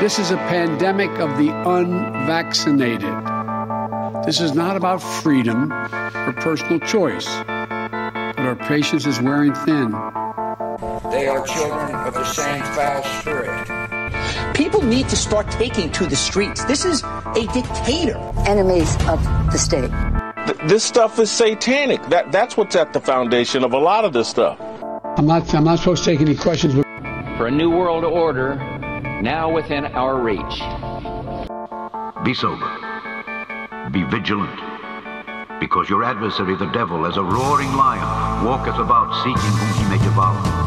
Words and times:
This 0.00 0.18
is 0.18 0.30
a 0.30 0.36
pandemic 0.36 1.10
of 1.18 1.36
the 1.36 1.50
unvaccinated. 1.68 3.12
This 4.24 4.40
is 4.40 4.54
not 4.54 4.74
about 4.74 5.02
freedom 5.02 5.70
or 5.70 6.32
personal 6.40 6.80
choice, 6.80 7.26
but 7.26 8.38
our 8.38 8.56
patience 8.56 9.04
is 9.04 9.20
wearing 9.20 9.52
thin. 9.52 9.90
They 11.10 11.28
are 11.28 11.46
children 11.46 11.94
of 11.94 12.14
the 12.14 12.24
same 12.24 12.62
foul 12.62 13.02
spirit. 13.20 14.54
People 14.54 14.82
need 14.82 15.06
to 15.10 15.16
start 15.16 15.50
taking 15.50 15.92
to 15.92 16.06
the 16.06 16.16
streets. 16.16 16.64
This 16.64 16.86
is 16.86 17.02
a 17.04 17.46
dictator. 17.52 18.16
Enemies 18.46 18.94
of 19.06 19.22
the 19.52 19.58
state. 19.58 19.90
This 20.66 20.82
stuff 20.82 21.18
is 21.18 21.30
satanic. 21.30 22.02
That 22.06 22.32
that's 22.32 22.56
what's 22.56 22.74
at 22.74 22.94
the 22.94 23.00
foundation 23.00 23.64
of 23.64 23.74
a 23.74 23.78
lot 23.78 24.06
of 24.06 24.14
this 24.14 24.28
stuff. 24.28 24.58
I'm 25.18 25.26
not 25.26 25.52
I'm 25.54 25.64
not 25.64 25.78
supposed 25.78 26.04
to 26.04 26.10
take 26.10 26.22
any 26.22 26.36
questions. 26.36 26.74
But- 26.74 26.86
For 27.36 27.48
a 27.48 27.50
new 27.50 27.70
world 27.70 28.04
order 28.04 28.69
now 29.20 29.50
within 29.50 29.86
our 29.86 30.20
reach. 30.20 30.60
Be 32.24 32.34
sober. 32.34 32.68
Be 33.90 34.02
vigilant. 34.04 34.60
Because 35.60 35.90
your 35.90 36.04
adversary, 36.04 36.56
the 36.56 36.70
devil, 36.72 37.04
as 37.06 37.16
a 37.16 37.22
roaring 37.22 37.72
lion, 37.74 38.44
walketh 38.44 38.76
about 38.76 39.12
seeking 39.22 39.52
whom 39.58 39.84
he 39.84 39.96
may 39.96 40.02
devour. 40.02 40.59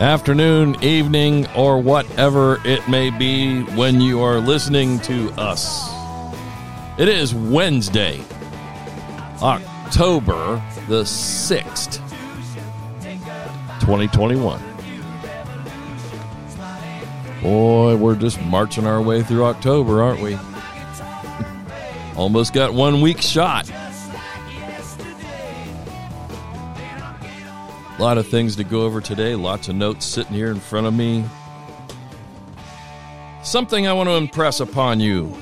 Afternoon, 0.00 0.82
evening, 0.82 1.46
or 1.54 1.78
whatever 1.78 2.58
it 2.64 2.88
may 2.88 3.10
be 3.10 3.62
when 3.74 4.00
you 4.00 4.22
are 4.22 4.38
listening 4.38 4.98
to 5.00 5.30
us. 5.32 5.90
It 6.98 7.06
is 7.06 7.34
Wednesday, 7.34 8.22
October 9.42 10.62
the 10.88 11.02
6th, 11.02 11.98
2021. 13.80 14.62
Boy, 17.42 17.96
we're 17.96 18.14
just 18.14 18.40
marching 18.42 18.86
our 18.86 19.02
way 19.02 19.22
through 19.22 19.44
October, 19.44 20.02
aren't 20.02 20.22
we? 20.22 20.38
Almost 22.16 22.54
got 22.54 22.72
one 22.72 23.02
week 23.02 23.20
shot. 23.20 23.70
A 28.00 28.02
lot 28.02 28.16
of 28.16 28.26
things 28.26 28.56
to 28.56 28.64
go 28.64 28.80
over 28.80 29.02
today, 29.02 29.34
lots 29.34 29.68
of 29.68 29.74
notes 29.74 30.06
sitting 30.06 30.32
here 30.32 30.50
in 30.50 30.58
front 30.58 30.86
of 30.86 30.94
me. 30.94 31.22
Something 33.42 33.86
I 33.86 33.92
want 33.92 34.08
to 34.08 34.14
impress 34.14 34.60
upon 34.60 35.00
you 35.00 35.36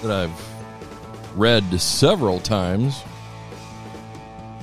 that 0.00 0.10
I've 0.10 1.38
read 1.38 1.78
several 1.78 2.40
times 2.40 3.02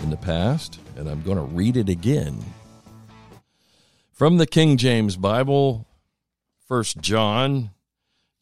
in 0.02 0.10
the 0.10 0.18
past, 0.18 0.80
and 0.98 1.08
I'm 1.08 1.22
going 1.22 1.38
to 1.38 1.44
read 1.44 1.78
it 1.78 1.90
again. 1.90 2.44
From 4.12 4.38
the 4.38 4.48
King 4.48 4.78
James 4.78 5.16
Bible, 5.16 5.86
First 6.68 6.98
John 6.98 7.70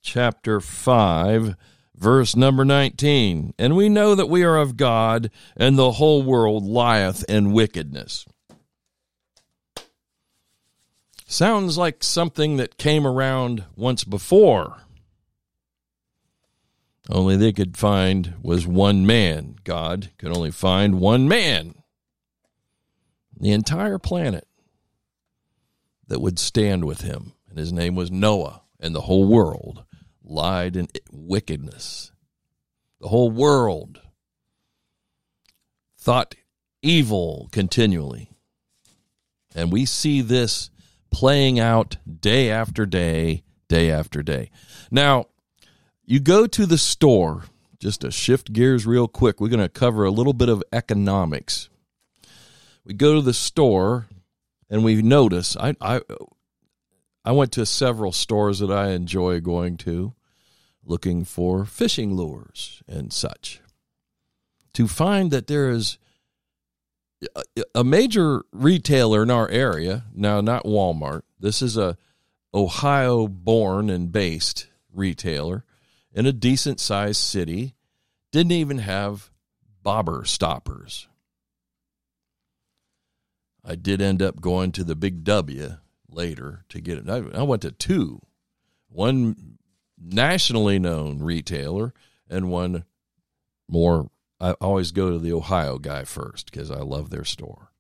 chapter 0.02 0.61
5 0.61 1.57
verse 2.02 2.35
number 2.35 2.66
19 2.66 3.53
and 3.59 3.75
we 3.75 3.88
know 3.88 4.16
that 4.16 4.25
we 4.25 4.44
are 4.44 4.57
of 4.57 4.75
god 4.75 5.30
and 5.55 5.77
the 5.77 5.91
whole 5.91 6.23
world 6.23 6.65
lieth 6.65 7.23
in 7.30 7.53
wickedness. 7.53 8.26
Sounds 11.27 11.77
like 11.77 12.03
something 12.03 12.58
that 12.58 12.77
came 12.77 13.05
around 13.05 13.65
once 13.76 14.03
before. 14.03 14.77
Only 17.08 17.37
they 17.37 17.53
could 17.53 17.77
find 17.77 18.33
was 18.42 18.65
one 18.65 19.05
man. 19.05 19.55
God 19.64 20.09
could 20.17 20.36
only 20.36 20.52
find 20.52 20.99
one 20.99 21.27
man. 21.27 21.76
The 23.39 23.52
entire 23.52 23.99
planet 23.99 24.47
that 26.08 26.20
would 26.20 26.39
stand 26.39 26.83
with 26.83 27.02
him. 27.02 27.33
And 27.47 27.59
his 27.59 27.71
name 27.71 27.95
was 27.95 28.11
noah 28.11 28.64
and 28.80 28.95
the 28.95 29.02
whole 29.02 29.27
world 29.27 29.86
lied 30.31 30.75
in 30.75 30.87
wickedness. 31.11 32.11
The 32.99 33.09
whole 33.09 33.30
world 33.30 34.02
thought 35.97 36.36
evil 36.81 37.49
continually. 37.52 38.30
And 39.53 39.71
we 39.71 39.86
see 39.86 40.21
this 40.21 40.70
playing 41.11 41.59
out 41.59 41.97
day 42.20 42.49
after 42.49 42.86
day, 42.86 43.43
day 43.67 43.91
after 43.91 44.23
day. 44.23 44.49
Now, 44.89 45.25
you 46.05 46.20
go 46.20 46.47
to 46.47 46.65
the 46.65 46.77
store, 46.77 47.43
just 47.80 48.02
to 48.02 48.11
shift 48.11 48.53
gears 48.53 48.86
real 48.86 49.08
quick, 49.08 49.39
we're 49.39 49.49
going 49.49 49.59
to 49.59 49.70
cover 49.70 50.05
a 50.05 50.11
little 50.11 50.33
bit 50.33 50.49
of 50.49 50.64
economics. 50.71 51.70
We 52.86 52.93
go 52.93 53.15
to 53.15 53.21
the 53.21 53.33
store 53.33 54.08
and 54.70 54.83
we 54.83 55.02
notice, 55.02 55.58
I, 55.58 55.75
I, 55.81 56.02
I 57.23 57.31
went 57.33 57.52
to 57.53 57.65
several 57.65 58.11
stores 58.11 58.59
that 58.59 58.71
I 58.71 58.91
enjoy 58.91 59.41
going 59.41 59.77
to 59.77 60.14
looking 60.83 61.23
for 61.23 61.65
fishing 61.65 62.15
lures 62.15 62.81
and 62.87 63.14
such. 63.14 63.61
To 64.73 64.87
find 64.87 65.31
that 65.31 65.47
there 65.47 65.69
is 65.69 65.97
a 67.75 67.83
major 67.83 68.43
retailer 68.52 69.21
in 69.21 69.30
our 69.30 69.47
area 69.49 70.05
now 70.11 70.41
not 70.41 70.64
walmart 70.64 71.21
this 71.39 71.61
is 71.61 71.77
a 71.77 71.95
ohio 72.52 73.27
born 73.27 73.91
and 73.91 74.11
based 74.11 74.65
retailer 74.91 75.64
in 76.14 76.25
a 76.25 76.33
decent 76.33 76.80
sized 76.80 77.21
city 77.21 77.75
didn't 78.31 78.53
even 78.53 78.80
have 78.80 79.30
bobber 79.83 80.23
stoppers. 80.25 81.08
I 83.64 83.75
did 83.75 84.02
end 84.02 84.21
up 84.21 84.41
going 84.41 84.71
to 84.73 84.83
the 84.83 84.95
big 84.95 85.23
w 85.23 85.77
later 86.09 86.65
to 86.70 86.81
get 86.81 86.97
it. 86.97 87.09
I 87.09 87.43
went 87.43 87.61
to 87.61 87.71
two. 87.71 88.21
One 88.89 89.51
nationally 90.04 90.80
known 90.80 91.20
retailer 91.20 91.94
and 92.30 92.50
one 92.50 92.86
more 93.67 94.10
I 94.39 94.54
always 94.54 94.92
go 94.92 95.12
to 95.12 95.20
the 95.20 95.34
Ohio 95.34 95.78
guy 95.78 96.04
first 96.04 96.50
because 96.52 96.72
I 96.72 96.80
love 96.80 97.12
their 97.12 97.23
store. 97.23 97.72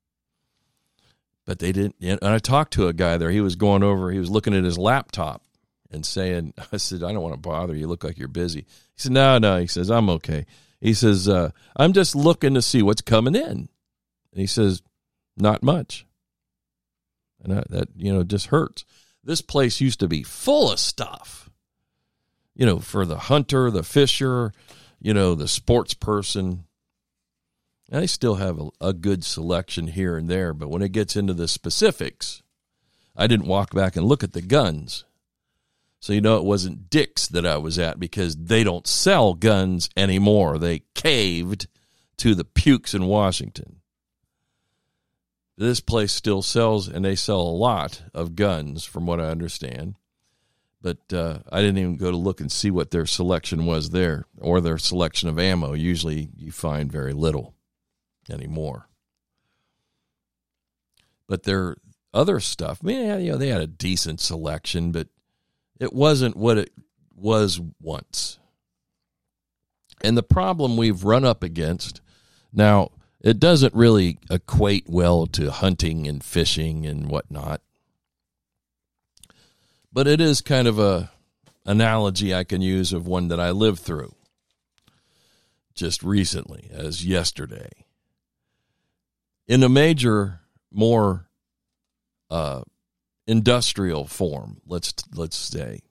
But 1.45 1.57
they 1.57 1.71
didn't 1.71 1.95
and 2.01 2.19
I 2.21 2.37
talked 2.37 2.73
to 2.73 2.87
a 2.87 2.93
guy 2.93 3.17
there. 3.17 3.31
He 3.31 3.41
was 3.41 3.55
going 3.55 3.83
over, 3.83 4.11
he 4.11 4.19
was 4.19 4.29
looking 4.29 4.53
at 4.53 4.63
his 4.63 4.77
laptop 4.77 5.43
and 5.91 6.05
saying, 6.05 6.53
I 6.71 6.77
said, 6.77 7.03
I 7.03 7.11
don't 7.11 7.23
want 7.23 7.33
to 7.33 7.39
bother 7.39 7.75
you. 7.75 7.87
look 7.87 8.03
like 8.03 8.17
you're 8.17 8.27
busy. 8.27 8.61
He 8.61 8.97
said, 8.97 9.11
No, 9.11 9.37
no. 9.37 9.59
He 9.59 9.67
says, 9.67 9.89
I'm 9.89 10.09
okay. 10.09 10.45
He 10.79 10.93
says, 10.93 11.29
uh, 11.29 11.51
I'm 11.75 11.93
just 11.93 12.15
looking 12.15 12.55
to 12.55 12.61
see 12.61 12.81
what's 12.81 13.01
coming 13.01 13.35
in. 13.35 13.43
And 13.43 13.69
he 14.33 14.47
says, 14.47 14.81
Not 15.37 15.63
much. 15.63 16.05
And 17.43 17.53
I, 17.53 17.63
that, 17.69 17.89
you 17.95 18.13
know, 18.13 18.23
just 18.23 18.47
hurts. 18.47 18.85
This 19.23 19.41
place 19.41 19.81
used 19.81 19.99
to 19.99 20.07
be 20.07 20.23
full 20.23 20.71
of 20.71 20.79
stuff 20.79 21.50
you 22.55 22.65
know, 22.65 22.79
for 22.79 23.05
the 23.05 23.17
hunter, 23.17 23.71
the 23.71 23.83
fisher, 23.83 24.51
you 24.99 25.13
know, 25.13 25.35
the 25.35 25.47
sports 25.47 25.93
person. 25.93 26.65
And 27.91 28.01
they 28.01 28.07
still 28.07 28.35
have 28.35 28.59
a, 28.59 28.69
a, 28.79 28.93
good 28.93 29.25
selection 29.25 29.87
here 29.87 30.15
and 30.15 30.29
there, 30.29 30.53
but 30.53 30.69
when 30.69 30.81
it 30.81 30.93
gets 30.93 31.17
into 31.17 31.33
the 31.33 31.47
specifics, 31.47 32.41
I 33.17 33.27
didn't 33.27 33.47
walk 33.47 33.73
back 33.73 33.97
and 33.97 34.05
look 34.05 34.23
at 34.23 34.31
the 34.31 34.41
guns. 34.41 35.03
So 35.99 36.13
you 36.13 36.21
know 36.21 36.37
it 36.37 36.45
wasn't 36.45 36.89
Dick's 36.89 37.27
that 37.27 37.45
I 37.45 37.57
was 37.57 37.77
at 37.77 37.99
because 37.99 38.35
they 38.35 38.63
don't 38.63 38.87
sell 38.87 39.33
guns 39.33 39.89
anymore. 39.95 40.57
They 40.57 40.83
caved 40.95 41.67
to 42.17 42.33
the 42.33 42.45
pukes 42.45 42.93
in 42.93 43.05
Washington. 43.05 43.81
This 45.57 45.79
place 45.79 46.11
still 46.11 46.41
sells 46.41 46.87
and 46.87 47.05
they 47.05 47.15
sell 47.15 47.41
a 47.41 47.43
lot 47.43 48.03
of 48.15 48.35
guns 48.35 48.83
from 48.83 49.05
what 49.05 49.19
I 49.19 49.25
understand 49.25 49.95
but 50.81 51.13
uh, 51.13 51.39
I 51.51 51.61
didn't 51.61 51.77
even 51.77 51.97
go 51.97 52.11
to 52.11 52.17
look 52.17 52.41
and 52.41 52.51
see 52.51 52.71
what 52.71 52.91
their 52.91 53.05
selection 53.05 53.65
was 53.65 53.91
there 53.91 54.25
or 54.39 54.59
their 54.59 54.77
selection 54.77 55.29
of 55.29 55.37
ammo. 55.37 55.73
Usually 55.73 56.29
you 56.35 56.51
find 56.51 56.91
very 56.91 57.13
little 57.13 57.53
anymore. 58.29 58.87
But 61.27 61.43
their 61.43 61.77
other 62.13 62.39
stuff, 62.39 62.79
I 62.83 62.87
mean, 62.87 63.21
you 63.21 63.31
know, 63.31 63.37
they 63.37 63.49
had 63.49 63.61
a 63.61 63.67
decent 63.67 64.19
selection, 64.19 64.91
but 64.91 65.07
it 65.79 65.93
wasn't 65.93 66.35
what 66.35 66.57
it 66.57 66.71
was 67.15 67.61
once. 67.79 68.39
And 70.03 70.17
the 70.17 70.23
problem 70.23 70.77
we've 70.77 71.03
run 71.03 71.23
up 71.23 71.43
against 71.43 72.01
now, 72.51 72.89
it 73.21 73.39
doesn't 73.39 73.75
really 73.75 74.17
equate 74.31 74.85
well 74.89 75.27
to 75.27 75.51
hunting 75.51 76.07
and 76.07 76.23
fishing 76.23 76.87
and 76.87 77.07
whatnot 77.07 77.61
but 79.91 80.07
it 80.07 80.21
is 80.21 80.41
kind 80.41 80.67
of 80.67 80.79
a 80.79 81.11
analogy 81.65 82.33
I 82.33 82.43
can 82.43 82.61
use 82.61 82.93
of 82.93 83.07
one 83.07 83.27
that 83.29 83.39
I 83.39 83.51
lived 83.51 83.79
through 83.79 84.15
just 85.73 86.03
recently, 86.03 86.69
as 86.71 87.05
yesterday. 87.05 87.69
In 89.47 89.63
a 89.63 89.69
major, 89.69 90.41
more 90.71 91.27
uh, 92.29 92.61
industrial 93.27 94.05
form, 94.05 94.61
let's 94.65 94.93
let's 95.13 95.37
say, 95.37 95.81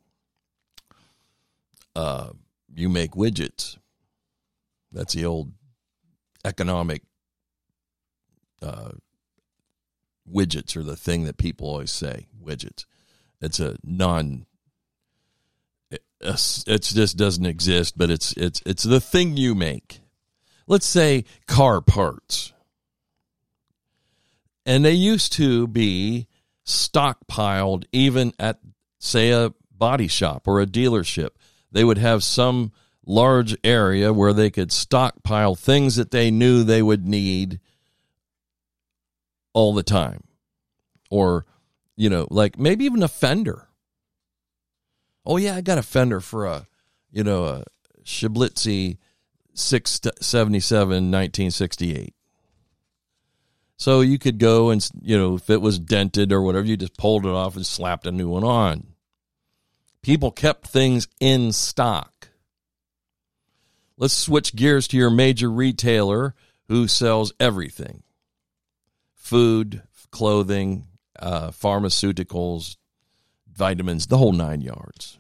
uh, 1.94 2.30
you 2.74 2.88
make 2.88 3.12
widgets. 3.12 3.76
That's 4.92 5.14
the 5.14 5.24
old 5.24 5.52
economic 6.44 7.02
uh, 8.62 8.92
widgets 10.30 10.76
are 10.76 10.82
the 10.82 10.96
thing 10.96 11.24
that 11.24 11.36
people 11.36 11.68
always 11.68 11.90
say 11.90 12.28
widgets. 12.42 12.86
It's 13.40 13.60
a 13.60 13.76
non. 13.82 14.46
It 15.90 16.82
just 16.82 17.16
doesn't 17.16 17.46
exist, 17.46 17.96
but 17.96 18.10
it's 18.10 18.32
it's 18.32 18.62
it's 18.66 18.82
the 18.82 19.00
thing 19.00 19.36
you 19.36 19.54
make. 19.54 20.00
Let's 20.66 20.86
say 20.86 21.24
car 21.46 21.80
parts, 21.80 22.52
and 24.66 24.84
they 24.84 24.92
used 24.92 25.32
to 25.34 25.66
be 25.66 26.28
stockpiled 26.66 27.84
even 27.92 28.32
at 28.38 28.60
say 28.98 29.30
a 29.30 29.52
body 29.70 30.08
shop 30.08 30.46
or 30.46 30.60
a 30.60 30.66
dealership. 30.66 31.30
They 31.72 31.84
would 31.84 31.98
have 31.98 32.22
some 32.22 32.72
large 33.06 33.56
area 33.64 34.12
where 34.12 34.32
they 34.32 34.50
could 34.50 34.70
stockpile 34.70 35.54
things 35.54 35.96
that 35.96 36.10
they 36.10 36.30
knew 36.30 36.62
they 36.62 36.82
would 36.82 37.06
need 37.06 37.60
all 39.52 39.74
the 39.74 39.82
time. 39.82 40.22
Or, 41.10 41.44
you 42.00 42.08
know, 42.08 42.26
like 42.30 42.58
maybe 42.58 42.86
even 42.86 43.02
a 43.02 43.08
fender. 43.08 43.68
Oh, 45.26 45.36
yeah, 45.36 45.54
I 45.54 45.60
got 45.60 45.76
a 45.76 45.82
fender 45.82 46.20
for 46.20 46.46
a, 46.46 46.66
you 47.12 47.22
know, 47.22 47.44
a 47.44 47.64
Shiblitzy 48.04 48.96
677 49.52 50.86
1968. 50.86 52.14
So 53.76 54.00
you 54.00 54.18
could 54.18 54.38
go 54.38 54.70
and, 54.70 54.88
you 55.02 55.18
know, 55.18 55.34
if 55.34 55.50
it 55.50 55.60
was 55.60 55.78
dented 55.78 56.32
or 56.32 56.40
whatever, 56.40 56.66
you 56.66 56.78
just 56.78 56.96
pulled 56.96 57.26
it 57.26 57.32
off 57.32 57.54
and 57.54 57.66
slapped 57.66 58.06
a 58.06 58.12
new 58.12 58.30
one 58.30 58.44
on. 58.44 58.94
People 60.00 60.30
kept 60.30 60.68
things 60.68 61.06
in 61.20 61.52
stock. 61.52 62.30
Let's 63.98 64.14
switch 64.14 64.56
gears 64.56 64.88
to 64.88 64.96
your 64.96 65.10
major 65.10 65.50
retailer 65.50 66.34
who 66.68 66.88
sells 66.88 67.34
everything 67.38 68.04
food, 69.14 69.82
clothing, 70.10 70.86
uh, 71.20 71.50
pharmaceuticals, 71.50 72.76
vitamins, 73.52 74.06
the 74.06 74.18
whole 74.18 74.32
nine 74.32 74.60
yards. 74.60 75.18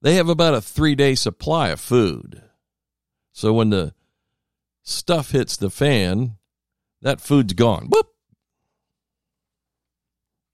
They 0.00 0.14
have 0.14 0.28
about 0.28 0.54
a 0.54 0.60
three 0.60 0.94
day 0.94 1.14
supply 1.14 1.68
of 1.68 1.80
food. 1.80 2.42
So 3.32 3.52
when 3.52 3.70
the 3.70 3.94
stuff 4.82 5.30
hits 5.30 5.56
the 5.56 5.70
fan, 5.70 6.36
that 7.00 7.20
food's 7.20 7.52
gone. 7.52 7.88
Whoop! 7.88 8.08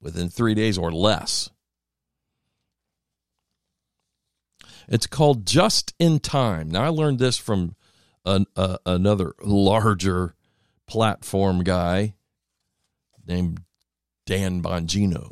Within 0.01 0.29
three 0.29 0.55
days 0.55 0.79
or 0.79 0.93
less. 0.93 1.51
It's 4.89 5.07
called 5.07 5.47
just 5.47 5.93
in 5.99 6.19
time. 6.19 6.71
Now, 6.71 6.85
I 6.85 6.89
learned 6.89 7.19
this 7.19 7.37
from 7.37 7.75
an, 8.25 8.47
uh, 8.57 8.79
another 8.87 9.35
larger 9.43 10.35
platform 10.87 11.63
guy 11.63 12.15
named 13.27 13.61
Dan 14.29 14.61
Bongino, 14.61 15.31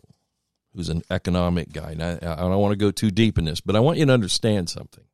who's 0.75 0.89
an 0.89 1.03
economic 1.11 1.71
guy. 1.71 1.91
And 1.91 2.03
I, 2.03 2.13
I 2.15 2.37
don't 2.37 2.59
want 2.59 2.73
to 2.73 2.77
go 2.77 2.91
too 2.91 3.11
deep 3.11 3.37
in 3.37 3.45
this, 3.45 3.61
but 3.61 3.77
I 3.77 3.81
want 3.81 3.99
you 3.99 4.07
to 4.07 4.13
understand 4.13 4.71
something. 4.71 5.05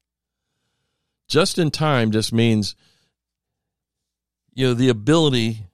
Just 1.27 1.59
in 1.59 1.73
time 1.73 2.13
just 2.13 2.33
means, 2.33 2.77
you 4.55 4.69
know, 4.69 4.75
the 4.75 4.89
ability 4.89 5.67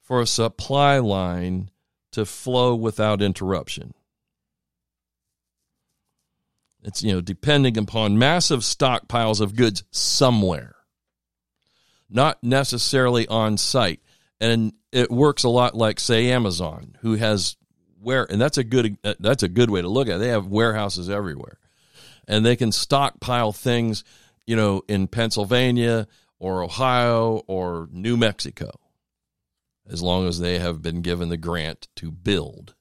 for 0.00 0.20
a 0.20 0.28
supply 0.28 1.00
line 1.00 1.70
to 2.12 2.24
flow 2.24 2.76
without 2.76 3.20
interruption. 3.20 3.94
It's, 6.84 7.02
you 7.02 7.14
know, 7.14 7.20
depending 7.20 7.76
upon 7.76 8.16
massive 8.16 8.60
stockpiles 8.60 9.40
of 9.40 9.56
goods 9.56 9.82
somewhere, 9.90 10.76
not 12.08 12.44
necessarily 12.44 13.26
on 13.26 13.56
site. 13.56 13.98
And 14.38 14.74
it 14.94 15.10
works 15.10 15.44
a 15.44 15.48
lot 15.48 15.74
like, 15.74 16.00
say, 16.00 16.30
Amazon, 16.30 16.96
who 17.00 17.14
has 17.14 17.56
where, 18.00 18.30
and 18.30 18.40
that's 18.40 18.58
a 18.58 18.64
good, 18.64 18.98
that's 19.18 19.42
a 19.42 19.48
good 19.48 19.70
way 19.70 19.82
to 19.82 19.88
look 19.88 20.08
at 20.08 20.16
it. 20.16 20.18
They 20.18 20.28
have 20.28 20.46
warehouses 20.46 21.08
everywhere 21.08 21.58
and 22.28 22.44
they 22.44 22.56
can 22.56 22.72
stockpile 22.72 23.52
things, 23.52 24.04
you 24.46 24.56
know, 24.56 24.82
in 24.88 25.08
Pennsylvania 25.08 26.06
or 26.38 26.62
Ohio 26.62 27.42
or 27.46 27.88
New 27.92 28.16
Mexico, 28.16 28.70
as 29.88 30.02
long 30.02 30.26
as 30.26 30.38
they 30.38 30.58
have 30.58 30.82
been 30.82 31.02
given 31.02 31.28
the 31.28 31.36
grant 31.36 31.88
to 31.96 32.10
build 32.10 32.74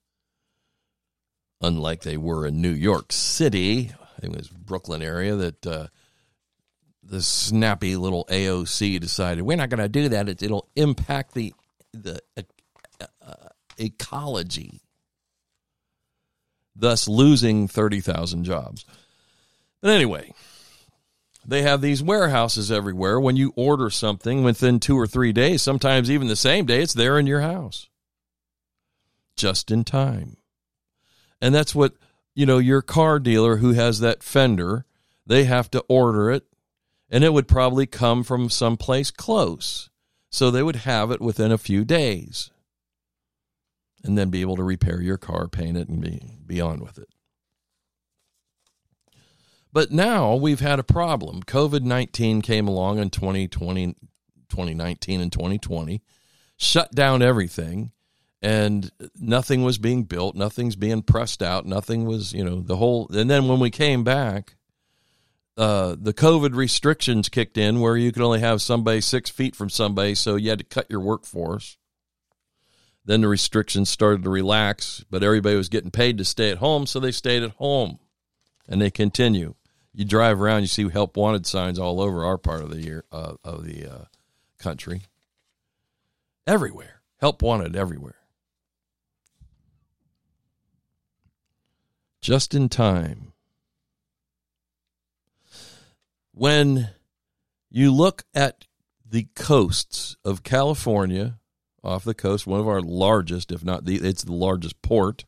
unlike 1.62 2.02
they 2.02 2.18
were 2.18 2.46
in 2.46 2.62
New 2.62 2.74
York 2.74 3.12
City. 3.12 3.92
I 4.02 4.22
think 4.22 4.34
it 4.34 4.40
was 4.40 4.50
Brooklyn 4.50 5.02
area 5.02 5.36
that 5.36 5.66
uh, 5.66 5.88
the 7.02 7.22
snappy 7.22 7.96
little 7.96 8.26
AOC 8.30 9.00
decided 9.00 9.42
we're 9.44 9.58
not 9.58 9.70
going 9.70 9.80
to 9.80 9.90
do 9.90 10.10
that. 10.10 10.28
It, 10.28 10.52
will 10.52 10.68
impact 10.76 11.34
the 11.34 11.54
the 11.94 12.20
uh, 12.38 13.06
uh, 13.22 13.50
ecology, 13.78 14.82
thus 16.76 17.08
losing 17.08 17.68
thirty 17.68 18.02
thousand 18.02 18.44
jobs. 18.44 18.86
But 19.82 19.92
anyway, 19.92 20.34
they 21.46 21.62
have 21.62 21.82
these 21.82 22.02
warehouses 22.02 22.72
everywhere. 22.72 23.20
When 23.20 23.36
you 23.36 23.54
order 23.56 23.90
something 23.90 24.44
within 24.44 24.80
two 24.80 24.98
or 24.98 25.08
three 25.08 25.34
days, 25.34 25.62
sometimes 25.62 26.10
even 26.10 26.28
the 26.28 26.36
same 26.36 26.66
day, 26.66 26.82
it's 26.82 26.94
there 26.94 27.20
in 27.20 27.28
your 27.28 27.42
house, 27.42 27.90
just 29.36 29.72
in 29.72 29.84
time. 29.84 30.38
And 31.42 31.54
that's 31.54 31.76
what, 31.76 31.96
you 32.34 32.46
know, 32.46 32.60
your 32.60 32.82
car 32.82 33.20
dealer 33.20 33.58
who 33.58 33.74
has 33.74 34.00
that 34.00 34.24
fender, 34.24 34.86
they 35.28 35.44
have 35.44 35.70
to 35.72 35.84
order 35.90 36.32
it 36.32 36.46
and 37.10 37.24
it 37.24 37.34
would 37.34 37.48
probably 37.48 37.86
come 37.86 38.24
from 38.24 38.50
someplace 38.50 39.12
close. 39.12 39.90
So 40.34 40.50
they 40.50 40.64
would 40.64 40.78
have 40.78 41.12
it 41.12 41.22
within 41.22 41.52
a 41.52 41.60
few 41.60 41.86
days 41.86 42.50
and 44.04 44.18
then 44.18 44.32
be 44.32 44.42
able 44.42 44.56
to 44.56 44.64
repair 44.64 45.00
your 45.00 45.16
car, 45.16 45.48
paint 45.48 45.78
it, 45.78 45.88
and 45.88 46.02
be, 46.02 46.40
be 46.44 46.60
on 46.60 46.80
with 46.80 46.98
it. 46.98 47.08
But 49.72 49.92
now 49.92 50.34
we've 50.34 50.60
had 50.60 50.80
a 50.80 50.84
problem. 50.84 51.44
COVID 51.44 51.84
19 51.84 52.42
came 52.42 52.68
along 52.68 52.98
in 52.98 53.12
2020, 53.12 53.94
2019 54.50 55.22
and 55.22 55.32
2020, 55.32 56.02
shut 56.58 56.92
down 56.94 57.22
everything 57.22 57.92
and 58.42 58.90
nothing 59.16 59.64
was 59.64 59.78
being 59.78 60.04
built, 60.04 60.36
nothing's 60.36 60.76
being 60.76 61.04
pressed 61.04 61.44
out, 61.44 61.68
nothing 61.68 62.06
was, 62.06 62.34
you 62.34 62.44
know, 62.44 62.60
the 62.60 62.78
whole. 62.78 63.08
And 63.14 63.30
then 63.30 63.48
when 63.48 63.60
we 63.60 63.70
came 63.70 64.04
back, 64.04 64.56
uh, 65.58 65.96
the 66.00 66.14
COVID 66.14 66.56
restrictions 66.56 67.30
kicked 67.30 67.58
in 67.58 67.80
where 67.80 67.96
you 67.96 68.12
could 68.12 68.24
only 68.24 68.40
have 68.40 68.62
somebody 68.62 69.02
six 69.02 69.30
feet 69.30 69.56
from 69.56 69.70
somebody, 69.70 70.16
so 70.16 70.36
you 70.36 70.50
had 70.50 70.60
to 70.60 70.66
cut 70.66 70.90
your 70.90 71.00
workforce. 71.00 71.78
Then 73.06 73.22
the 73.22 73.28
restrictions 73.28 73.90
started 73.90 74.24
to 74.24 74.30
relax, 74.30 75.04
but 75.10 75.24
everybody 75.24 75.56
was 75.56 75.70
getting 75.70 75.92
paid 75.92 76.18
to 76.18 76.26
stay 76.26 76.50
at 76.50 76.58
home, 76.60 76.86
so 76.86 77.00
they 77.00 77.12
stayed 77.12 77.44
at 77.44 77.52
home, 77.52 78.00
and 78.68 78.82
they 78.82 78.90
continue. 78.90 79.56
You 79.94 80.06
drive 80.06 80.42
around, 80.42 80.62
you 80.62 80.68
see 80.68 80.90
help 80.90 81.18
wanted 81.18 81.46
signs 81.46 81.78
all 81.78 82.02
over 82.02 82.24
our 82.24 82.38
part 82.38 82.62
of 82.62 82.70
the 82.70 82.82
year 82.82 83.04
uh, 83.12 83.34
of 83.44 83.66
the 83.66 83.86
uh, 83.86 84.06
country, 84.58 85.04
everywhere. 86.48 87.02
Help 87.20 87.42
wanted 87.42 87.76
everywhere. 87.76 88.16
just 92.24 92.56
in 92.56 92.70
time. 92.70 93.33
When 96.34 96.90
you 97.70 97.92
look 97.92 98.24
at 98.34 98.66
the 99.08 99.28
coasts 99.36 100.16
of 100.26 100.44
California, 100.44 101.40
off 101.84 102.04
the 102.04 102.16
coast, 102.16 102.48
one 102.48 102.60
of 102.60 102.68
our 102.68 102.82
largest, 102.82 103.52
if 103.52 103.64
not 103.64 103.86
the, 103.86 103.96
it's 103.96 104.24
the 104.24 104.34
largest 104.34 104.82
port, 104.82 105.26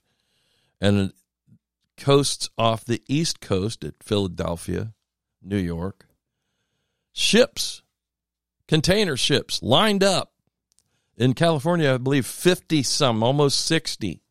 and 0.82 1.14
coasts 1.98 2.50
off 2.58 2.84
the 2.84 3.04
east 3.08 3.40
coast 3.40 3.84
at 3.84 4.02
Philadelphia, 4.02 4.94
New 5.44 5.58
York, 5.58 6.08
ships, 7.14 7.84
container 8.68 9.16
ships 9.16 9.62
lined 9.62 10.04
up. 10.04 10.32
In 11.18 11.34
California, 11.34 11.94
I 11.94 11.98
believe 11.98 12.26
50 12.26 12.84
some, 12.84 13.22
almost 13.22 13.66
60, 13.66 14.22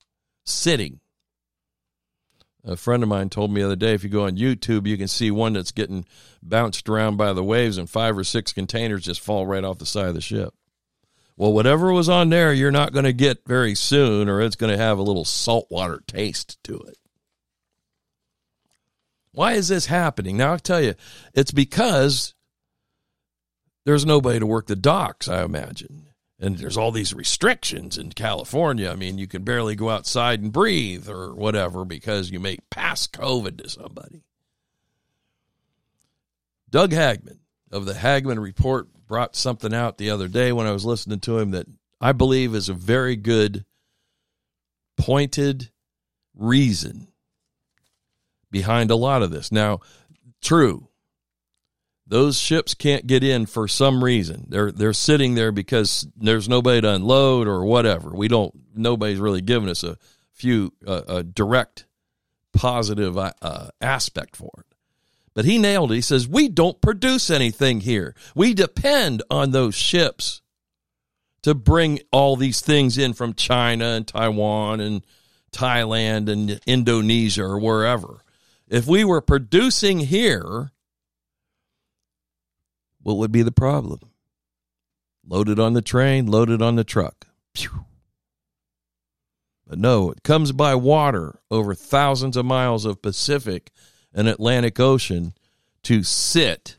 sitting 0.44 1.00
a 2.64 2.76
friend 2.76 3.02
of 3.02 3.08
mine 3.08 3.28
told 3.28 3.50
me 3.50 3.60
the 3.60 3.66
other 3.66 3.76
day 3.76 3.94
if 3.94 4.02
you 4.02 4.10
go 4.10 4.24
on 4.26 4.36
YouTube, 4.36 4.86
you 4.86 4.96
can 4.96 5.08
see 5.08 5.30
one 5.30 5.52
that's 5.52 5.72
getting 5.72 6.06
bounced 6.42 6.88
around 6.88 7.16
by 7.16 7.32
the 7.32 7.44
waves, 7.44 7.78
and 7.78 7.88
five 7.88 8.16
or 8.16 8.24
six 8.24 8.52
containers 8.52 9.04
just 9.04 9.20
fall 9.20 9.46
right 9.46 9.64
off 9.64 9.78
the 9.78 9.86
side 9.86 10.08
of 10.08 10.14
the 10.14 10.20
ship. 10.20 10.54
Well, 11.36 11.52
whatever 11.52 11.92
was 11.92 12.08
on 12.08 12.30
there, 12.30 12.52
you're 12.52 12.70
not 12.70 12.92
going 12.92 13.04
to 13.04 13.12
get 13.12 13.46
very 13.46 13.74
soon, 13.74 14.28
or 14.28 14.40
it's 14.40 14.56
going 14.56 14.72
to 14.72 14.82
have 14.82 14.98
a 14.98 15.02
little 15.02 15.24
saltwater 15.24 16.02
taste 16.06 16.62
to 16.64 16.78
it. 16.78 16.96
Why 19.32 19.54
is 19.54 19.68
this 19.68 19.86
happening? 19.86 20.36
Now 20.36 20.52
I'll 20.52 20.58
tell 20.58 20.80
you, 20.80 20.94
it's 21.34 21.50
because 21.50 22.34
there's 23.84 24.06
nobody 24.06 24.38
to 24.38 24.46
work 24.46 24.68
the 24.68 24.76
docks, 24.76 25.28
I 25.28 25.42
imagine. 25.42 26.06
And 26.44 26.58
there's 26.58 26.76
all 26.76 26.92
these 26.92 27.14
restrictions 27.14 27.96
in 27.96 28.12
California. 28.12 28.90
I 28.90 28.96
mean, 28.96 29.16
you 29.16 29.26
can 29.26 29.44
barely 29.44 29.74
go 29.74 29.88
outside 29.88 30.42
and 30.42 30.52
breathe 30.52 31.08
or 31.08 31.34
whatever 31.34 31.86
because 31.86 32.30
you 32.30 32.38
may 32.38 32.58
pass 32.70 33.06
COVID 33.06 33.62
to 33.62 33.68
somebody. 33.70 34.24
Doug 36.68 36.92
Hagmann 36.92 37.38
of 37.72 37.86
the 37.86 37.94
Hagmann 37.94 38.40
Report 38.40 38.88
brought 39.06 39.36
something 39.36 39.72
out 39.72 39.96
the 39.96 40.10
other 40.10 40.28
day 40.28 40.52
when 40.52 40.66
I 40.66 40.72
was 40.72 40.84
listening 40.84 41.20
to 41.20 41.38
him 41.38 41.52
that 41.52 41.66
I 41.98 42.12
believe 42.12 42.54
is 42.54 42.68
a 42.68 42.74
very 42.74 43.16
good, 43.16 43.64
pointed 44.98 45.70
reason 46.34 47.08
behind 48.50 48.90
a 48.90 48.96
lot 48.96 49.22
of 49.22 49.30
this. 49.30 49.50
Now, 49.50 49.80
true, 50.42 50.88
those 52.06 52.38
ships 52.38 52.74
can't 52.74 53.06
get 53.06 53.24
in 53.24 53.46
for 53.46 53.66
some 53.66 54.04
reason. 54.04 54.46
They're 54.48 54.72
they're 54.72 54.92
sitting 54.92 55.34
there 55.34 55.52
because 55.52 56.06
there's 56.16 56.48
nobody 56.48 56.80
to 56.82 56.94
unload 56.94 57.46
or 57.46 57.64
whatever. 57.64 58.10
We 58.10 58.28
don't. 58.28 58.54
Nobody's 58.74 59.18
really 59.18 59.40
given 59.40 59.68
us 59.68 59.82
a 59.82 59.96
few 60.32 60.72
uh, 60.86 61.02
a 61.08 61.22
direct 61.22 61.86
positive 62.52 63.16
uh, 63.18 63.68
aspect 63.80 64.36
for 64.36 64.50
it. 64.58 64.74
But 65.34 65.44
he 65.44 65.58
nailed 65.58 65.90
it. 65.90 65.96
He 65.96 66.00
says, 66.00 66.28
We 66.28 66.48
don't 66.48 66.80
produce 66.80 67.28
anything 67.28 67.80
here. 67.80 68.14
We 68.34 68.54
depend 68.54 69.22
on 69.30 69.50
those 69.50 69.74
ships 69.74 70.40
to 71.42 71.54
bring 71.54 72.00
all 72.10 72.36
these 72.36 72.60
things 72.60 72.96
in 72.96 73.12
from 73.12 73.34
China 73.34 73.84
and 73.86 74.06
Taiwan 74.06 74.80
and 74.80 75.04
Thailand 75.52 76.28
and 76.28 76.60
Indonesia 76.66 77.42
or 77.42 77.58
wherever. 77.58 78.20
If 78.68 78.86
we 78.86 79.04
were 79.04 79.20
producing 79.20 80.00
here, 80.00 80.72
what 83.04 83.18
would 83.18 83.30
be 83.30 83.42
the 83.42 83.52
problem? 83.52 84.00
Loaded 85.26 85.60
on 85.60 85.74
the 85.74 85.82
train, 85.82 86.26
loaded 86.26 86.60
on 86.60 86.74
the 86.74 86.84
truck. 86.84 87.28
Phew. 87.54 87.84
But 89.66 89.78
no, 89.78 90.10
it 90.10 90.22
comes 90.22 90.52
by 90.52 90.74
water 90.74 91.38
over 91.50 91.74
thousands 91.74 92.36
of 92.36 92.44
miles 92.44 92.84
of 92.84 93.02
Pacific 93.02 93.70
and 94.12 94.26
Atlantic 94.26 94.80
Ocean 94.80 95.34
to 95.84 96.02
sit 96.02 96.78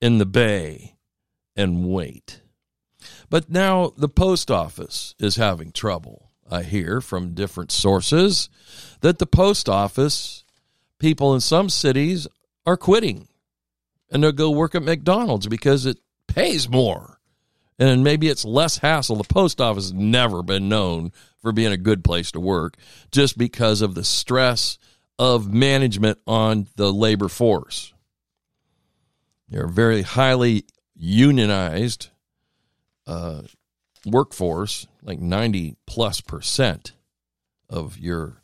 in 0.00 0.18
the 0.18 0.26
bay 0.26 0.96
and 1.56 1.88
wait. 1.88 2.42
But 3.30 3.48
now 3.48 3.92
the 3.96 4.08
post 4.08 4.50
office 4.50 5.14
is 5.18 5.36
having 5.36 5.72
trouble. 5.72 6.30
I 6.50 6.62
hear 6.62 7.00
from 7.00 7.34
different 7.34 7.72
sources 7.72 8.48
that 9.00 9.18
the 9.18 9.26
post 9.26 9.68
office 9.68 10.44
people 10.98 11.34
in 11.34 11.40
some 11.40 11.68
cities 11.68 12.26
are 12.64 12.76
quitting 12.76 13.28
and 14.10 14.22
they'll 14.22 14.32
go 14.32 14.50
work 14.50 14.74
at 14.74 14.82
McDonald's 14.82 15.46
because 15.46 15.86
it 15.86 15.98
pays 16.26 16.68
more. 16.68 17.18
And 17.78 18.02
maybe 18.02 18.28
it's 18.28 18.44
less 18.44 18.78
hassle. 18.78 19.16
The 19.16 19.24
post 19.24 19.60
office 19.60 19.84
has 19.84 19.92
never 19.92 20.42
been 20.42 20.68
known 20.68 21.12
for 21.38 21.52
being 21.52 21.72
a 21.72 21.76
good 21.76 22.02
place 22.02 22.32
to 22.32 22.40
work 22.40 22.76
just 23.12 23.36
because 23.36 23.82
of 23.82 23.94
the 23.94 24.04
stress 24.04 24.78
of 25.18 25.52
management 25.52 26.18
on 26.26 26.68
the 26.76 26.92
labor 26.92 27.28
force. 27.28 27.92
They're 29.48 29.66
a 29.66 29.70
very 29.70 30.02
highly 30.02 30.64
unionized 30.94 32.08
uh, 33.06 33.42
workforce, 34.04 34.86
like 35.02 35.20
90 35.20 35.76
plus 35.86 36.20
percent 36.20 36.92
of 37.68 37.98
your 37.98 38.42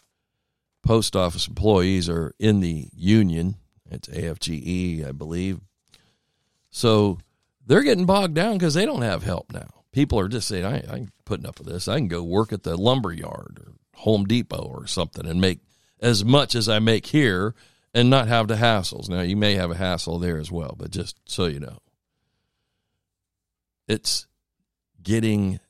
post 0.82 1.16
office 1.16 1.48
employees 1.48 2.08
are 2.08 2.34
in 2.38 2.60
the 2.60 2.88
union. 2.94 3.56
It's 3.92 4.08
AFGE, 4.08 5.06
I 5.06 5.12
believe. 5.12 5.60
So 6.70 7.18
they're 7.66 7.82
getting 7.82 8.06
bogged 8.06 8.34
down 8.34 8.54
because 8.54 8.74
they 8.74 8.86
don't 8.86 9.02
have 9.02 9.22
help 9.22 9.52
now. 9.52 9.68
People 9.92 10.18
are 10.18 10.28
just 10.28 10.48
saying, 10.48 10.64
I, 10.64 10.82
I'm 10.90 11.12
putting 11.24 11.46
up 11.46 11.58
with 11.58 11.68
this. 11.68 11.86
I 11.86 11.96
can 11.96 12.08
go 12.08 12.22
work 12.22 12.52
at 12.52 12.62
the 12.62 12.76
lumber 12.76 13.12
yard 13.12 13.60
or 13.60 13.72
Home 14.00 14.24
Depot 14.24 14.64
or 14.64 14.86
something 14.86 15.26
and 15.26 15.40
make 15.40 15.60
as 16.00 16.24
much 16.24 16.54
as 16.54 16.68
I 16.68 16.78
make 16.78 17.06
here 17.06 17.54
and 17.94 18.08
not 18.08 18.28
have 18.28 18.48
the 18.48 18.54
hassles. 18.54 19.08
Now, 19.08 19.20
you 19.20 19.36
may 19.36 19.54
have 19.54 19.70
a 19.70 19.76
hassle 19.76 20.18
there 20.18 20.38
as 20.38 20.50
well, 20.50 20.74
but 20.78 20.90
just 20.90 21.18
so 21.26 21.46
you 21.46 21.60
know, 21.60 21.78
it's 23.86 24.26
getting 25.02 25.60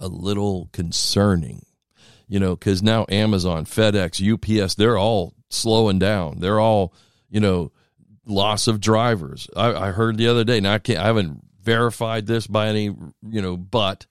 a 0.00 0.08
little 0.08 0.68
concerning, 0.72 1.66
you 2.26 2.40
know, 2.40 2.56
because 2.56 2.82
now 2.82 3.06
Amazon, 3.08 3.66
FedEx, 3.66 4.22
UPS, 4.22 4.74
they're 4.74 4.98
all 4.98 5.34
slowing 5.50 5.98
down. 5.98 6.40
They're 6.40 6.60
all, 6.60 6.94
you 7.30 7.40
know, 7.40 7.72
loss 8.26 8.66
of 8.66 8.80
drivers. 8.80 9.48
I, 9.56 9.88
I 9.88 9.90
heard 9.90 10.16
the 10.16 10.28
other 10.28 10.44
day, 10.44 10.60
now 10.60 10.74
I 10.74 10.78
can't, 10.78 10.98
I 10.98 11.06
haven't 11.06 11.42
verified 11.62 12.26
this 12.26 12.46
by 12.46 12.68
any, 12.68 12.84
you 12.84 13.42
know, 13.42 13.56
but 13.56 14.06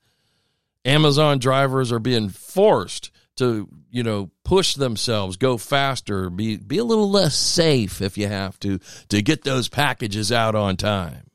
Amazon 0.85 1.39
drivers 1.39 1.91
are 1.91 1.99
being 1.99 2.29
forced 2.29 3.11
to 3.35 3.67
you 3.89 4.03
know 4.03 4.29
push 4.43 4.75
themselves 4.75 5.37
go 5.37 5.57
faster 5.57 6.29
be 6.29 6.57
be 6.57 6.77
a 6.77 6.83
little 6.83 7.09
less 7.09 7.35
safe 7.35 7.99
if 7.99 8.15
you 8.15 8.27
have 8.27 8.59
to 8.59 8.79
to 9.09 9.21
get 9.21 9.43
those 9.43 9.69
packages 9.69 10.31
out 10.31 10.55
on 10.55 10.77
time. 10.77 11.29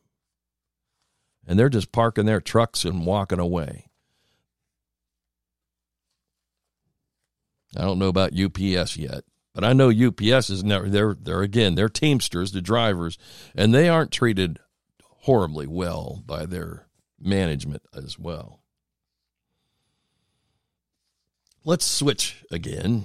And 1.47 1.59
they're 1.59 1.71
just 1.71 1.93
parking 1.93 2.27
their 2.27 2.43
trucks 2.43 2.85
and 2.85 3.07
walking 3.07 3.39
away. 3.39 3.87
I 7.75 7.83
don't 7.83 7.99
know 7.99 8.09
about 8.09 8.39
ups 8.39 8.97
yet 8.97 9.25
but 9.59 9.65
i 9.65 9.73
know 9.73 9.91
ups 9.91 10.51
is 10.51 10.63
never 10.63 10.89
they're 10.89 11.17
they're 11.21 11.43
again 11.43 11.75
they're 11.75 11.89
teamsters 11.89 12.53
the 12.53 12.63
drivers 12.63 13.19
and 13.57 13.75
they 13.75 13.89
aren't 13.89 14.13
treated 14.13 14.61
horribly 15.23 15.67
well 15.67 16.23
by 16.25 16.47
their 16.47 16.87
management 17.19 17.83
as 17.93 18.17
well 18.17 18.61
let's 21.69 21.85
switch 21.85 22.45
again. 22.51 23.05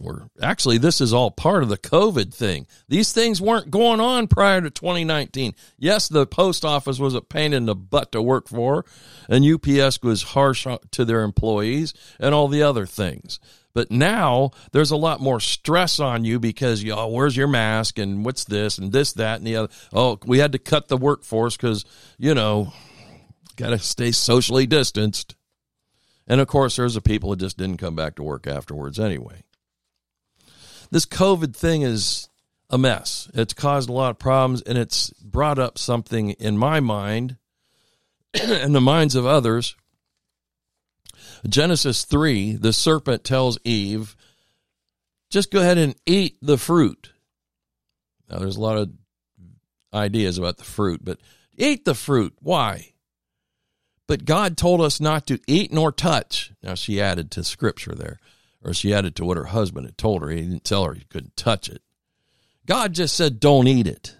We're 0.00 0.28
actually 0.42 0.78
this 0.78 1.00
is 1.00 1.12
all 1.12 1.30
part 1.30 1.62
of 1.62 1.68
the 1.68 1.78
COVID 1.78 2.32
thing. 2.32 2.66
These 2.88 3.12
things 3.12 3.40
weren't 3.40 3.70
going 3.70 4.00
on 4.00 4.28
prior 4.28 4.60
to 4.60 4.70
2019. 4.70 5.54
Yes, 5.78 6.08
the 6.08 6.26
post 6.26 6.64
office 6.64 6.98
was 6.98 7.14
a 7.14 7.20
pain 7.20 7.52
in 7.52 7.66
the 7.66 7.74
butt 7.74 8.12
to 8.12 8.22
work 8.22 8.48
for, 8.48 8.84
and 9.28 9.44
UPS 9.44 10.02
was 10.02 10.22
harsh 10.22 10.66
to 10.90 11.04
their 11.04 11.22
employees 11.22 11.94
and 12.18 12.34
all 12.34 12.48
the 12.48 12.62
other 12.62 12.86
things. 12.86 13.40
But 13.74 13.90
now 13.90 14.50
there's 14.72 14.90
a 14.90 14.96
lot 14.96 15.20
more 15.20 15.40
stress 15.40 16.00
on 16.00 16.24
you 16.24 16.40
because 16.40 16.82
you 16.82 16.92
oh, 16.92 17.08
where's 17.08 17.36
your 17.36 17.48
mask 17.48 17.98
and 17.98 18.24
what's 18.24 18.44
this 18.44 18.78
and 18.78 18.92
this 18.92 19.12
that 19.14 19.38
and 19.38 19.46
the 19.46 19.56
other. 19.56 19.68
Oh, 19.92 20.18
we 20.26 20.38
had 20.38 20.52
to 20.52 20.58
cut 20.58 20.88
the 20.88 20.96
workforce 20.96 21.56
because 21.56 21.84
you 22.18 22.34
know 22.34 22.72
got 23.56 23.70
to 23.70 23.78
stay 23.78 24.12
socially 24.12 24.66
distanced. 24.66 25.34
And 26.26 26.40
of 26.40 26.46
course, 26.46 26.76
there's 26.76 26.94
the 26.94 27.00
people 27.00 27.30
that 27.30 27.40
just 27.40 27.56
didn't 27.56 27.78
come 27.78 27.96
back 27.96 28.16
to 28.16 28.22
work 28.22 28.46
afterwards 28.46 28.98
anyway. 28.98 29.42
This 30.90 31.06
COVID 31.06 31.54
thing 31.54 31.82
is 31.82 32.28
a 32.70 32.78
mess. 32.78 33.30
It's 33.34 33.54
caused 33.54 33.88
a 33.88 33.92
lot 33.92 34.10
of 34.10 34.18
problems 34.18 34.62
and 34.62 34.78
it's 34.78 35.10
brought 35.10 35.58
up 35.58 35.78
something 35.78 36.30
in 36.30 36.56
my 36.58 36.80
mind 36.80 37.36
and 38.34 38.74
the 38.74 38.80
minds 38.80 39.14
of 39.14 39.26
others. 39.26 39.76
Genesis 41.48 42.04
3, 42.04 42.56
the 42.56 42.72
serpent 42.72 43.24
tells 43.24 43.58
Eve, 43.64 44.16
just 45.30 45.50
go 45.50 45.60
ahead 45.60 45.78
and 45.78 45.94
eat 46.06 46.36
the 46.40 46.58
fruit. 46.58 47.12
Now, 48.30 48.38
there's 48.38 48.56
a 48.56 48.60
lot 48.60 48.78
of 48.78 48.90
ideas 49.92 50.38
about 50.38 50.56
the 50.56 50.64
fruit, 50.64 51.04
but 51.04 51.18
eat 51.56 51.84
the 51.84 51.94
fruit. 51.94 52.34
Why? 52.40 52.92
But 54.06 54.24
God 54.24 54.56
told 54.56 54.80
us 54.80 55.00
not 55.00 55.26
to 55.26 55.38
eat 55.46 55.72
nor 55.72 55.92
touch. 55.92 56.52
Now, 56.62 56.74
she 56.74 57.00
added 57.00 57.30
to 57.32 57.44
scripture 57.44 57.94
there, 57.94 58.18
or 58.62 58.74
she 58.74 58.92
added 58.92 59.16
to 59.16 59.24
what 59.24 59.36
her 59.36 59.46
husband 59.46 59.86
had 59.86 59.98
told 59.98 60.22
her. 60.22 60.28
He 60.30 60.42
didn't 60.42 60.64
tell 60.64 60.84
her 60.84 60.94
he 60.94 61.04
couldn't 61.08 61.36
touch 61.36 61.68
it. 61.68 61.82
God 62.66 62.92
just 62.92 63.16
said, 63.16 63.40
don't 63.40 63.66
eat 63.66 63.86
it. 63.86 64.16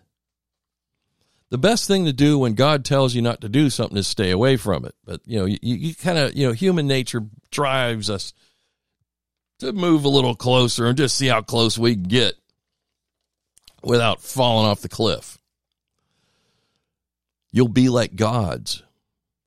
The 1.51 1.59
best 1.59 1.87
thing 1.89 2.05
to 2.05 2.13
do 2.13 2.39
when 2.39 2.55
God 2.55 2.85
tells 2.85 3.15
you 3.15 3.23
not 3.23 3.41
to 3.41 3.49
do 3.49 3.71
something 3.71 3.97
is 3.97 4.07
stay 4.07 4.31
away 4.31 4.57
from 4.57 4.85
it. 4.85 4.95
But, 5.05 5.21
you 5.25 5.39
know, 5.39 5.47
you, 5.47 5.59
you 5.63 5.95
kind 5.95 6.19
of, 6.19 6.35
you 6.35 6.47
know, 6.47 6.53
human 6.53 6.87
nature 6.87 7.25
drives 7.51 8.11
us 8.11 8.35
to 9.61 9.73
move 9.73 10.05
a 10.05 10.11
little 10.11 10.35
closer 10.35 10.87
and 10.87 10.97
just 10.97 11.17
see 11.17 11.27
how 11.27 11.41
close 11.41 11.79
we 11.79 11.95
can 11.95 12.05
get 12.05 12.35
without 13.83 14.21
falling 14.21 14.67
off 14.67 14.83
the 14.83 14.89
cliff. 14.89 15.39
You'll 17.51 17.69
be 17.69 17.89
like 17.89 18.15
gods 18.15 18.83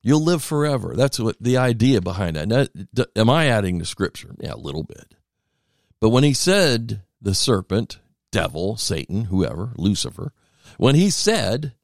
You'll 0.02 0.24
live 0.24 0.42
forever. 0.42 0.94
That's 0.96 1.20
what 1.20 1.36
the 1.40 1.58
idea 1.58 2.00
behind 2.00 2.36
that. 2.36 2.48
Now, 2.48 3.04
am 3.14 3.30
I 3.30 3.46
adding 3.46 3.78
to 3.78 3.84
scripture? 3.84 4.34
Yeah, 4.40 4.54
a 4.54 4.56
little 4.56 4.82
bit. 4.82 5.14
But 6.00 6.10
when 6.10 6.24
he 6.24 6.34
said 6.34 7.02
the 7.20 7.34
serpent, 7.34 8.00
devil, 8.32 8.76
Satan, 8.76 9.24
whoever, 9.24 9.72
Lucifer, 9.76 10.32
when 10.76 10.96
he 10.96 11.10
said, 11.10 11.74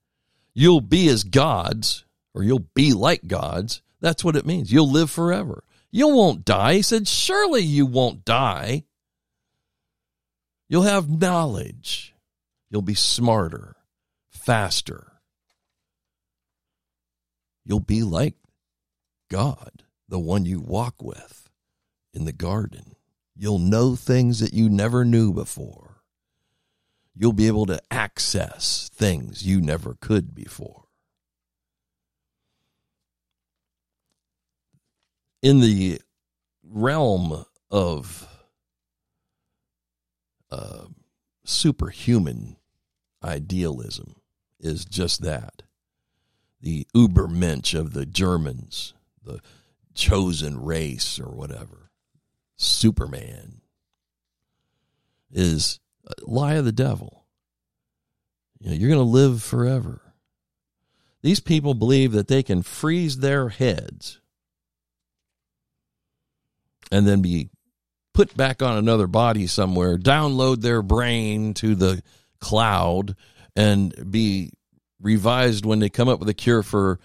you'll 0.53 0.81
be 0.81 1.09
as 1.09 1.23
gods 1.23 2.05
or 2.35 2.43
you'll 2.43 2.67
be 2.75 2.93
like 2.93 3.29
gods, 3.29 3.83
that's 4.01 4.25
what 4.25 4.37
it 4.37 4.47
means. 4.47 4.73
You'll 4.73 4.91
live 4.91 5.11
forever. 5.11 5.63
You 5.91 6.09
won't 6.09 6.45
die. 6.45 6.75
He 6.75 6.83
said, 6.83 7.07
surely 7.07 7.63
you 7.63 7.87
won't 7.87 8.25
die. 8.25 8.85
You'll 10.69 10.83
have 10.83 11.09
knowledge. 11.09 12.15
You'll 12.69 12.83
be 12.83 12.95
smarter, 12.95 13.77
faster. 14.31 15.08
You'll 17.69 17.81
be 17.81 18.03
like 18.03 18.35
God, 19.31 19.85
the 20.09 20.19
one 20.19 20.47
you 20.47 20.59
walk 20.59 21.03
with 21.03 21.51
in 22.15 22.25
the 22.25 22.33
garden. 22.33 22.97
You'll 23.37 23.59
know 23.59 23.95
things 23.95 24.41
that 24.41 24.55
you 24.55 24.71
never 24.71 25.05
knew 25.05 25.35
before. 25.35 26.03
You'll 27.15 27.35
be 27.35 27.47
able 27.47 27.67
to 27.67 27.83
access 27.91 28.89
things 28.95 29.47
you 29.47 29.61
never 29.61 29.99
could 30.01 30.35
before. 30.35 30.85
In 35.43 35.61
the 35.61 36.01
realm 36.65 37.45
of 37.71 38.27
uh, 40.51 40.87
superhuman 41.45 42.57
idealism 43.23 44.17
is 44.59 44.87
just 44.87 45.21
that 45.21 45.65
the 46.61 46.87
Ubermensch 46.95 47.79
of 47.79 47.93
the 47.93 48.07
Germans, 48.07 48.95
the 49.23 49.41
chosen 49.95 50.63
race 50.63 51.21
or 51.21 51.31
whatever, 51.31 51.91
Superman, 52.57 53.61
is 55.31 55.81
lie 56.23 56.55
of 56.55 56.65
the 56.65 56.73
devil. 56.73 57.27
You 58.61 58.71
know, 58.71 58.77
you're 58.77 58.89
going 58.89 58.99
to 58.99 59.05
live 59.05 59.43
forever. 59.43 60.01
These 61.23 61.41
people 61.41 61.75
believe 61.75 62.13
that 62.13 62.29
they 62.29 62.43
can 62.43 62.63
freeze 62.63 63.19
their 63.19 63.49
heads 63.49 64.21
and 66.91 67.07
then 67.07 67.23
be 67.23 67.51
put 68.15 68.37
back 68.37 68.63
on 68.63 68.77
another 68.77 69.07
body 69.07 69.47
somewhere, 69.47 69.97
download 69.97 70.61
their 70.61 70.83
brain 70.83 71.55
to 71.55 71.75
the 71.75 72.03
cloud, 72.41 73.15
and 73.55 74.11
be 74.11 74.53
revised 75.01 75.65
when 75.65 75.79
they 75.79 75.89
come 75.89 76.09
up 76.09 76.19
with 76.19 76.29
a 76.29 76.35
cure 76.35 76.63
for 76.63 76.99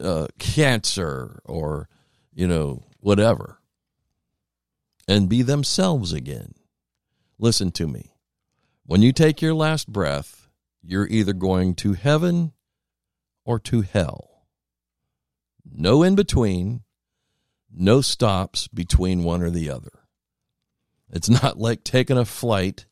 uh, 0.00 0.26
cancer 0.38 1.40
or, 1.44 1.88
you 2.34 2.46
know, 2.46 2.82
whatever, 3.00 3.58
and 5.08 5.28
be 5.28 5.42
themselves 5.42 6.12
again. 6.12 6.54
Listen 7.38 7.70
to 7.72 7.86
me. 7.86 8.14
When 8.84 9.02
you 9.02 9.12
take 9.12 9.42
your 9.42 9.54
last 9.54 9.92
breath, 9.92 10.48
you're 10.82 11.08
either 11.08 11.32
going 11.32 11.74
to 11.76 11.94
heaven 11.94 12.52
or 13.44 13.58
to 13.60 13.82
hell. 13.82 14.46
No 15.64 16.02
in 16.02 16.14
between, 16.14 16.82
no 17.72 18.00
stops 18.00 18.68
between 18.68 19.24
one 19.24 19.42
or 19.42 19.50
the 19.50 19.70
other. 19.70 19.90
It's 21.10 21.28
not 21.28 21.58
like 21.58 21.84
taking 21.84 22.18
a 22.18 22.24
flight 22.24 22.86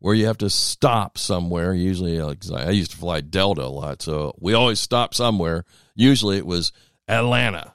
where 0.00 0.14
you 0.14 0.26
have 0.26 0.38
to 0.38 0.50
stop 0.50 1.16
somewhere. 1.16 1.72
Usually, 1.72 2.18
uh, 2.18 2.34
like, 2.48 2.66
I 2.66 2.70
used 2.70 2.90
to 2.90 2.96
fly 2.96 3.20
Delta 3.20 3.62
a 3.62 3.68
lot, 3.68 4.02
so 4.02 4.34
we 4.40 4.54
always 4.54 4.80
stop 4.80 5.14
somewhere. 5.14 5.64
Usually, 5.94 6.36
it 6.38 6.46
was 6.46 6.72
Atlanta. 7.06 7.74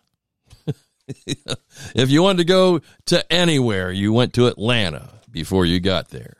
if 1.08 2.10
you 2.10 2.22
wanted 2.22 2.40
to 2.40 2.46
go 2.46 2.82
to 3.06 3.32
anywhere, 3.32 3.92
you 3.92 4.12
went 4.12 4.34
to 4.34 4.48
Atlanta 4.48 5.22
before 5.32 5.66
you 5.66 5.80
got 5.80 6.10
there. 6.10 6.38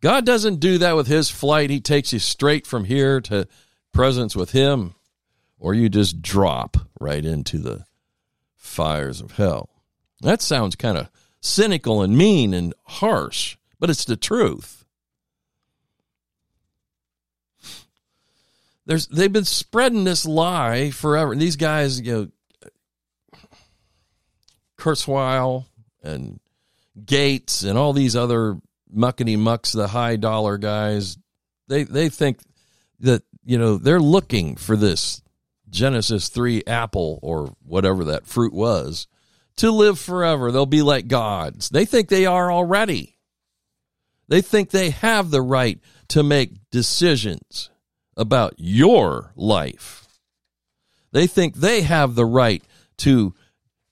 God 0.00 0.24
doesn't 0.24 0.60
do 0.60 0.78
that 0.78 0.96
with 0.96 1.06
his 1.06 1.30
flight. 1.30 1.70
He 1.70 1.80
takes 1.80 2.12
you 2.12 2.18
straight 2.18 2.66
from 2.66 2.84
here 2.84 3.20
to 3.22 3.48
presence 3.92 4.36
with 4.36 4.52
him, 4.52 4.94
or 5.58 5.74
you 5.74 5.88
just 5.88 6.22
drop 6.22 6.76
right 7.00 7.24
into 7.24 7.58
the 7.58 7.84
fires 8.56 9.20
of 9.20 9.32
hell. 9.32 9.70
That 10.20 10.42
sounds 10.42 10.76
kind 10.76 10.98
of 10.98 11.10
cynical 11.40 12.02
and 12.02 12.16
mean 12.16 12.54
and 12.54 12.74
harsh, 12.84 13.56
but 13.78 13.90
it's 13.90 14.04
the 14.04 14.16
truth. 14.16 14.84
There's 18.86 19.06
they've 19.08 19.32
been 19.32 19.44
spreading 19.44 20.04
this 20.04 20.24
lie 20.24 20.90
forever. 20.90 21.34
These 21.34 21.56
guys, 21.56 22.00
you 22.00 22.12
know, 22.12 22.68
Kurzweil 24.78 25.66
and 26.02 26.40
Gates 27.04 27.64
and 27.64 27.76
all 27.76 27.92
these 27.92 28.16
other 28.16 28.56
muckety 28.94 29.38
mucks, 29.38 29.72
the 29.72 29.88
high 29.88 30.16
dollar 30.16 30.56
guys, 30.56 31.18
they 31.68 31.84
they 31.84 32.08
think 32.08 32.38
that 33.00 33.22
you 33.44 33.58
know 33.58 33.76
they're 33.76 34.00
looking 34.00 34.56
for 34.56 34.74
this 34.74 35.20
Genesis 35.68 36.30
three 36.30 36.62
apple 36.66 37.18
or 37.22 37.54
whatever 37.62 38.04
that 38.04 38.26
fruit 38.26 38.54
was 38.54 39.06
to 39.56 39.70
live 39.70 39.98
forever. 39.98 40.50
They'll 40.50 40.64
be 40.64 40.82
like 40.82 41.08
gods. 41.08 41.68
They 41.68 41.84
think 41.84 42.08
they 42.08 42.24
are 42.24 42.50
already. 42.50 43.17
They 44.28 44.42
think 44.42 44.70
they 44.70 44.90
have 44.90 45.30
the 45.30 45.42
right 45.42 45.80
to 46.08 46.22
make 46.22 46.70
decisions 46.70 47.70
about 48.16 48.54
your 48.58 49.32
life. 49.36 50.06
They 51.12 51.26
think 51.26 51.56
they 51.56 51.82
have 51.82 52.14
the 52.14 52.26
right 52.26 52.62
to 52.98 53.34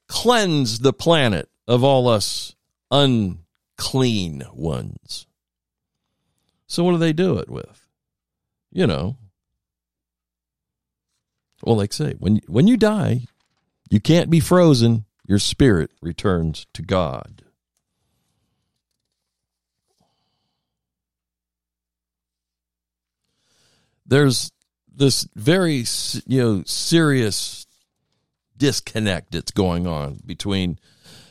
cleanse 0.09 0.81
the 0.81 0.93
planet 0.93 1.49
of 1.67 1.83
all 1.83 2.09
us 2.09 2.55
unclean 2.91 4.45
ones. 4.53 5.27
So, 6.67 6.85
what 6.85 6.93
do 6.93 6.99
they 6.99 7.13
do 7.13 7.39
it 7.39 7.49
with? 7.49 7.87
You 8.73 8.87
know. 8.87 9.17
Well, 11.63 11.77
like 11.77 11.93
I 11.93 11.97
say, 11.97 12.15
when, 12.19 12.41
when 12.47 12.67
you 12.67 12.77
die, 12.77 13.23
you 13.89 14.01
can't 14.01 14.29
be 14.29 14.41
frozen 14.41 15.07
your 15.27 15.39
spirit 15.39 15.91
returns 16.01 16.67
to 16.75 16.83
God. 16.83 17.43
There's 24.07 24.51
this 24.95 25.29
very 25.35 25.85
you 26.27 26.43
know 26.43 26.63
serious 26.65 27.67
disconnect 28.57 29.33
that's 29.33 29.51
going 29.51 29.87
on 29.87 30.21
between 30.25 30.79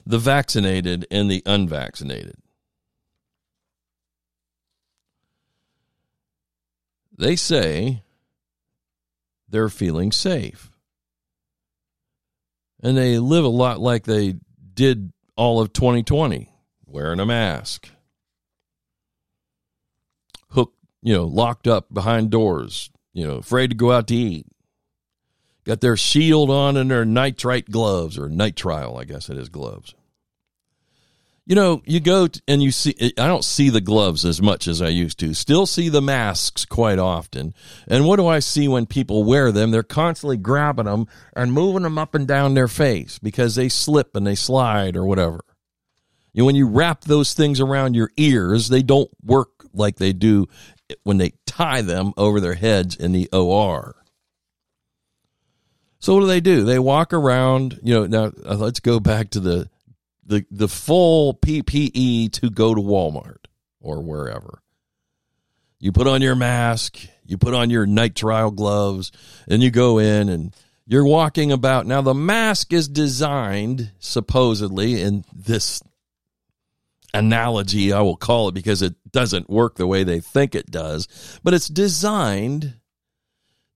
the 0.05 0.19
vaccinated 0.19 1.07
and 1.09 1.29
the 1.29 1.41
unvaccinated. 1.45 2.35
They 7.17 7.35
say 7.35 8.03
they're 9.47 9.69
feeling 9.69 10.11
safe 10.11 10.69
and 12.85 12.97
they 12.97 13.17
live 13.17 13.45
a 13.45 13.49
lot 13.49 13.79
like 13.79 14.03
they 14.03 14.35
did 14.73 15.11
all 15.35 15.59
of 15.59 15.73
2020, 15.73 16.53
wearing 16.85 17.19
a 17.19 17.25
mask, 17.25 17.89
you 21.05 21.13
know, 21.13 21.23
locked 21.23 21.67
up 21.67 21.93
behind 21.93 22.31
doors, 22.31 22.89
you 23.13 23.25
know, 23.25 23.35
afraid 23.35 23.69
to 23.69 23.75
go 23.75 23.93
out 23.93 24.07
to 24.07 24.15
eat. 24.15 24.47
Got 25.63 25.79
their 25.79 25.95
shield 25.95 26.49
on 26.49 26.75
and 26.75 26.91
their 26.91 27.05
nitrite 27.05 27.71
gloves 27.71 28.17
or 28.17 28.27
nitrile, 28.27 28.99
I 28.99 29.05
guess 29.05 29.29
it 29.29 29.37
is 29.37 29.47
gloves 29.47 29.95
you 31.45 31.53
know, 31.53 31.83
you 31.85 31.99
go 31.99 32.27
and 32.47 32.61
you 32.63 32.71
see, 32.71 32.95
I 33.17 33.27
don't 33.27 33.43
see 33.43 33.69
the 33.69 33.81
gloves 33.81 34.25
as 34.25 34.41
much 34.41 34.67
as 34.67 34.81
I 34.81 34.87
used 34.87 35.19
to. 35.19 35.33
Still 35.35 35.67
see 35.67 35.89
the 35.89 36.01
masks 36.01 36.65
quite 36.65 36.97
often. 36.97 37.53
And 37.87 38.05
what 38.05 38.15
do 38.15 38.25
I 38.27 38.39
see 38.39 38.67
when 38.67 38.87
people 38.87 39.23
wear 39.23 39.51
them? 39.51 39.69
They're 39.69 39.83
constantly 39.83 40.37
grabbing 40.37 40.85
them 40.85 41.07
and 41.35 41.53
moving 41.53 41.83
them 41.83 41.99
up 41.99 42.15
and 42.15 42.27
down 42.27 42.55
their 42.55 42.67
face 42.67 43.19
because 43.19 43.55
they 43.55 43.69
slip 43.69 44.15
and 44.15 44.25
they 44.25 44.35
slide 44.35 44.95
or 44.95 45.05
whatever. 45.05 45.41
You 46.33 46.41
know, 46.41 46.45
when 46.47 46.55
you 46.55 46.67
wrap 46.67 47.01
those 47.01 47.33
things 47.33 47.61
around 47.61 47.93
your 47.93 48.09
ears, 48.17 48.67
they 48.69 48.81
don't 48.81 49.09
work 49.23 49.67
like 49.71 49.97
they 49.97 50.13
do 50.13 50.47
when 51.03 51.17
they 51.17 51.33
tie 51.45 51.81
them 51.81 52.13
over 52.17 52.39
their 52.39 52.53
heads 52.53 52.95
in 52.95 53.11
the 53.11 53.29
OR. 53.31 53.95
So 55.99 56.13
what 56.13 56.21
do 56.21 56.27
they 56.27 56.41
do? 56.41 56.63
They 56.63 56.79
walk 56.79 57.13
around, 57.13 57.79
you 57.81 57.93
know, 57.93 58.05
now 58.05 58.31
uh, 58.45 58.55
let's 58.55 58.79
go 58.79 58.99
back 58.99 59.31
to 59.31 59.39
the 59.39 59.69
the 60.25 60.45
the 60.51 60.67
full 60.67 61.33
PPE 61.35 62.31
to 62.33 62.49
go 62.49 62.75
to 62.75 62.81
Walmart 62.81 63.45
or 63.79 64.01
wherever. 64.01 64.61
You 65.79 65.91
put 65.91 66.07
on 66.07 66.21
your 66.21 66.35
mask, 66.35 66.99
you 67.25 67.37
put 67.37 67.53
on 67.53 67.69
your 67.69 67.85
nitrile 67.85 68.55
gloves, 68.55 69.11
and 69.47 69.61
you 69.63 69.71
go 69.71 69.99
in 69.99 70.29
and 70.29 70.55
you're 70.85 71.05
walking 71.05 71.51
about. 71.51 71.85
Now 71.85 72.01
the 72.01 72.13
mask 72.13 72.73
is 72.73 72.87
designed 72.87 73.91
supposedly 73.99 75.01
in 75.01 75.25
this 75.33 75.81
analogy 77.15 77.93
I 77.93 78.01
will 78.01 78.17
call 78.17 78.49
it 78.49 78.53
because 78.53 78.81
it 78.81 78.95
doesn't 79.11 79.49
work 79.49 79.75
the 79.75 79.87
way 79.87 80.03
they 80.03 80.19
think 80.19 80.55
it 80.55 80.69
does, 80.69 81.07
but 81.43 81.53
it's 81.53 81.67
designed 81.67 82.75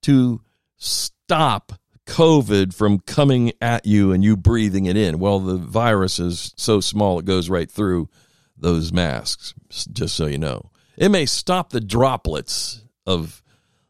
to 0.03 0.41
stop 0.77 1.73
COVID 2.05 2.73
from 2.73 2.99
coming 2.99 3.51
at 3.61 3.85
you 3.85 4.11
and 4.11 4.23
you 4.23 4.35
breathing 4.35 4.85
it 4.85 4.97
in. 4.97 5.19
Well, 5.19 5.39
the 5.39 5.57
virus 5.57 6.19
is 6.19 6.53
so 6.57 6.79
small 6.81 7.19
it 7.19 7.25
goes 7.25 7.49
right 7.49 7.69
through 7.69 8.09
those 8.57 8.91
masks, 8.91 9.53
just 9.69 10.15
so 10.15 10.25
you 10.25 10.37
know. 10.37 10.71
It 10.97 11.09
may 11.09 11.25
stop 11.25 11.69
the 11.69 11.79
droplets 11.79 12.83
of 13.05 13.41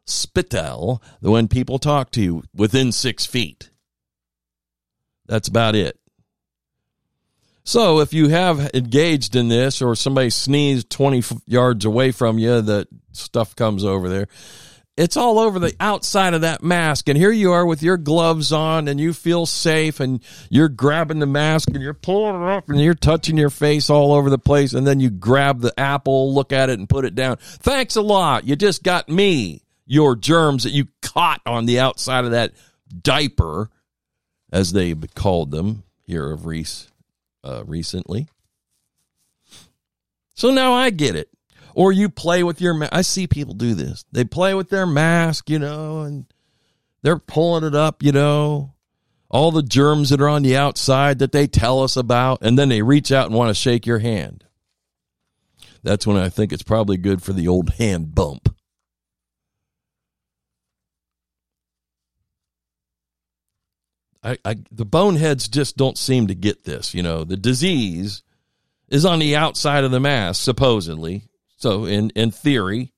spittle 0.06 1.02
when 1.22 1.48
people 1.48 1.80
talk 1.80 2.12
to 2.12 2.22
you 2.22 2.44
within 2.54 2.92
six 2.92 3.26
feet. 3.26 3.72
That's 5.28 5.48
about 5.48 5.76
it. 5.76 5.99
So 7.70 8.00
if 8.00 8.14
you 8.14 8.30
have 8.30 8.72
engaged 8.74 9.36
in 9.36 9.48
this 9.48 9.80
or 9.84 9.96
somebody 9.96 10.32
sneezed 10.32 10.90
20 10.90 11.22
yards 11.46 11.86
away 11.86 12.12
from 12.12 12.40
you, 12.40 12.62
that 12.62 12.88
stuff 13.12 13.56
comes 13.56 13.86
over 13.86 14.10
there. 14.10 14.28
It's 14.98 15.16
all 15.16 15.38
over 15.38 15.60
the 15.60 15.76
outside 15.80 16.34
of 16.34 16.42
that 16.42 16.64
mask. 16.64 17.10
And 17.10 17.16
here 17.16 17.30
you 17.30 17.52
are 17.52 17.64
with 17.64 17.84
your 17.84 17.98
gloves 17.98 18.52
on 18.52 18.88
and 18.88 19.00
you 19.00 19.14
feel 19.14 19.46
safe 19.46 20.00
and 20.00 20.24
you're 20.50 20.68
grabbing 20.68 21.20
the 21.20 21.28
mask 21.28 21.70
and 21.70 21.80
you're 21.80 21.94
pulling 21.94 22.42
it 22.42 22.48
up 22.48 22.70
and 22.70 22.82
you're 22.82 22.96
touching 22.96 23.38
your 23.38 23.52
face 23.52 23.88
all 23.92 24.14
over 24.14 24.32
the 24.32 24.40
place. 24.40 24.74
And 24.74 24.88
then 24.88 25.00
you 25.00 25.12
grab 25.12 25.62
the 25.62 25.80
apple, 25.80 26.34
look 26.34 26.52
at 26.52 26.72
it 26.72 26.80
and 26.80 26.90
put 26.90 27.06
it 27.06 27.14
down. 27.14 27.38
Thanks 27.40 27.96
a 27.96 28.02
lot. 28.02 28.48
You 28.48 28.56
just 28.56 28.82
got 28.82 29.10
me 29.10 29.62
your 29.86 30.16
germs 30.16 30.64
that 30.64 30.72
you 30.72 30.88
caught 31.04 31.42
on 31.46 31.68
the 31.68 31.82
outside 31.82 32.26
of 32.26 32.32
that 32.32 32.54
diaper, 33.00 33.70
as 34.52 34.72
they 34.72 34.96
called 35.14 35.52
them 35.52 35.84
here 36.08 36.32
of 36.32 36.48
Reese 36.48 36.89
uh, 37.50 37.64
recently. 37.66 38.28
So 40.36 40.52
now 40.52 40.74
I 40.74 40.90
get 40.90 41.16
it. 41.16 41.30
Or 41.76 41.92
you 41.92 42.10
play 42.10 42.44
with 42.44 42.62
your. 42.62 42.88
I 42.92 43.02
see 43.02 43.28
people 43.28 43.54
do 43.54 43.74
this. 43.74 44.06
They 44.12 44.24
play 44.24 44.54
with 44.54 44.70
their 44.70 44.86
mask, 44.86 45.50
you 45.50 45.60
know, 45.60 46.02
and 46.02 46.26
they're 47.02 47.20
pulling 47.20 47.64
it 47.64 47.76
up, 47.76 48.04
you 48.04 48.12
know, 48.12 48.74
all 49.30 49.52
the 49.52 49.64
germs 49.64 50.10
that 50.10 50.22
are 50.22 50.28
on 50.28 50.42
the 50.42 50.58
outside 50.58 51.20
that 51.20 51.32
they 51.32 51.48
tell 51.48 51.82
us 51.82 51.96
about, 51.96 52.40
and 52.42 52.58
then 52.58 52.70
they 52.70 52.82
reach 52.82 53.12
out 53.12 53.28
and 53.28 53.36
want 53.36 53.50
to 53.50 53.54
shake 53.54 53.86
your 53.86 54.00
hand. 54.00 54.44
That's 55.84 56.06
when 56.06 56.18
I 56.18 56.30
think 56.30 56.52
it's 56.52 56.64
probably 56.64 56.98
good 56.98 57.22
for 57.22 57.34
the 57.34 57.48
old 57.48 57.70
hand 57.78 58.14
bump. 58.16 58.49
I, 64.24 64.38
I 64.44 64.56
the 64.72 64.86
boneheads 64.86 65.48
just 65.48 65.78
don't 65.78 65.98
seem 65.98 66.28
to 66.28 66.36
get 66.36 66.64
this. 66.64 66.94
You 66.94 67.04
know, 67.04 67.24
the 67.24 67.38
disease 67.38 68.24
is 68.90 69.06
on 69.06 69.20
the 69.20 69.36
outside 69.36 69.84
of 69.84 69.92
the 69.92 70.00
mask, 70.00 70.42
supposedly. 70.44 71.24
So 71.58 71.86
in 71.86 72.10
in 72.12 72.32
theory, 72.32 72.94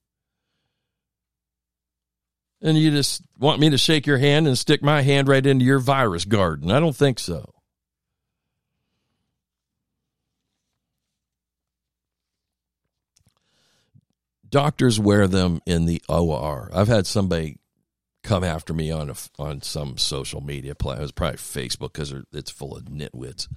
and 2.61 2.77
you 2.77 2.91
just 2.91 3.23
want 3.39 3.59
me 3.59 3.69
to 3.69 3.77
shake 3.77 4.05
your 4.05 4.17
hand 4.17 4.47
and 4.47 4.57
stick 4.57 4.83
my 4.83 5.01
hand 5.01 5.27
right 5.27 5.45
into 5.45 5.65
your 5.65 5.79
virus 5.79 6.25
garden? 6.25 6.71
I 6.71 6.79
don't 6.79 6.95
think 6.95 7.19
so. 7.19 7.53
Doctors 14.49 14.99
wear 14.99 15.27
them 15.27 15.61
in 15.65 15.85
the 15.85 16.01
OR. 16.09 16.69
I've 16.73 16.89
had 16.89 17.07
somebody 17.07 17.57
come 18.23 18.43
after 18.43 18.73
me 18.73 18.91
on 18.91 19.09
a, 19.09 19.15
on 19.39 19.61
some 19.61 19.97
social 19.97 20.41
media 20.41 20.75
platform. 20.75 21.01
It 21.01 21.03
was 21.03 21.11
probably 21.11 21.37
Facebook 21.37 21.93
because 21.93 22.13
it's 22.31 22.51
full 22.51 22.75
of 22.75 22.85
nitwits 22.85 23.47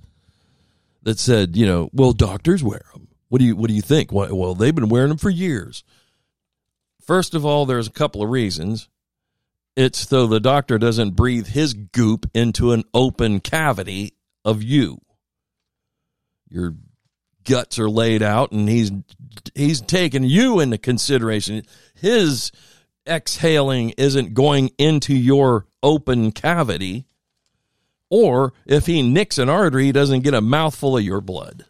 that 1.05 1.18
said, 1.18 1.57
you 1.57 1.66
know, 1.66 1.90
well, 1.92 2.12
doctors 2.12 2.64
wear 2.64 2.85
them. 2.92 3.09
What 3.29 3.38
do 3.38 3.44
you 3.44 3.57
what 3.57 3.68
do 3.68 3.74
you 3.74 3.83
think? 3.83 4.12
Well, 4.12 4.35
well, 4.37 4.55
they've 4.55 4.74
been 4.74 4.88
wearing 4.88 5.09
them 5.09 5.18
for 5.18 5.31
years. 5.31 5.85
First 7.03 7.35
of 7.35 7.44
all, 7.44 7.66
there's 7.66 7.87
a 7.87 7.92
couple 7.92 8.22
of 8.22 8.31
reasons. 8.31 8.88
It's 9.77 10.09
so 10.09 10.27
the 10.27 10.40
doctor 10.40 10.79
doesn't 10.79 11.16
breathe 11.16 11.48
his 11.48 11.74
goop 11.74 12.31
into 12.33 12.72
an 12.72 12.85
open 12.94 13.40
cavity 13.40 14.14
of 14.44 14.62
you. 14.62 15.00
Your 16.48 16.74
guts 17.44 17.79
are 17.79 17.90
laid 17.90 18.22
out, 18.22 18.53
and 18.53 18.68
he's 18.68 18.92
he's 19.55 19.81
taking 19.81 20.24
you 20.24 20.61
into 20.61 20.79
consideration. 20.79 21.62
His 21.94 22.53
exhaling 23.07 23.90
isn't 23.90 24.35
going 24.35 24.71
into 24.79 25.14
your 25.14 25.67
open 25.83 26.33
cavity. 26.33 27.07
Or 28.11 28.53
if 28.67 28.87
he 28.87 29.03
nicks 29.03 29.38
an 29.38 29.49
artery, 29.49 29.87
he 29.87 29.93
doesn't 29.93 30.23
get 30.23 30.35
a 30.35 30.40
mouthful 30.40 30.97
of 30.97 31.05
your 31.05 31.21
blood. 31.21 31.64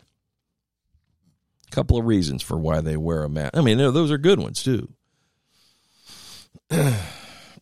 A 1.66 1.70
couple 1.70 1.98
of 1.98 2.04
reasons 2.04 2.42
for 2.42 2.56
why 2.56 2.80
they 2.80 2.96
wear 2.96 3.24
a 3.24 3.28
mask. 3.28 3.56
I 3.56 3.60
mean, 3.60 3.78
those 3.78 4.10
are 4.10 4.18
good 4.18 4.38
ones 4.38 4.62
too. 4.62 4.92
and 6.70 7.00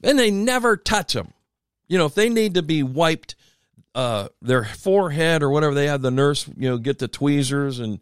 they 0.02 0.30
never 0.30 0.76
touch 0.76 1.12
them. 1.12 1.32
You 1.88 1.98
know, 1.98 2.06
if 2.06 2.14
they 2.14 2.28
need 2.28 2.54
to 2.54 2.62
be 2.62 2.82
wiped, 2.82 3.36
uh, 3.94 4.28
their 4.40 4.64
forehead 4.64 5.42
or 5.42 5.50
whatever, 5.50 5.74
they 5.74 5.86
have 5.86 6.02
the 6.02 6.10
nurse, 6.10 6.48
you 6.56 6.68
know, 6.70 6.78
get 6.78 6.98
the 6.98 7.08
tweezers 7.08 7.78
and, 7.78 8.00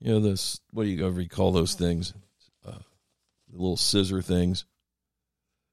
you 0.00 0.12
know, 0.12 0.20
this, 0.20 0.60
what 0.72 0.84
do 0.84 0.88
you 0.90 1.06
ever 1.06 1.24
call 1.24 1.52
those 1.52 1.74
things? 1.74 2.12
Uh, 2.66 2.78
little 3.52 3.76
scissor 3.76 4.22
things 4.22 4.64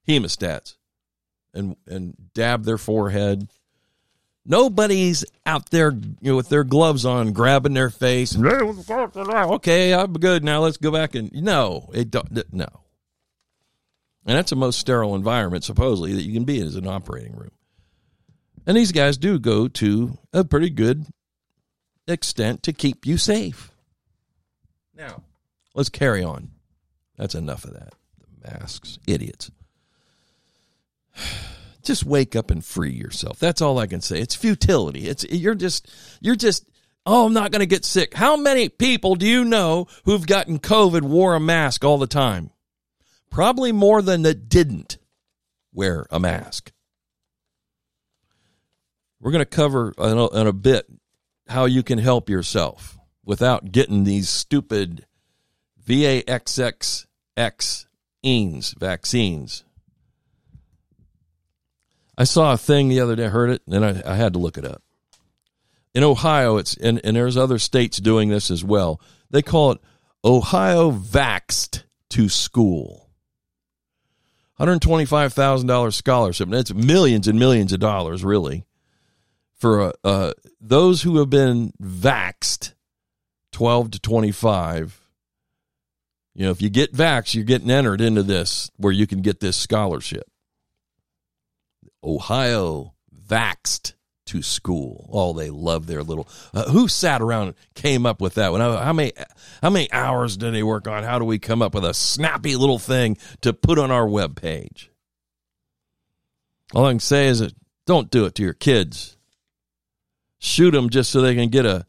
hemostats 0.08 0.76
and 1.54 1.76
and 1.88 2.16
dab 2.34 2.64
their 2.64 2.78
forehead. 2.78 3.50
Nobody's 4.46 5.26
out 5.46 5.70
there 5.72 5.92
you 5.92 6.32
know, 6.32 6.38
with 6.38 6.48
their 6.48 6.64
gloves 6.64 7.06
on, 7.06 7.34
grabbing 7.34 7.74
their 7.74 7.90
face. 7.90 8.32
And, 8.34 8.46
okay, 9.56 9.94
I'm 9.94 10.14
good 10.14 10.42
now. 10.42 10.62
Let's 10.62 10.78
go 10.78 10.90
back 10.90 11.16
and 11.16 11.30
no, 11.34 11.90
it 11.94 12.10
don't, 12.10 12.54
no. 12.54 12.68
And 14.26 14.38
that's 14.38 14.52
the 14.52 14.56
most 14.56 14.80
sterile 14.80 15.16
environment 15.16 15.66
supposedly 15.66 16.14
that 16.14 16.24
you 16.24 16.34
can 16.34 16.46
be 16.46 16.62
in 16.62 16.68
is 16.68 16.78
an 16.78 16.88
operating 16.88 17.36
room. 17.36 17.52
And 18.66 18.78
these 18.78 18.94
guys 18.94 19.18
do 19.18 19.38
go 19.38 19.68
to 19.68 20.18
a 20.32 20.46
pretty 20.46 20.70
good 20.70 21.06
extent 22.08 22.64
to 22.64 22.74
keep 22.74 23.06
you 23.06 23.18
safe. 23.18 23.72
Now, 24.96 25.24
let's 25.76 25.90
carry 25.90 26.24
on. 26.24 26.52
That's 27.18 27.36
enough 27.36 27.66
of 27.66 27.74
that. 27.74 27.94
The 28.20 28.50
masks, 28.50 28.98
idiots 29.08 29.52
just 31.84 32.06
wake 32.06 32.36
up 32.36 32.52
and 32.52 32.64
free 32.64 32.92
yourself. 32.92 33.40
That's 33.40 33.62
all 33.62 33.80
I 33.80 33.88
can 33.88 34.02
say. 34.02 34.20
It's 34.20 34.36
futility. 34.36 35.08
It's 35.08 35.26
you're 35.30 35.56
just 35.56 35.90
you're 36.22 36.36
just 36.36 36.66
oh, 37.08 37.26
I'm 37.26 37.34
not 37.34 37.52
going 37.52 37.62
to 37.62 37.66
get 37.66 37.86
sick. 37.86 38.14
How 38.14 38.36
many 38.36 38.70
people 38.70 39.16
do 39.16 39.26
you 39.26 39.46
know 39.46 39.88
who've 40.04 40.28
gotten 40.28 40.60
COVID 40.60 41.02
wore 41.02 41.36
a 41.36 41.40
mask 41.40 41.86
all 41.86 41.98
the 41.98 42.06
time? 42.06 42.52
Probably 43.32 43.72
more 43.72 44.02
than 44.02 44.24
that 44.24 44.50
didn't 44.50 44.98
wear 45.74 46.06
a 46.12 46.20
mask. 46.20 46.74
We're 49.20 49.32
going 49.32 49.42
to 49.42 49.46
cover 49.46 49.94
in 49.98 50.18
a, 50.18 50.42
in 50.42 50.48
a 50.48 50.54
bit 50.54 50.86
how 51.48 51.66
you 51.66 51.82
can 51.82 51.98
help 51.98 52.30
yourself 52.30 52.98
without 53.24 53.72
getting 53.72 54.04
these 54.04 54.30
stupid 54.30 55.06
VAXXX 55.86 57.86
vaccines 58.80 59.64
I 62.18 62.24
saw 62.24 62.54
a 62.54 62.58
thing 62.58 62.90
the 62.90 63.00
other 63.00 63.16
day, 63.16 63.28
heard 63.28 63.52
it, 63.52 63.62
and 63.70 63.86
I, 63.86 64.02
I 64.06 64.16
had 64.16 64.34
to 64.34 64.40
look 64.40 64.58
it 64.58 64.66
up. 64.66 64.82
In 65.94 66.04
Ohio, 66.04 66.58
it's 66.58 66.76
and, 66.76 67.00
and 67.04 67.16
there's 67.16 67.38
other 67.38 67.60
states 67.60 67.98
doing 67.98 68.30
this 68.30 68.52
as 68.52 68.64
well. 68.64 69.00
They 69.30 69.42
call 69.42 69.72
it 69.72 69.82
Ohio 70.24 70.92
Vaxed 70.92 71.84
to 72.10 72.30
School. 72.30 73.08
$125,000 74.60 75.94
scholarship. 75.94 76.48
And 76.48 76.56
it's 76.56 76.74
millions 76.74 77.28
and 77.28 77.38
millions 77.38 77.74
of 77.74 77.80
dollars, 77.80 78.24
really, 78.24 78.66
for 79.54 79.82
uh, 79.82 79.92
uh, 80.04 80.34
those 80.60 81.04
who 81.04 81.18
have 81.20 81.30
been 81.30 81.72
vaxed 81.82 82.74
12 83.52 83.92
to 83.92 84.00
25. 84.00 85.00
You 86.34 86.46
know, 86.46 86.52
if 86.52 86.62
you 86.62 86.70
get 86.70 86.94
vaxxed, 86.94 87.36
you're 87.36 87.44
getting 87.44 87.72
entered 87.72 88.02
into 88.02 88.24
this 88.24 88.72
where 88.78 88.94
you 88.94 89.08
can 89.08 89.22
get 89.22 89.40
this 89.40 89.58
scholarship. 89.58 90.28
Ohio 92.08 92.94
vaxed 93.28 93.94
to 94.28 94.42
school. 94.42 95.10
Oh, 95.12 95.34
they 95.34 95.50
love 95.50 95.88
their 95.88 96.04
little. 96.04 96.28
Uh, 96.54 96.70
who 96.72 96.88
sat 96.88 97.22
around 97.22 97.48
and 97.48 97.56
came 97.76 98.06
up 98.06 98.22
with 98.22 98.36
that 98.36 98.52
one? 98.52 98.62
How 98.62 98.94
many 98.94 99.14
how 99.62 99.70
many 99.70 99.92
hours 99.92 100.38
did 100.38 100.54
they 100.54 100.64
work 100.64 100.88
on? 100.88 101.04
How 101.04 101.20
do 101.20 101.26
we 101.26 101.40
come 101.40 101.62
up 101.62 101.74
with 101.74 101.86
a 101.86 101.94
snappy 101.94 102.56
little 102.56 102.80
thing 102.80 103.18
to 103.42 103.54
put 103.54 103.78
on 103.78 103.92
our 103.92 104.08
web 104.08 104.40
page? 104.40 104.90
All 106.74 106.86
I 106.86 106.92
can 106.92 107.00
say 107.00 107.28
is 107.28 107.40
that 107.40 107.54
don't 107.86 108.12
do 108.12 108.26
it 108.26 108.36
to 108.36 108.44
your 108.44 108.54
kids. 108.54 109.18
Shoot 110.40 110.72
them 110.72 110.90
just 110.90 111.10
so 111.10 111.22
they 111.22 111.36
can 111.36 111.50
get 111.50 111.66
a 111.66 111.86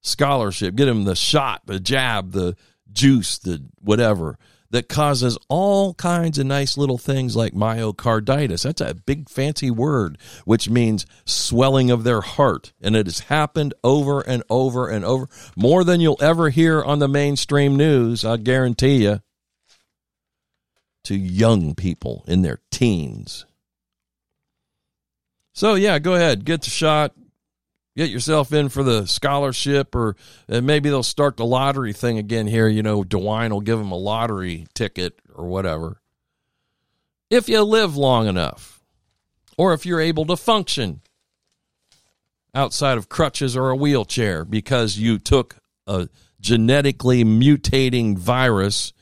scholarship. 0.00 0.74
Get 0.74 0.86
them 0.86 1.04
the 1.04 1.16
shot, 1.16 1.62
the 1.66 1.80
jab, 1.80 2.32
the 2.32 2.56
juice, 2.92 3.38
the 3.38 3.64
whatever 3.80 4.38
that 4.72 4.88
causes 4.88 5.38
all 5.48 5.94
kinds 5.94 6.38
of 6.38 6.46
nice 6.46 6.76
little 6.76 6.98
things 6.98 7.36
like 7.36 7.52
myocarditis. 7.52 8.62
That's 8.64 8.80
a 8.80 8.94
big 8.94 9.28
fancy 9.28 9.70
word, 9.70 10.18
which 10.44 10.68
means 10.68 11.06
swelling 11.26 11.90
of 11.90 12.04
their 12.04 12.22
heart. 12.22 12.72
And 12.80 12.96
it 12.96 13.06
has 13.06 13.20
happened 13.20 13.74
over 13.84 14.22
and 14.22 14.42
over 14.50 14.88
and 14.88 15.04
over, 15.04 15.28
more 15.54 15.84
than 15.84 16.00
you'll 16.00 16.22
ever 16.22 16.48
hear 16.48 16.82
on 16.82 16.98
the 16.98 17.08
mainstream 17.08 17.76
news, 17.76 18.24
I 18.24 18.38
guarantee 18.38 19.04
you, 19.04 19.20
to 21.04 21.14
young 21.14 21.74
people 21.74 22.24
in 22.26 22.40
their 22.40 22.60
teens. 22.70 23.44
So, 25.52 25.74
yeah, 25.74 25.98
go 25.98 26.14
ahead, 26.14 26.46
get 26.46 26.62
the 26.62 26.70
shot, 26.70 27.12
get 27.96 28.10
yourself 28.10 28.52
in 28.52 28.68
for 28.68 28.82
the 28.82 29.06
scholarship 29.06 29.94
or 29.94 30.16
uh, 30.48 30.60
maybe 30.60 30.88
they'll 30.88 31.02
start 31.02 31.36
the 31.36 31.44
lottery 31.44 31.92
thing 31.92 32.18
again 32.18 32.46
here 32.46 32.68
you 32.68 32.82
know 32.82 33.04
dewine 33.04 33.50
will 33.50 33.60
give 33.60 33.78
them 33.78 33.92
a 33.92 33.96
lottery 33.96 34.66
ticket 34.74 35.18
or 35.34 35.46
whatever 35.46 36.00
if 37.30 37.48
you 37.48 37.62
live 37.62 37.96
long 37.96 38.26
enough 38.26 38.82
or 39.56 39.72
if 39.72 39.86
you're 39.86 40.00
able 40.00 40.24
to 40.26 40.36
function 40.36 41.00
outside 42.54 42.98
of 42.98 43.08
crutches 43.08 43.56
or 43.56 43.70
a 43.70 43.76
wheelchair 43.76 44.44
because 44.44 44.98
you 44.98 45.18
took 45.18 45.56
a 45.86 46.08
genetically 46.40 47.24
mutating 47.24 48.16
virus 48.16 48.92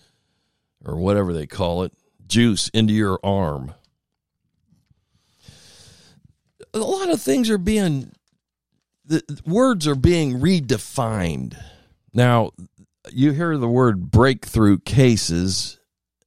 or 0.84 0.96
whatever 0.96 1.32
they 1.32 1.46
call 1.46 1.82
it, 1.82 1.92
juice 2.26 2.68
into 2.68 2.92
your 2.92 3.18
arm. 3.24 3.74
A 6.72 6.78
lot 6.78 7.10
of 7.10 7.20
things 7.20 7.50
are 7.50 7.58
being 7.58 8.12
the 9.10 9.40
words 9.44 9.86
are 9.86 9.94
being 9.94 10.38
redefined. 10.38 11.56
Now, 12.14 12.52
you 13.12 13.32
hear 13.32 13.56
the 13.56 13.68
word 13.68 14.10
breakthrough 14.10 14.78
cases 14.78 15.80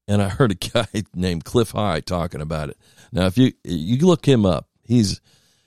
and 0.08 0.22
I 0.22 0.30
heard 0.30 0.52
a 0.52 0.56
guy 0.56 0.88
named 1.16 1.46
Cliff 1.46 1.72
High 1.72 2.02
talking 2.02 2.42
about 2.42 2.70
it. 2.70 2.78
Now, 3.12 3.26
if 3.26 3.38
you 3.38 3.54
you 3.64 3.98
look 4.06 4.26
him 4.26 4.46
up, 4.46 4.68
he's 4.84 5.22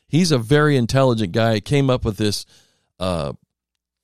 he's 0.09 0.33
a 0.33 0.38
very 0.38 0.76
intelligent 0.76 1.33
guy. 1.33 1.55
He 1.55 1.61
came 1.61 1.90
up 1.90 2.05
with 2.05 2.16
this 2.16 2.44
uh, 2.98 3.33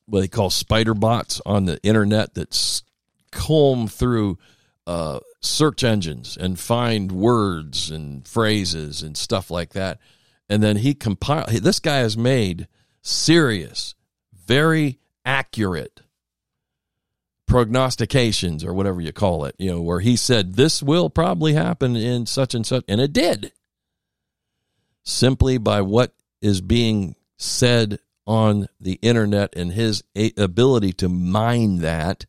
what 0.07 0.21
they 0.21 0.29
call 0.29 0.51
spider 0.51 0.95
bots 0.95 1.41
on 1.45 1.67
the 1.67 1.83
internet 1.83 2.35
that 2.35 2.83
comb 3.31 3.89
through 3.89 4.39
uh, 4.87 5.21
search 5.41 5.85
engines 5.85 6.37
and 6.37 6.59
find 6.59 7.13
words 7.13 7.91
and 7.91 8.27
phrases 8.27 9.03
and 9.03 9.17
stuff 9.17 9.51
like 9.51 9.71
that. 9.71 9.99
And 10.49 10.63
then 10.63 10.77
he 10.77 10.95
compiled. 10.95 11.49
This 11.49 11.79
guy 11.79 11.99
has 11.99 12.17
made 12.17 12.69
serious, 13.03 13.95
very 14.33 14.99
accurate 15.25 16.01
prognostications 17.47 18.65
or 18.65 18.73
whatever 18.73 19.01
you 19.01 19.13
call 19.13 19.45
it, 19.45 19.55
you 19.59 19.71
know, 19.71 19.83
where 19.83 20.01
he 20.01 20.17
said 20.17 20.55
this 20.55 20.83
will 20.83 21.11
probably 21.11 21.53
happen 21.53 21.97
in 21.97 22.25
such 22.25 22.55
and 22.55 22.67
such, 22.67 22.83
and 22.89 23.01
it 23.01 23.13
did. 23.13 23.53
Simply 25.03 25.59
by 25.59 25.83
what 25.83 26.15
is 26.41 26.63
being 26.63 27.15
said 27.37 27.99
on 28.27 28.69
the 28.81 28.99
internet 29.03 29.55
and 29.55 29.73
his 29.73 30.03
ability 30.37 30.95
to 30.95 31.09
mine 31.09 31.79
that 31.79 32.25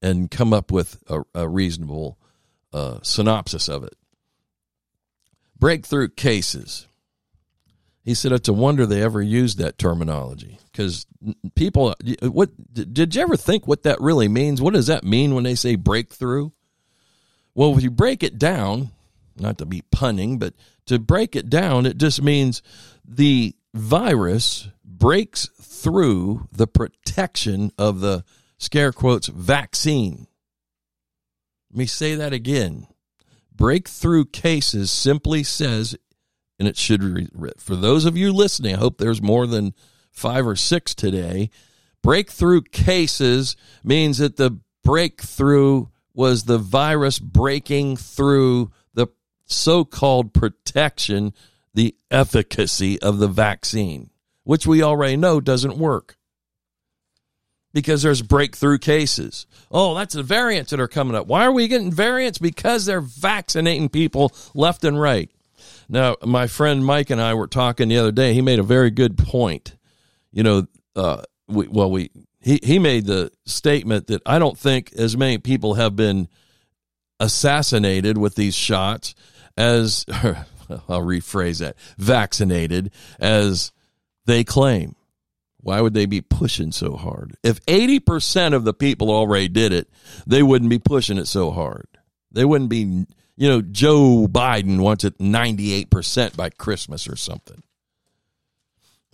and 0.00 0.30
come 0.30 0.54
up 0.54 0.70
with 0.72 1.02
a, 1.06 1.22
a 1.34 1.48
reasonable 1.48 2.18
uh, 2.72 2.98
synopsis 3.02 3.68
of 3.68 3.84
it. 3.84 3.94
Breakthrough 5.58 6.08
cases. 6.08 6.88
He 8.04 8.14
said 8.14 8.32
it's 8.32 8.48
a 8.48 8.52
wonder 8.52 8.84
they 8.84 9.02
ever 9.02 9.22
used 9.22 9.58
that 9.58 9.78
terminology 9.78 10.58
because 10.72 11.06
people. 11.54 11.94
What 12.22 12.50
did 12.72 13.14
you 13.14 13.22
ever 13.22 13.36
think 13.36 13.66
what 13.66 13.84
that 13.84 14.00
really 14.00 14.28
means? 14.28 14.60
What 14.60 14.74
does 14.74 14.88
that 14.88 15.04
mean 15.04 15.34
when 15.34 15.44
they 15.44 15.54
say 15.54 15.76
breakthrough? 15.76 16.50
Well, 17.54 17.76
if 17.76 17.82
you 17.82 17.90
break 17.90 18.22
it 18.22 18.38
down, 18.38 18.90
not 19.36 19.58
to 19.58 19.66
be 19.66 19.82
punning, 19.92 20.38
but 20.38 20.54
to 20.86 20.98
break 20.98 21.36
it 21.36 21.48
down, 21.48 21.86
it 21.86 21.96
just 21.96 22.20
means 22.22 22.60
the 23.04 23.54
virus 23.72 24.68
breaks 24.84 25.48
through 25.60 26.48
the 26.50 26.66
protection 26.66 27.70
of 27.78 28.00
the 28.00 28.24
scare 28.58 28.92
quotes 28.92 29.28
vaccine. 29.28 30.26
Let 31.70 31.78
me 31.78 31.86
say 31.86 32.16
that 32.16 32.32
again. 32.32 32.88
Breakthrough 33.54 34.24
cases 34.24 34.90
simply 34.90 35.42
says 35.44 35.96
and 36.62 36.68
it 36.68 36.76
should 36.76 37.02
re- 37.34 37.50
for 37.58 37.74
those 37.74 38.04
of 38.04 38.16
you 38.16 38.32
listening 38.32 38.72
i 38.72 38.78
hope 38.78 38.96
there's 38.98 39.20
more 39.20 39.48
than 39.48 39.74
five 40.12 40.46
or 40.46 40.54
six 40.54 40.94
today 40.94 41.50
breakthrough 42.04 42.60
cases 42.62 43.56
means 43.82 44.18
that 44.18 44.36
the 44.36 44.60
breakthrough 44.84 45.86
was 46.14 46.44
the 46.44 46.58
virus 46.58 47.18
breaking 47.18 47.96
through 47.96 48.70
the 48.94 49.08
so-called 49.44 50.32
protection 50.32 51.34
the 51.74 51.96
efficacy 52.12 53.02
of 53.02 53.18
the 53.18 53.26
vaccine 53.26 54.08
which 54.44 54.64
we 54.64 54.84
already 54.84 55.16
know 55.16 55.40
doesn't 55.40 55.76
work 55.76 56.16
because 57.72 58.02
there's 58.02 58.20
breakthrough 58.20 58.76
cases. 58.76 59.46
Oh, 59.70 59.94
that's 59.94 60.14
the 60.14 60.22
variants 60.22 60.70
that 60.70 60.80
are 60.80 60.88
coming 60.88 61.16
up. 61.16 61.26
Why 61.26 61.46
are 61.46 61.52
we 61.52 61.68
getting 61.68 61.90
variants? 61.90 62.38
Because 62.38 62.84
they're 62.84 63.00
vaccinating 63.00 63.88
people 63.88 64.30
left 64.54 64.84
and 64.84 65.00
right. 65.00 65.30
Now, 65.92 66.16
my 66.24 66.46
friend 66.46 66.82
Mike 66.82 67.10
and 67.10 67.20
I 67.20 67.34
were 67.34 67.46
talking 67.46 67.88
the 67.88 67.98
other 67.98 68.12
day. 68.12 68.32
He 68.32 68.40
made 68.40 68.58
a 68.58 68.64
very 68.64 68.90
good 68.90 69.18
point. 69.18 69.76
You 70.32 70.42
know, 70.42 70.66
uh, 70.96 71.22
we, 71.46 71.68
well, 71.68 71.90
we 71.90 72.10
he 72.40 72.58
he 72.62 72.78
made 72.78 73.04
the 73.04 73.30
statement 73.44 74.06
that 74.06 74.22
I 74.24 74.38
don't 74.38 74.58
think 74.58 74.94
as 74.94 75.18
many 75.18 75.36
people 75.36 75.74
have 75.74 75.94
been 75.94 76.28
assassinated 77.20 78.16
with 78.16 78.36
these 78.36 78.54
shots 78.54 79.14
as 79.58 80.06
I'll 80.08 81.02
rephrase 81.02 81.58
that 81.58 81.76
vaccinated 81.98 82.90
as 83.20 83.70
they 84.24 84.44
claim. 84.44 84.96
Why 85.58 85.82
would 85.82 85.92
they 85.92 86.06
be 86.06 86.22
pushing 86.22 86.72
so 86.72 86.96
hard? 86.96 87.36
If 87.44 87.64
80% 87.66 88.54
of 88.54 88.64
the 88.64 88.74
people 88.74 89.10
already 89.10 89.48
did 89.48 89.72
it, 89.72 89.88
they 90.26 90.42
wouldn't 90.42 90.70
be 90.70 90.80
pushing 90.80 91.18
it 91.18 91.28
so 91.28 91.50
hard. 91.50 91.86
They 92.32 92.44
wouldn't 92.44 92.70
be 92.70 93.06
you 93.42 93.48
know, 93.48 93.60
Joe 93.60 94.28
Biden 94.30 94.78
wants 94.78 95.02
it 95.02 95.18
98% 95.18 96.36
by 96.36 96.48
Christmas 96.48 97.08
or 97.08 97.16
something. 97.16 97.64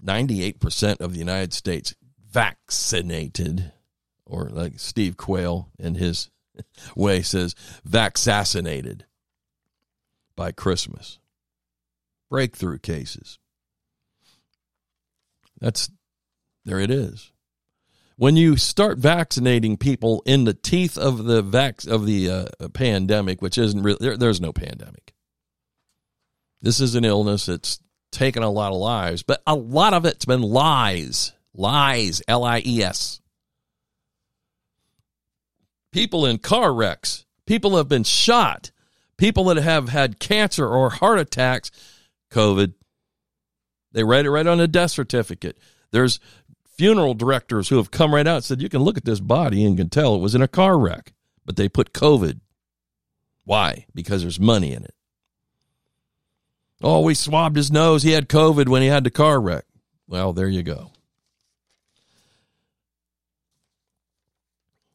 98% 0.05 1.01
of 1.01 1.14
the 1.14 1.19
United 1.19 1.55
States 1.55 1.95
vaccinated, 2.31 3.73
or 4.27 4.51
like 4.51 4.79
Steve 4.81 5.17
Quayle 5.17 5.71
in 5.79 5.95
his 5.95 6.29
way 6.95 7.23
says, 7.23 7.55
vaccinated 7.87 9.07
by 10.37 10.53
Christmas. 10.53 11.19
Breakthrough 12.29 12.81
cases. 12.81 13.38
That's 15.59 15.91
there 16.67 16.81
it 16.81 16.91
is 16.91 17.33
when 18.18 18.37
you 18.37 18.57
start 18.57 18.98
vaccinating 18.98 19.76
people 19.76 20.24
in 20.26 20.42
the 20.42 20.52
teeth 20.52 20.98
of 20.98 21.24
the 21.24 21.40
vac 21.40 21.85
of 21.87 22.04
the 22.04 22.28
uh, 22.28 22.68
pandemic, 22.70 23.40
which 23.40 23.57
isn't 23.57 23.81
really 23.81 23.98
there, 24.00 24.16
there's 24.16 24.40
no 24.40 24.52
pandemic. 24.52 25.14
This 26.61 26.81
is 26.81 26.96
an 26.96 27.04
illness 27.04 27.46
that's 27.46 27.78
taken 28.11 28.42
a 28.42 28.50
lot 28.50 28.72
of 28.72 28.78
lives, 28.78 29.22
but 29.22 29.40
a 29.46 29.54
lot 29.54 29.94
of 29.94 30.04
it's 30.04 30.24
been 30.24 30.42
lies, 30.42 31.33
lies, 31.54 32.20
L 32.26 32.42
I 32.42 32.61
E 32.66 32.83
S. 32.83 33.20
People 35.92 36.26
in 36.26 36.38
car 36.38 36.74
wrecks, 36.74 37.24
people 37.46 37.76
have 37.76 37.88
been 37.88 38.02
shot, 38.02 38.72
people 39.16 39.44
that 39.44 39.59
have 39.59 39.90
had 39.90 40.18
cancer 40.18 40.66
or 40.66 40.90
heart 40.90 41.20
attacks, 41.20 41.70
COVID. 42.33 42.74
They 43.92 44.02
write 44.02 44.26
it 44.26 44.31
right 44.31 44.46
on 44.46 44.59
a 44.59 44.66
death 44.66 44.90
certificate. 44.90 45.57
There's 45.92 46.18
funeral 46.79 47.12
directors 47.12 47.69
who 47.69 47.77
have 47.77 47.91
come 47.91 48.14
right 48.14 48.27
out 48.27 48.37
and 48.37 48.45
said, 48.45 48.62
you 48.62 48.69
can 48.69 48.83
look 48.83 48.97
at 48.97 49.05
this 49.05 49.21
body 49.21 49.64
and 49.64 49.77
can 49.77 49.91
tell 49.91 50.14
it 50.14 50.21
was 50.21 50.37
in 50.37 50.43
a 50.43 50.49
car 50.49 50.79
wreck, 50.79 51.12
but 51.45 51.57
they 51.57 51.69
put 51.69 51.93
COVID. 51.93 52.41
Why? 53.45 53.87
Because 53.95 54.23
there's 54.23 54.38
money 54.38 54.73
in 54.73 54.85
it. 54.85 54.95
Oh, 56.81 57.01
we 57.01 57.14
swabbed 57.14 57.57
his 57.57 57.73
nose. 57.73 58.05
He 58.05 58.12
had 58.12 58.29
COVID 58.29 58.69
when 58.69 58.83
he 58.83 58.88
had 58.88 59.03
the 59.03 59.11
car 59.11 59.41
wreck. 59.41 59.64
Well, 60.07 60.33
there 60.33 60.49
you 60.49 60.62
go. 60.62 60.93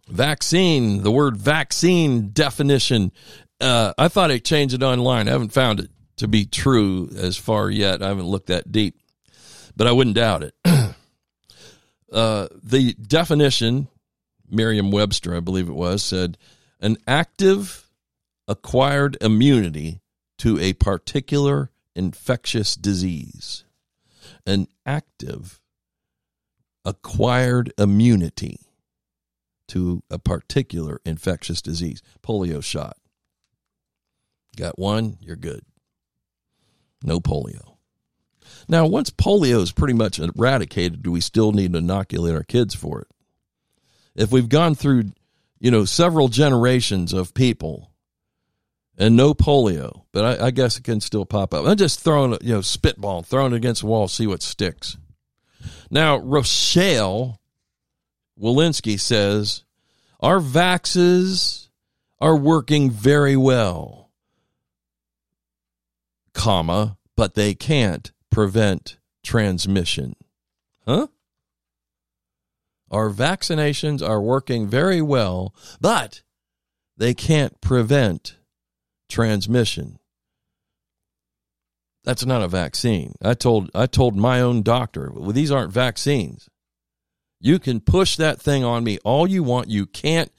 Vaccine, 0.07 1.03
the 1.03 1.11
word 1.11 1.35
vaccine 1.35 2.29
definition. 2.29 3.11
Uh, 3.59 3.93
I 3.97 4.07
thought 4.07 4.31
I 4.31 4.37
changed 4.37 4.75
it 4.75 4.83
online. 4.83 5.27
I 5.27 5.31
haven't 5.31 5.51
found 5.51 5.79
it 5.79 5.89
to 6.17 6.27
be 6.27 6.45
true 6.45 7.09
as 7.17 7.35
far 7.35 7.69
yet. 7.69 8.01
I 8.01 8.07
haven't 8.07 8.27
looked 8.27 8.47
that 8.47 8.71
deep, 8.71 8.95
but 9.75 9.87
I 9.87 9.91
wouldn't 9.91 10.15
doubt 10.15 10.43
it. 10.43 10.53
Uh, 12.13 12.47
the 12.61 12.93
definition, 12.93 13.87
Merriam 14.49 14.91
Webster, 14.91 15.35
I 15.35 15.39
believe 15.39 15.67
it 15.67 15.73
was, 15.73 16.03
said 16.03 16.37
an 16.79 16.97
active 17.07 17.89
acquired 18.47 19.17
immunity 19.19 20.01
to 20.37 20.59
a 20.59 20.73
particular 20.73 21.71
infectious 21.95 22.75
disease. 22.75 23.63
An 24.45 24.67
active 24.85 25.59
acquired 26.85 27.73
immunity 27.77 28.59
to 29.69 30.03
a 30.11 30.19
particular 30.19 30.99
infectious 31.05 31.61
disease. 31.61 32.03
Polio 32.21 32.63
shot. 32.63 32.97
Got 34.55 34.77
one, 34.77 35.17
you're 35.19 35.35
good. 35.35 35.63
No 37.03 37.19
polio. 37.19 37.72
Now, 38.67 38.85
once 38.85 39.09
polio 39.09 39.61
is 39.61 39.71
pretty 39.71 39.93
much 39.93 40.19
eradicated, 40.19 41.03
do 41.03 41.11
we 41.11 41.21
still 41.21 41.51
need 41.51 41.73
to 41.73 41.79
inoculate 41.79 42.35
our 42.35 42.43
kids 42.43 42.73
for 42.73 43.01
it? 43.01 43.07
If 44.15 44.31
we've 44.31 44.49
gone 44.49 44.75
through, 44.75 45.11
you 45.59 45.71
know, 45.71 45.85
several 45.85 46.27
generations 46.27 47.13
of 47.13 47.33
people 47.33 47.91
and 48.97 49.15
no 49.15 49.33
polio, 49.33 50.03
but 50.11 50.41
I, 50.41 50.47
I 50.47 50.51
guess 50.51 50.77
it 50.77 50.83
can 50.83 51.01
still 51.01 51.25
pop 51.25 51.53
up. 51.53 51.65
I'm 51.65 51.77
just 51.77 51.99
throwing, 51.99 52.33
a 52.33 52.37
you 52.41 52.53
know, 52.53 52.61
spitball, 52.61 53.23
throwing 53.23 53.53
it 53.53 53.57
against 53.57 53.81
the 53.81 53.87
wall, 53.87 54.07
see 54.07 54.27
what 54.27 54.43
sticks. 54.43 54.97
Now, 55.89 56.17
Rochelle 56.17 57.39
Walensky 58.39 58.99
says 58.99 59.63
our 60.19 60.39
vaxes 60.39 61.69
are 62.19 62.35
working 62.35 62.89
very 62.89 63.35
well, 63.35 64.11
comma, 66.33 66.97
but 67.15 67.33
they 67.35 67.53
can't 67.53 68.11
prevent 68.33 68.97
transmission. 69.23 70.15
Huh? 70.87 71.07
Our 72.89 73.09
vaccinations 73.09 74.07
are 74.07 74.21
working 74.21 74.67
very 74.67 75.01
well, 75.01 75.55
but 75.79 76.23
they 76.97 77.13
can't 77.13 77.59
prevent 77.61 78.37
transmission. 79.09 79.99
That's 82.03 82.25
not 82.25 82.41
a 82.41 82.47
vaccine. 82.47 83.13
I 83.21 83.33
told 83.33 83.71
I 83.73 83.85
told 83.85 84.15
my 84.15 84.41
own 84.41 84.61
doctor, 84.61 85.11
well, 85.13 85.31
these 85.31 85.51
aren't 85.51 85.71
vaccines. 85.71 86.49
You 87.39 87.59
can 87.59 87.79
push 87.79 88.17
that 88.17 88.41
thing 88.41 88.63
on 88.63 88.83
me 88.83 88.97
all 89.05 89.27
you 89.27 89.43
want. 89.43 89.69
You 89.69 89.85
can't 89.85 90.31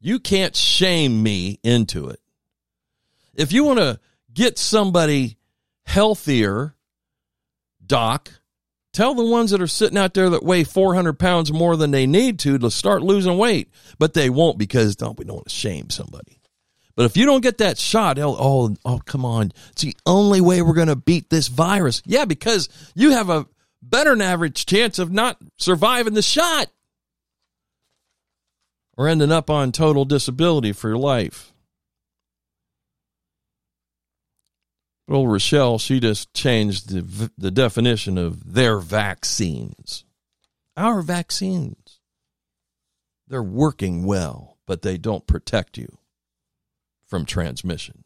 you 0.00 0.20
can't 0.20 0.54
shame 0.54 1.22
me 1.22 1.58
into 1.64 2.08
it. 2.08 2.20
If 3.34 3.52
you 3.52 3.64
want 3.64 3.80
to 3.80 3.98
get 4.32 4.58
somebody 4.58 5.38
healthier, 5.84 6.76
doc, 7.88 8.30
tell 8.92 9.14
the 9.14 9.24
ones 9.24 9.50
that 9.50 9.60
are 9.60 9.66
sitting 9.66 9.98
out 9.98 10.14
there 10.14 10.30
that 10.30 10.44
weigh 10.44 10.64
400 10.64 11.18
pounds 11.18 11.52
more 11.52 11.76
than 11.76 11.90
they 11.90 12.06
need 12.06 12.38
to 12.40 12.58
to 12.58 12.70
start 12.70 13.02
losing 13.02 13.36
weight. 13.38 13.70
But 13.98 14.14
they 14.14 14.30
won't 14.30 14.58
because 14.58 14.96
we 15.00 15.24
don't 15.24 15.28
want 15.28 15.48
to 15.48 15.50
shame 15.50 15.90
somebody. 15.90 16.38
But 16.94 17.04
if 17.04 17.16
you 17.16 17.26
don't 17.26 17.42
get 17.42 17.58
that 17.58 17.78
shot, 17.78 18.18
oh, 18.18 18.74
oh, 18.84 18.98
come 19.04 19.24
on. 19.24 19.52
It's 19.70 19.82
the 19.82 19.96
only 20.04 20.40
way 20.40 20.62
we're 20.62 20.72
going 20.72 20.88
to 20.88 20.96
beat 20.96 21.30
this 21.30 21.46
virus. 21.46 22.02
Yeah, 22.04 22.24
because 22.24 22.68
you 22.96 23.12
have 23.12 23.30
a 23.30 23.46
better 23.80 24.10
than 24.10 24.20
average 24.20 24.66
chance 24.66 24.98
of 24.98 25.12
not 25.12 25.38
surviving 25.56 26.14
the 26.14 26.22
shot 26.22 26.68
or 28.96 29.06
ending 29.06 29.30
up 29.30 29.48
on 29.48 29.70
total 29.70 30.04
disability 30.04 30.72
for 30.72 30.88
your 30.88 30.98
life. 30.98 31.52
Old 35.08 35.30
Rochelle, 35.30 35.78
she 35.78 36.00
just 36.00 36.34
changed 36.34 36.90
the, 36.90 37.30
the 37.38 37.50
definition 37.50 38.18
of 38.18 38.52
their 38.52 38.78
vaccines. 38.78 40.04
Our 40.76 41.00
vaccines. 41.02 42.00
They're 43.26 43.42
working 43.42 44.04
well, 44.04 44.58
but 44.66 44.82
they 44.82 44.98
don't 44.98 45.26
protect 45.26 45.78
you 45.78 45.98
from 47.06 47.24
transmission. 47.24 48.04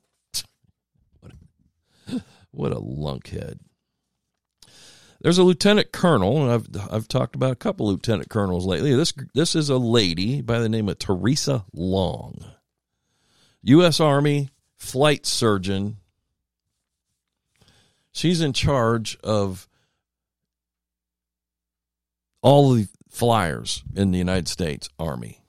what, 1.20 1.32
a, 2.12 2.22
what 2.50 2.72
a 2.72 2.80
lunkhead. 2.80 3.58
There's 5.20 5.38
a 5.38 5.44
lieutenant 5.44 5.92
colonel, 5.92 6.42
and 6.42 6.50
I've 6.50 6.92
I've 6.92 7.06
talked 7.06 7.36
about 7.36 7.52
a 7.52 7.56
couple 7.56 7.86
lieutenant 7.86 8.28
colonels 8.28 8.66
lately. 8.66 8.92
This 8.96 9.12
this 9.34 9.54
is 9.54 9.68
a 9.68 9.78
lady 9.78 10.40
by 10.40 10.58
the 10.58 10.68
name 10.68 10.88
of 10.88 10.98
Teresa 10.98 11.64
Long, 11.72 12.44
U.S. 13.62 14.00
Army 14.00 14.48
flight 14.76 15.24
surgeon. 15.24 15.98
She's 18.12 18.40
in 18.40 18.52
charge 18.52 19.18
of 19.24 19.68
all 22.42 22.72
the 22.72 22.88
flyers 23.08 23.82
in 23.94 24.10
the 24.10 24.18
United 24.18 24.48
States 24.48 24.88
Army. 24.98 25.40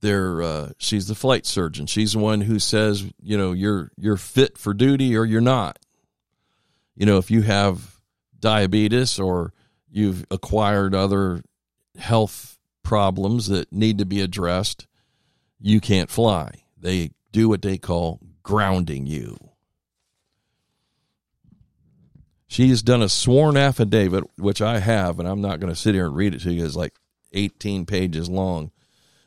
They're, 0.00 0.42
uh, 0.42 0.70
she's 0.78 1.08
the 1.08 1.14
flight 1.14 1.46
surgeon. 1.46 1.86
She's 1.86 2.12
the 2.12 2.18
one 2.18 2.42
who 2.42 2.58
says, 2.58 3.04
you 3.22 3.36
know, 3.36 3.52
you're 3.52 3.90
you're 3.96 4.16
fit 4.16 4.58
for 4.58 4.74
duty 4.74 5.16
or 5.16 5.24
you're 5.24 5.40
not 5.40 5.78
you 6.96 7.04
know, 7.04 7.18
if 7.18 7.30
you 7.30 7.42
have 7.42 8.00
diabetes 8.40 9.20
or 9.20 9.52
you've 9.88 10.26
acquired 10.30 10.94
other 10.94 11.42
health 11.98 12.58
problems 12.82 13.48
that 13.48 13.70
need 13.70 13.98
to 13.98 14.06
be 14.06 14.20
addressed, 14.20 14.86
you 15.60 15.80
can't 15.80 16.10
fly. 16.10 16.50
They 16.76 17.10
do 17.32 17.48
what 17.48 17.62
they 17.62 17.76
call 17.76 18.20
grounding 18.42 19.06
you. 19.06 19.36
She 22.48 22.68
has 22.68 22.82
done 22.82 23.02
a 23.02 23.08
sworn 23.08 23.56
affidavit, 23.56 24.24
which 24.38 24.62
I 24.62 24.78
have, 24.78 25.18
and 25.18 25.28
I'm 25.28 25.40
not 25.40 25.60
going 25.60 25.72
to 25.72 25.78
sit 25.78 25.94
here 25.94 26.06
and 26.06 26.16
read 26.16 26.34
it 26.34 26.42
to 26.42 26.52
you. 26.52 26.64
It's 26.64 26.76
like 26.76 26.94
18 27.32 27.86
pages 27.86 28.28
long. 28.28 28.70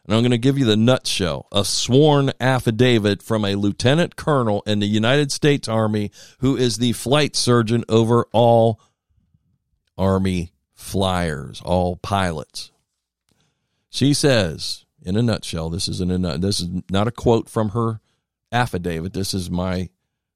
And 0.05 0.15
I'm 0.15 0.23
going 0.23 0.31
to 0.31 0.37
give 0.37 0.57
you 0.57 0.65
the 0.65 0.77
nutshell 0.77 1.47
a 1.51 1.63
sworn 1.63 2.31
affidavit 2.39 3.21
from 3.21 3.45
a 3.45 3.55
lieutenant 3.55 4.15
colonel 4.15 4.63
in 4.65 4.79
the 4.79 4.87
United 4.87 5.31
States 5.31 5.67
Army 5.67 6.11
who 6.39 6.57
is 6.57 6.77
the 6.77 6.93
flight 6.93 7.35
surgeon 7.35 7.83
over 7.87 8.25
all 8.31 8.79
Army 9.97 10.51
flyers, 10.73 11.61
all 11.61 11.97
pilots. 11.97 12.71
She 13.89 14.13
says, 14.13 14.85
in 15.03 15.15
a 15.15 15.21
nutshell, 15.21 15.69
this 15.69 15.87
is 15.87 16.01
in 16.01 16.09
a 16.09 16.37
this 16.37 16.59
is 16.59 16.69
not 16.89 17.07
a 17.07 17.11
quote 17.11 17.49
from 17.49 17.69
her 17.69 17.99
affidavit. 18.51 19.13
This 19.13 19.33
is 19.33 19.51
my 19.51 19.89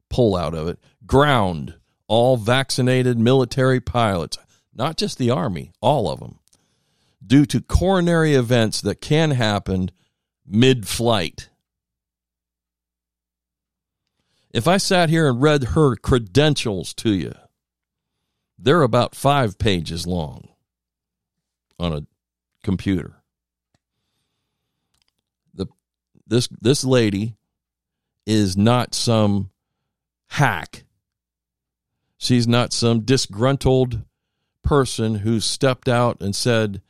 pull 0.09 0.35
out 0.35 0.53
of 0.53 0.67
it. 0.67 0.79
Ground 1.05 1.75
all 2.13 2.37
vaccinated 2.37 3.17
military 3.17 3.79
pilots, 3.79 4.37
not 4.71 4.97
just 4.97 5.17
the 5.17 5.31
Army, 5.31 5.71
all 5.81 6.11
of 6.11 6.19
them 6.19 6.37
due 7.25 7.43
to 7.43 7.59
coronary 7.59 8.35
events 8.35 8.81
that 8.81 9.01
can 9.01 9.31
happen 9.31 9.89
mid 10.45 10.87
flight. 10.87 11.49
If 14.51 14.67
I 14.67 14.77
sat 14.77 15.09
here 15.09 15.27
and 15.27 15.41
read 15.41 15.63
her 15.69 15.95
credentials 15.95 16.93
to 16.95 17.09
you, 17.09 17.33
they're 18.59 18.83
about 18.83 19.15
five 19.15 19.57
pages 19.57 20.05
long 20.05 20.49
on 21.79 21.93
a 21.93 22.05
computer. 22.63 23.23
The, 25.55 25.65
this, 26.27 26.47
this 26.61 26.83
lady 26.83 27.37
is 28.27 28.55
not 28.55 28.93
some 28.93 29.49
hack. 30.27 30.83
She's 32.23 32.47
not 32.47 32.71
some 32.71 33.01
disgruntled 33.01 34.03
person 34.63 35.15
who 35.15 35.41
stepped 35.41 35.89
out 35.89 36.21
and 36.21 36.33
said, 36.33 36.81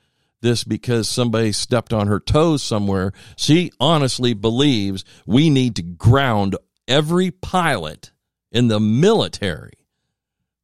this 0.42 0.64
because 0.64 1.10
somebody 1.10 1.52
stepped 1.52 1.92
on 1.92 2.06
her 2.06 2.20
toes 2.20 2.62
somewhere. 2.62 3.14
She 3.36 3.72
honestly 3.80 4.36
believes 4.36 5.04
we 5.26 5.50
need 5.50 5.76
to 5.78 5.82
ground 5.82 6.56
every 6.88 7.32
pilot 7.32 8.12
in 8.52 8.68
the 8.68 8.80
military 8.80 9.88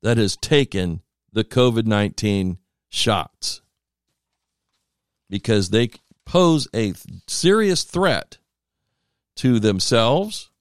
that 0.04 0.18
has 0.18 0.38
taken 0.38 1.02
the 1.34 1.44
COVID 1.44 1.88
19 1.88 2.60
shots 2.90 3.62
because 5.32 5.72
they 5.72 5.90
pose 6.26 6.68
a 6.76 6.94
serious 7.28 7.84
threat 7.84 8.38
to 9.38 9.60
themselves 9.60 10.52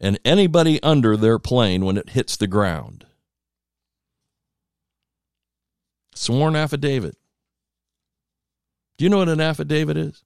and 0.00 0.20
anybody 0.24 0.80
under 0.80 1.16
their 1.16 1.40
plane 1.40 1.84
when 1.84 1.96
it 1.96 2.10
hits 2.10 2.36
the 2.36 2.46
ground. 2.46 3.04
Sworn 6.18 6.56
affidavit. 6.56 7.16
Do 8.96 9.04
you 9.04 9.08
know 9.08 9.18
what 9.18 9.28
an 9.28 9.40
affidavit 9.40 9.96
is? 9.96 10.24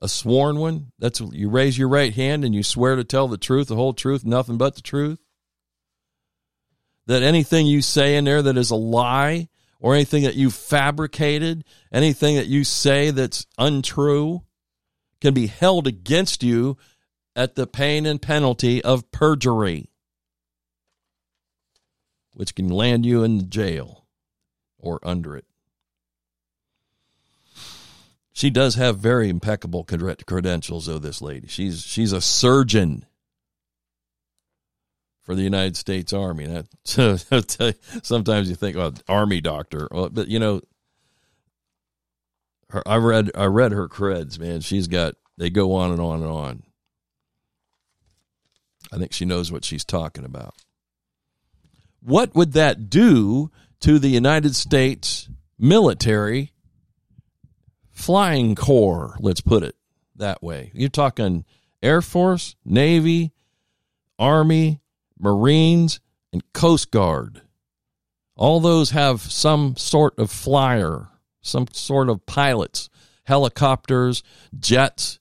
A 0.00 0.08
sworn 0.08 0.58
one? 0.58 0.92
That's 0.98 1.20
you 1.20 1.50
raise 1.50 1.76
your 1.76 1.90
right 1.90 2.12
hand 2.14 2.42
and 2.42 2.54
you 2.54 2.62
swear 2.62 2.96
to 2.96 3.04
tell 3.04 3.28
the 3.28 3.36
truth, 3.36 3.68
the 3.68 3.76
whole 3.76 3.92
truth, 3.92 4.24
nothing 4.24 4.56
but 4.56 4.76
the 4.76 4.80
truth. 4.80 5.20
That 7.04 7.22
anything 7.22 7.66
you 7.66 7.82
say 7.82 8.16
in 8.16 8.24
there 8.24 8.40
that 8.40 8.56
is 8.56 8.70
a 8.70 8.76
lie 8.76 9.48
or 9.78 9.94
anything 9.94 10.22
that 10.22 10.36
you 10.36 10.50
fabricated, 10.50 11.64
anything 11.92 12.36
that 12.36 12.46
you 12.46 12.64
say 12.64 13.10
that's 13.10 13.46
untrue 13.58 14.42
can 15.20 15.34
be 15.34 15.48
held 15.48 15.86
against 15.86 16.42
you 16.42 16.78
at 17.36 17.56
the 17.56 17.66
pain 17.66 18.06
and 18.06 18.22
penalty 18.22 18.82
of 18.82 19.10
perjury, 19.10 19.90
which 22.32 22.54
can 22.54 22.70
land 22.70 23.04
you 23.04 23.22
in 23.22 23.50
jail 23.50 24.03
or 24.84 25.00
under 25.02 25.36
it. 25.36 25.46
She 28.32 28.50
does 28.50 28.74
have 28.74 28.98
very 28.98 29.28
impeccable 29.28 29.84
credentials, 29.84 30.86
though. 30.86 30.98
This 30.98 31.22
lady, 31.22 31.46
she's 31.46 31.82
she's 31.82 32.12
a 32.12 32.20
surgeon 32.20 33.06
for 35.22 35.34
the 35.34 35.42
United 35.42 35.76
States 35.76 36.12
Army. 36.12 36.46
That 36.46 37.76
sometimes 38.02 38.50
you 38.50 38.56
think, 38.56 38.76
well, 38.76 38.92
Army 39.08 39.40
doctor, 39.40 39.88
but 39.90 40.28
you 40.28 40.40
know, 40.40 40.62
her, 42.70 42.82
I 42.86 42.96
read 42.96 43.30
I 43.36 43.46
read 43.46 43.70
her 43.70 43.88
creds, 43.88 44.38
man. 44.38 44.60
She's 44.60 44.88
got 44.88 45.14
they 45.38 45.48
go 45.48 45.72
on 45.72 45.92
and 45.92 46.00
on 46.00 46.20
and 46.20 46.30
on. 46.30 46.62
I 48.92 48.98
think 48.98 49.12
she 49.12 49.24
knows 49.24 49.50
what 49.50 49.64
she's 49.64 49.84
talking 49.84 50.24
about. 50.24 50.54
What 52.00 52.34
would 52.34 52.52
that 52.52 52.90
do 52.90 53.50
to 53.84 53.98
the 53.98 54.08
United 54.08 54.56
States 54.56 55.28
military 55.58 56.54
flying 57.90 58.54
corps, 58.54 59.14
let's 59.20 59.42
put 59.42 59.62
it 59.62 59.76
that 60.16 60.42
way. 60.42 60.70
You're 60.72 60.88
talking 60.88 61.44
Air 61.82 62.00
Force, 62.00 62.56
Navy, 62.64 63.34
Army, 64.18 64.80
Marines, 65.20 66.00
and 66.32 66.42
Coast 66.54 66.92
Guard. 66.92 67.42
All 68.36 68.58
those 68.58 68.92
have 68.92 69.20
some 69.20 69.76
sort 69.76 70.18
of 70.18 70.30
flyer, 70.30 71.08
some 71.42 71.66
sort 71.70 72.08
of 72.08 72.24
pilots, 72.24 72.88
helicopters, 73.24 74.22
jets, 74.58 75.18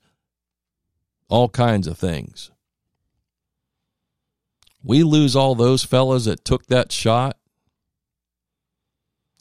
all 1.28 1.50
kinds 1.50 1.86
of 1.86 1.98
things. 1.98 2.50
We 4.82 5.04
lose 5.04 5.36
all 5.36 5.54
those 5.54 5.84
fellas 5.84 6.24
that 6.24 6.46
took 6.46 6.68
that 6.68 6.94
shot. 6.94 7.36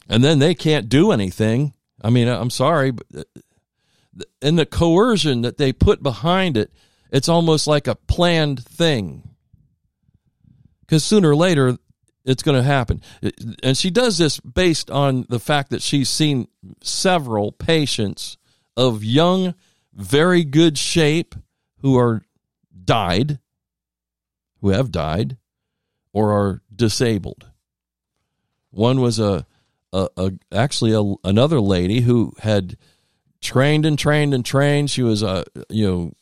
And 0.08 0.22
then 0.22 0.38
they 0.38 0.54
can't 0.54 0.88
do 0.88 1.12
anything. 1.12 1.74
I 2.02 2.10
mean, 2.10 2.28
I'm 2.28 2.50
sorry, 2.50 2.90
but 2.90 3.06
uh, 3.16 3.22
and 4.40 4.58
the 4.58 4.66
coercion 4.66 5.42
that 5.42 5.56
they 5.56 5.72
put 5.72 6.02
behind 6.02 6.56
it, 6.56 6.72
it's 7.10 7.28
almost 7.28 7.66
like 7.66 7.86
a 7.86 7.94
planned 7.94 8.64
thing. 8.64 9.28
Because 10.80 11.04
sooner 11.04 11.30
or 11.30 11.36
later, 11.36 11.78
it's 12.24 12.42
going 12.42 12.56
to 12.56 12.62
happen. 12.62 13.02
And 13.62 13.76
she 13.76 13.90
does 13.90 14.18
this 14.18 14.38
based 14.40 14.90
on 14.90 15.26
the 15.28 15.40
fact 15.40 15.70
that 15.70 15.82
she's 15.82 16.08
seen 16.08 16.48
several 16.82 17.52
patients 17.52 18.36
of 18.76 19.02
young, 19.02 19.54
very 19.94 20.44
good 20.44 20.78
shape 20.78 21.34
who 21.78 21.98
are 21.98 22.22
died, 22.84 23.38
who 24.60 24.70
have 24.70 24.92
died, 24.92 25.36
or 26.12 26.32
are 26.32 26.62
disabled. 26.74 27.48
One 28.70 29.00
was 29.00 29.18
a, 29.18 29.46
a, 29.92 30.08
a 30.16 30.32
actually 30.52 30.92
a, 30.92 31.14
another 31.28 31.60
lady 31.60 32.00
who 32.00 32.32
had 32.40 32.76
trained 33.40 33.84
and 33.84 33.98
trained 33.98 34.32
and 34.32 34.44
trained. 34.44 34.90
She 34.90 35.02
was 35.02 35.22
a 35.22 35.44
you 35.68 35.86
know 35.86 36.12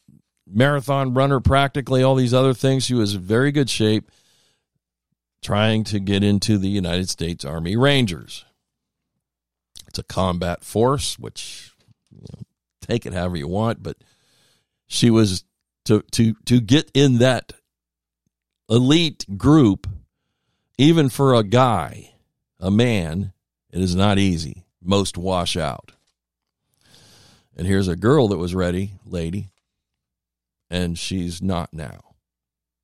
marathon 0.47 1.15
runner, 1.15 1.41
practically 1.41 2.03
all 2.03 2.15
these 2.15 2.35
other 2.35 2.55
things. 2.55 2.85
She 2.85 2.95
was 2.95 3.15
in 3.15 3.21
very 3.21 3.53
good 3.53 3.71
shape, 3.71 4.11
trying 5.43 5.85
to 5.85 6.01
get 6.01 6.25
into 6.25 6.59
the 6.59 6.69
United 6.69 7.09
States 7.09 7.45
Army 7.45 7.77
Rangers. 7.77 8.45
It's 9.87 9.99
a 9.99 10.05
combat 10.05 10.65
force, 10.65 11.19
which 11.19 11.73
you 12.11 12.23
know, 12.33 12.43
take 12.81 13.07
it 13.07 13.13
however 13.13 13.37
you 13.37 13.49
want, 13.49 13.83
but 13.83 13.97
she 14.87 15.11
was 15.11 15.45
to 15.85 16.03
to 16.13 16.35
to 16.47 16.61
get 16.61 16.91
in 16.95 17.19
that 17.19 17.53
elite 18.69 19.27
group, 19.37 19.89
even 20.79 21.09
for 21.09 21.35
a 21.35 21.43
guy, 21.43 22.13
a 22.59 22.71
man, 22.71 23.33
it 23.73 23.81
is 23.81 23.95
not 23.95 24.19
easy. 24.19 24.65
Most 24.83 25.17
wash 25.17 25.57
out. 25.57 25.93
And 27.57 27.67
here's 27.67 27.89
a 27.89 27.97
girl 27.97 28.29
that 28.29 28.39
was 28.39 28.55
ready, 28.55 28.93
lady, 29.05 29.51
and 30.71 30.99
she's 30.99 31.43
not 31.43 31.75
now 31.75 32.15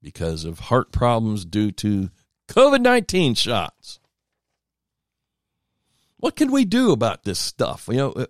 because 0.03 0.45
of 0.45 0.59
heart 0.59 0.93
problems 0.93 1.45
due 1.45 1.71
to 1.73 2.11
COVID 2.49 2.81
19 2.81 3.35
shots. 3.35 4.01
What 6.19 6.37
can 6.37 6.51
we 6.51 6.65
do 6.65 6.93
about 6.93 7.25
this 7.25 7.39
stuff? 7.39 7.89
You 7.91 7.97
know, 7.97 8.11
uh, 8.13 8.27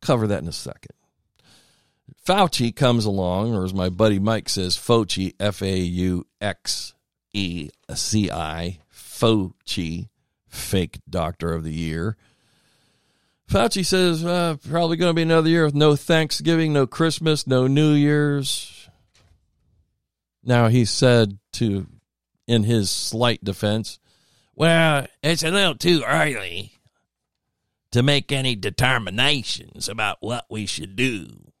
cover 0.00 0.26
that 0.26 0.42
in 0.42 0.48
a 0.48 0.52
second. 0.52 0.94
Fauci 2.26 2.74
comes 2.74 3.04
along, 3.04 3.54
or 3.54 3.64
as 3.64 3.74
my 3.74 3.88
buddy 3.88 4.18
Mike 4.18 4.48
says, 4.48 4.76
Fauci, 4.76 5.34
F 5.40 5.62
A 5.62 5.78
U 5.78 6.26
X 6.40 6.94
E 7.32 7.70
C 7.94 8.30
I, 8.30 8.78
Fauci, 8.92 10.08
fake 10.52 11.00
doctor 11.08 11.52
of 11.52 11.64
the 11.64 11.72
year. 11.72 12.16
Fauci 13.50 13.84
says 13.84 14.24
uh, 14.24 14.56
probably 14.68 14.96
going 14.96 15.10
to 15.10 15.14
be 15.14 15.22
another 15.22 15.48
year 15.48 15.64
with 15.64 15.74
no 15.74 15.96
Thanksgiving, 15.96 16.72
no 16.72 16.86
Christmas, 16.86 17.46
no 17.46 17.66
New 17.66 17.92
Year's. 17.92 18.88
Now 20.44 20.68
he 20.68 20.84
said 20.84 21.38
to, 21.54 21.86
in 22.46 22.64
his 22.64 22.90
slight 22.90 23.42
defense, 23.44 23.98
well, 24.54 25.06
it's 25.22 25.42
a 25.42 25.50
little 25.50 25.74
too 25.74 26.02
early 26.06 26.72
to 27.90 28.02
make 28.02 28.32
any 28.32 28.56
determinations 28.56 29.88
about 29.88 30.18
what 30.20 30.46
we 30.48 30.66
should 30.66 30.96
do. 30.96 31.51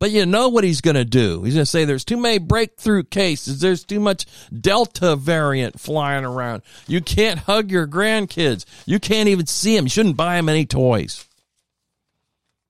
But 0.00 0.10
you 0.10 0.26
know 0.26 0.48
what 0.48 0.64
he's 0.64 0.80
going 0.80 0.96
to 0.96 1.04
do. 1.04 1.44
He's 1.44 1.54
going 1.54 1.62
to 1.62 1.70
say 1.70 1.84
there's 1.84 2.04
too 2.04 2.16
many 2.16 2.38
breakthrough 2.38 3.04
cases. 3.04 3.60
There's 3.60 3.84
too 3.84 4.00
much 4.00 4.26
Delta 4.52 5.16
variant 5.16 5.80
flying 5.80 6.24
around. 6.24 6.62
You 6.86 7.00
can't 7.00 7.40
hug 7.40 7.70
your 7.70 7.86
grandkids. 7.86 8.64
You 8.86 8.98
can't 8.98 9.28
even 9.28 9.46
see 9.46 9.76
them. 9.76 9.86
You 9.86 9.90
shouldn't 9.90 10.16
buy 10.16 10.36
them 10.36 10.48
any 10.48 10.66
toys. 10.66 11.26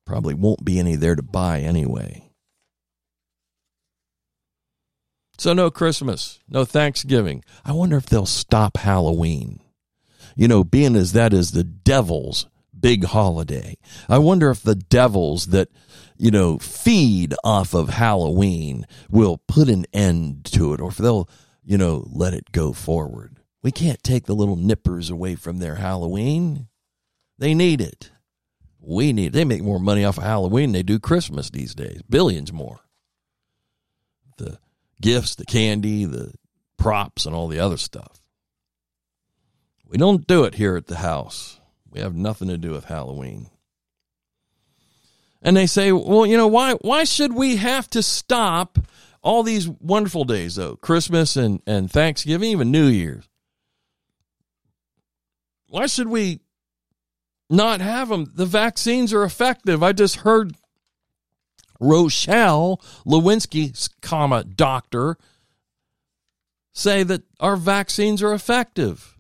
Probably 0.05 0.35
won't 0.35 0.65
be 0.65 0.79
any 0.79 0.97
there 0.97 1.17
to 1.17 1.23
buy 1.23 1.61
anyway. 1.61 2.31
So, 5.39 5.53
no 5.53 5.71
Christmas, 5.71 6.39
no 6.49 6.65
Thanksgiving. 6.65 7.43
I 7.65 7.73
wonder 7.73 7.97
if 7.97 8.07
they'll 8.07 8.27
stop 8.27 8.77
Halloween. 8.77 9.61
You 10.37 10.47
know, 10.47 10.63
being 10.63 10.95
as 10.95 11.13
that 11.13 11.33
is 11.33 11.51
the 11.51 11.65
devil's 11.65 12.47
big 12.79 13.05
holiday. 13.05 13.77
I 14.09 14.19
wonder 14.19 14.51
if 14.51 14.63
the 14.63 14.75
devils 14.75 15.47
that 15.47 15.71
you 16.17 16.31
know, 16.31 16.59
feed 16.59 17.35
off 17.43 17.75
of 17.75 17.89
Halloween 17.89 18.87
will 19.11 19.39
put 19.49 19.69
an 19.69 19.87
end 19.93 20.45
to 20.47 20.73
it, 20.73 20.81
or 20.81 20.91
if 20.91 20.97
they'll, 20.97 21.29
you 21.65 21.77
know, 21.77 22.07
let 22.13 22.35
it 22.35 22.53
go 22.53 22.73
forward. 22.73 23.39
We 23.63 23.73
can't 23.73 24.03
take 24.03 24.27
the 24.27 24.35
little 24.35 24.57
nippers 24.57 25.11
away 25.11 25.35
from 25.35 25.59
their 25.59 25.77
Halloween. 25.77 26.69
They 27.39 27.55
need 27.55 27.81
it. 27.81 28.11
We 28.79 29.13
need 29.13 29.29
it. 29.29 29.33
They 29.33 29.45
make 29.45 29.63
more 29.63 29.81
money 29.81 30.05
off 30.05 30.19
of 30.19 30.25
Halloween 30.25 30.71
than 30.71 30.73
they 30.73 30.83
do 30.83 30.99
Christmas 30.99 31.51
these 31.51 31.75
days. 31.75 32.03
Billions 32.09 32.53
more. 32.53 32.81
The 34.37 34.59
gifts, 35.01 35.35
the 35.35 35.47
candy, 35.47 36.05
the 36.05 36.35
props, 36.77 37.27
and 37.27 37.35
all 37.35 37.49
the 37.49 37.61
other 37.61 37.79
stuff. 37.79 38.21
We 39.87 39.97
don't 39.97 40.27
do 40.27 40.45
it 40.45 40.55
here 40.55 40.77
at 40.77 40.87
the 40.87 40.97
house. 40.97 41.61
We 41.91 42.01
have 42.01 42.15
nothing 42.15 42.49
to 42.49 42.59
do 42.59 42.73
with 42.73 42.85
Halloween 42.85 43.49
and 45.45 45.55
they 45.57 45.67
say, 45.67 45.93
well, 45.93 46.27
you 46.27 46.37
know, 46.37 46.49
why 46.49 46.73
why 46.81 47.05
should 47.05 47.35
we 47.35 47.57
have 47.57 47.89
to 47.91 48.03
stop 48.03 48.79
all 49.23 49.43
these 49.43 49.69
wonderful 49.69 50.25
days 50.25 50.57
though, 50.57 50.77
Christmas 50.77 51.37
and 51.37 51.61
and 51.67 51.91
Thanksgiving, 51.91 52.51
even 52.51 52.73
New 52.73 52.87
Year's? 52.87 53.29
Why 55.69 55.87
should 55.87 56.09
we 56.09 56.41
not 57.51 57.81
have 57.81 58.09
them? 58.09 58.33
The 58.35 58.47
vaccines 58.47 59.13
are 59.13 59.23
effective. 59.23 59.83
I 59.83 59.93
just 59.93 60.17
heard 60.17 60.57
Rochelle 61.79 62.81
Lewinsky, 63.05 63.91
comma 64.01 64.45
doctor, 64.45 65.19
say 66.73 67.03
that 67.03 67.23
our 67.39 67.57
vaccines 67.57 68.23
are 68.23 68.33
effective. 68.33 69.19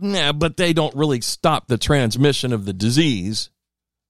Yeah, 0.00 0.32
but 0.32 0.56
they 0.56 0.72
don't 0.72 0.94
really 0.94 1.22
stop 1.22 1.66
the 1.66 1.78
transmission 1.78 2.52
of 2.52 2.66
the 2.66 2.74
disease. 2.74 3.50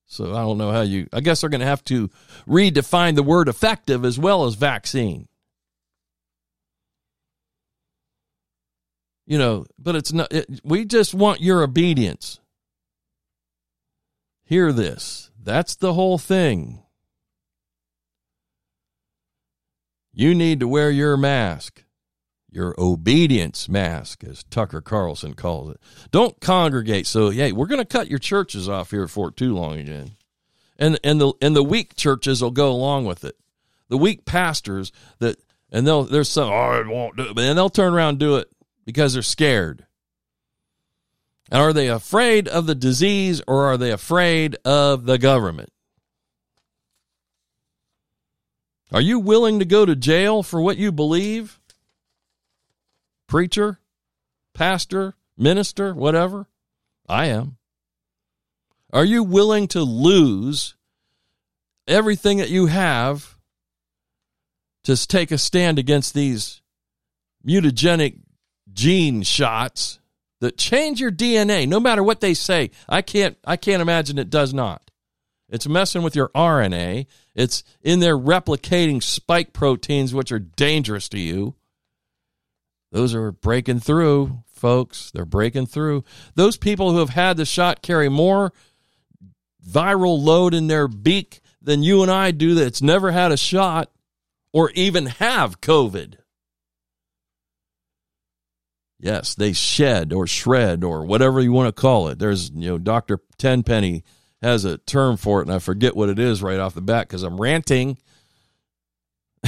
So 0.07 0.35
I 0.35 0.41
don't 0.41 0.59
know 0.59 0.71
how 0.71 0.83
you, 0.83 1.09
I 1.13 1.21
guess 1.21 1.41
they're 1.41 1.51
going 1.51 1.61
to 1.61 1.67
have 1.67 1.85
to 1.85 2.11
redefine 2.47 3.17
the 3.17 3.23
word 3.23 3.49
effective 3.49 4.05
as 4.05 4.19
well 4.19 4.45
as 4.45 4.55
vaccine. 4.55 5.29
You 9.27 9.39
know, 9.39 9.67
but 9.79 9.97
it's 9.97 10.13
not, 10.13 10.33
it, 10.33 10.61
we 10.63 10.85
just 10.85 11.13
want 11.13 11.41
your 11.41 11.63
obedience. 11.63 12.39
Hear 14.45 14.73
this. 14.73 15.33
That's 15.43 15.75
the 15.75 15.95
whole 15.95 16.19
thing. 16.19 16.83
You 20.13 20.35
need 20.35 20.61
to 20.61 20.69
wear 20.69 20.91
your 20.91 21.17
mask 21.17 21.83
your 22.57 22.75
obedience 22.79 23.69
mask, 23.69 24.25
as 24.25 24.43
Tucker 24.45 24.81
Carlson 24.81 25.35
calls 25.35 25.71
it. 25.71 25.81
Don't 26.11 26.41
congregate. 26.41 27.07
So, 27.07 27.29
hey, 27.29 27.53
we're 27.53 27.67
going 27.67 27.81
to 27.81 27.85
cut 27.85 28.09
your 28.09 28.19
churches 28.19 28.67
off 28.67 28.91
here 28.91 29.05
at 29.05 29.11
Fort 29.11 29.37
Too 29.37 29.55
Long 29.55 29.79
again, 29.79 30.17
and 30.79 30.99
and 31.05 31.21
the 31.21 31.35
and 31.43 31.55
the 31.55 31.63
weak 31.63 31.95
churches 31.95 32.43
will 32.43 32.51
go 32.51 32.71
along 32.71 33.05
with 33.05 33.25
it. 33.25 33.37
The 33.89 33.99
weak 33.99 34.25
pastors 34.25 34.91
that 35.19 35.39
and 35.71 35.87
they'll 35.87 36.05
there's 36.05 36.31
some 36.31 36.51
oh, 36.51 36.81
it 36.81 36.87
won't 36.87 37.17
do 37.17 37.25
it, 37.25 37.35
but 37.35 37.43
then 37.43 37.57
they'll 37.57 37.69
turn 37.69 37.93
around 37.93 38.11
and 38.11 38.19
do 38.19 38.37
it 38.37 38.49
because 38.87 39.13
they're 39.13 39.23
scared. 39.23 39.87
And 41.51 41.61
are 41.61 41.75
they 41.75 41.89
afraid 41.89 42.49
of 42.49 42.67
the 42.67 42.75
disease 42.75 43.43
or 43.47 43.67
are 43.67 43.77
they 43.77 43.93
afraid 43.93 44.57
of 44.65 45.05
the 45.05 45.19
government? 45.19 45.71
Are 48.93 49.01
you 49.01 49.19
willing 49.19 49.59
to 49.59 49.65
go 49.65 49.85
to 49.85 49.95
jail 49.95 50.43
for 50.43 50.61
what 50.61 50.79
you 50.79 50.91
believe? 50.91 51.61
Preacher, 53.27 53.81
pastor, 54.55 55.15
minister, 55.37 55.95
whatever? 55.95 56.49
I 57.09 57.27
am. 57.27 57.57
Are 58.93 59.05
you 59.05 59.23
willing 59.23 59.69
to 59.69 59.83
lose 59.83 60.75
everything 61.87 62.39
that 62.39 62.51
you 62.51 62.67
have 62.67 63.37
to 64.85 65.07
take 65.07 65.31
a 65.31 65.39
stand 65.39 65.79
against 65.79 66.15
these 66.15 66.63
mutagenic 67.47 68.21
gene 68.73 69.23
shots 69.23 69.99
that 70.41 70.59
change 70.59 71.01
your 71.01 71.11
DNA 71.11 71.67
no 71.67 71.81
matter 71.81 72.03
what 72.03 72.21
they 72.21 72.35
say? 72.35 72.71
I 72.89 73.03
can't 73.03 73.37
I 73.45 73.57
can't 73.57 73.83
imagine 73.83 74.19
it 74.19 74.31
does 74.31 74.55
not. 74.55 74.91
It's 75.49 75.69
messing 75.69 76.03
with 76.03 76.17
your 76.17 76.31
RNA. 76.31 77.07
It's 77.35 77.63
in 77.83 78.01
there 78.01 78.19
replicating 78.19 79.03
spike 79.03 79.53
proteins 79.53 80.13
which 80.13 80.33
are 80.33 80.39
dangerous 80.41 81.09
to 81.11 81.19
you. 81.19 81.55
Those 82.93 83.15
are 83.15 83.33
breaking 83.33 83.81
through, 83.81 84.43
folks. 84.47 85.11
They're 85.11 85.25
breaking 85.25 85.67
through. 85.67 86.05
Those 86.35 86.57
people 86.57 86.93
who 86.93 86.99
have 86.99 87.11
had 87.11 87.37
the 87.37 87.45
shot 87.45 87.83
carry 87.83 88.09
more 88.09 88.53
viral 89.67 90.23
load 90.23 90.55
in 90.55 90.69
their 90.69 90.89
beak 90.89 91.41
than 91.61 91.83
you 91.83 92.03
and 92.03 92.11
I 92.11 92.31
do 92.31 92.55
that's 92.55 92.81
never 92.81 93.11
had 93.11 93.33
a 93.33 93.37
shot 93.37 93.91
or 94.53 94.71
even 94.71 95.07
have 95.07 95.61
COVID. 95.61 96.17
Yes, 98.99 99.35
they 99.35 99.53
shed 99.53 100.13
or 100.13 100.27
shred 100.27 100.83
or 100.83 101.05
whatever 101.05 101.41
you 101.41 101.53
want 101.53 101.75
to 101.75 101.81
call 101.81 102.09
it. 102.09 102.19
There's, 102.19 102.51
you 102.51 102.71
know, 102.71 102.79
Dr. 102.79 103.21
Tenpenny 103.37 104.05
has 104.41 104.65
a 104.65 104.79
term 104.79 105.17
for 105.17 105.41
it, 105.41 105.47
and 105.47 105.55
I 105.55 105.59
forget 105.59 105.97
what 105.97 106.09
it 106.09 106.19
is 106.19 106.43
right 106.43 106.59
off 106.59 106.75
the 106.75 106.81
bat 106.81 107.09
because 107.09 107.23
I'm 107.23 107.41
ranting. 107.41 107.99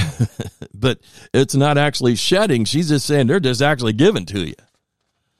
but 0.73 0.99
it's 1.33 1.55
not 1.55 1.77
actually 1.77 2.15
shedding. 2.15 2.65
She's 2.65 2.89
just 2.89 3.05
saying 3.05 3.27
they're 3.27 3.39
just 3.39 3.61
actually 3.61 3.93
given 3.93 4.25
to 4.27 4.47
you. 4.47 4.55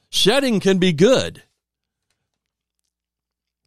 Shedding 0.09 0.59
can 0.59 0.79
be 0.79 0.93
good 0.93 1.43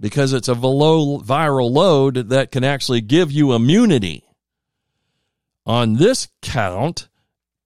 because 0.01 0.33
it's 0.33 0.49
a 0.49 0.55
low 0.55 1.21
viral 1.21 1.71
load 1.71 2.31
that 2.31 2.51
can 2.51 2.65
actually 2.65 3.01
give 3.01 3.31
you 3.31 3.53
immunity. 3.53 4.25
On 5.65 5.95
this 5.95 6.29
count, 6.43 7.09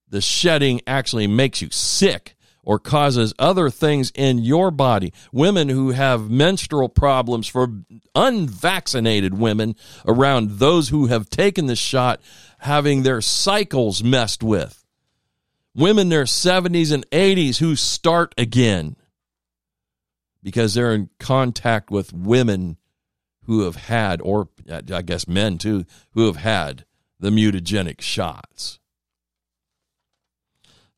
the 0.08 0.20
shedding 0.20 0.82
actually 0.86 1.26
makes 1.26 1.62
you 1.62 1.68
sick 1.70 2.35
or 2.66 2.78
causes 2.80 3.32
other 3.38 3.70
things 3.70 4.12
in 4.14 4.38
your 4.38 4.70
body. 4.70 5.12
Women 5.32 5.70
who 5.70 5.92
have 5.92 6.28
menstrual 6.28 6.90
problems 6.90 7.46
for 7.46 7.68
unvaccinated 8.14 9.38
women 9.38 9.76
around 10.04 10.58
those 10.58 10.88
who 10.90 11.06
have 11.06 11.30
taken 11.30 11.66
the 11.66 11.76
shot 11.76 12.20
having 12.58 13.02
their 13.02 13.20
cycles 13.22 14.02
messed 14.02 14.42
with. 14.42 14.84
Women 15.74 16.02
in 16.02 16.08
their 16.08 16.24
70s 16.24 16.92
and 16.92 17.08
80s 17.10 17.58
who 17.58 17.76
start 17.76 18.34
again 18.36 18.96
because 20.42 20.74
they're 20.74 20.92
in 20.92 21.10
contact 21.18 21.90
with 21.90 22.12
women 22.12 22.78
who 23.44 23.62
have 23.62 23.76
had, 23.76 24.20
or 24.20 24.48
I 24.70 25.02
guess 25.02 25.28
men 25.28 25.58
too, 25.58 25.84
who 26.12 26.26
have 26.26 26.36
had 26.36 26.84
the 27.20 27.30
mutagenic 27.30 28.00
shots. 28.00 28.80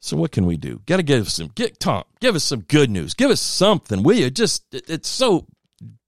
So 0.00 0.16
what 0.16 0.30
can 0.30 0.46
we 0.46 0.56
do? 0.56 0.80
Got 0.86 0.98
to 0.98 1.02
give 1.02 1.30
some 1.30 1.48
get 1.54 1.80
Tom, 1.80 2.04
give 2.20 2.36
us 2.36 2.44
some 2.44 2.60
good 2.60 2.90
news. 2.90 3.14
Give 3.14 3.30
us 3.30 3.40
something, 3.40 4.02
will 4.02 4.16
you? 4.16 4.30
Just 4.30 4.64
it's 4.72 5.08
so 5.08 5.46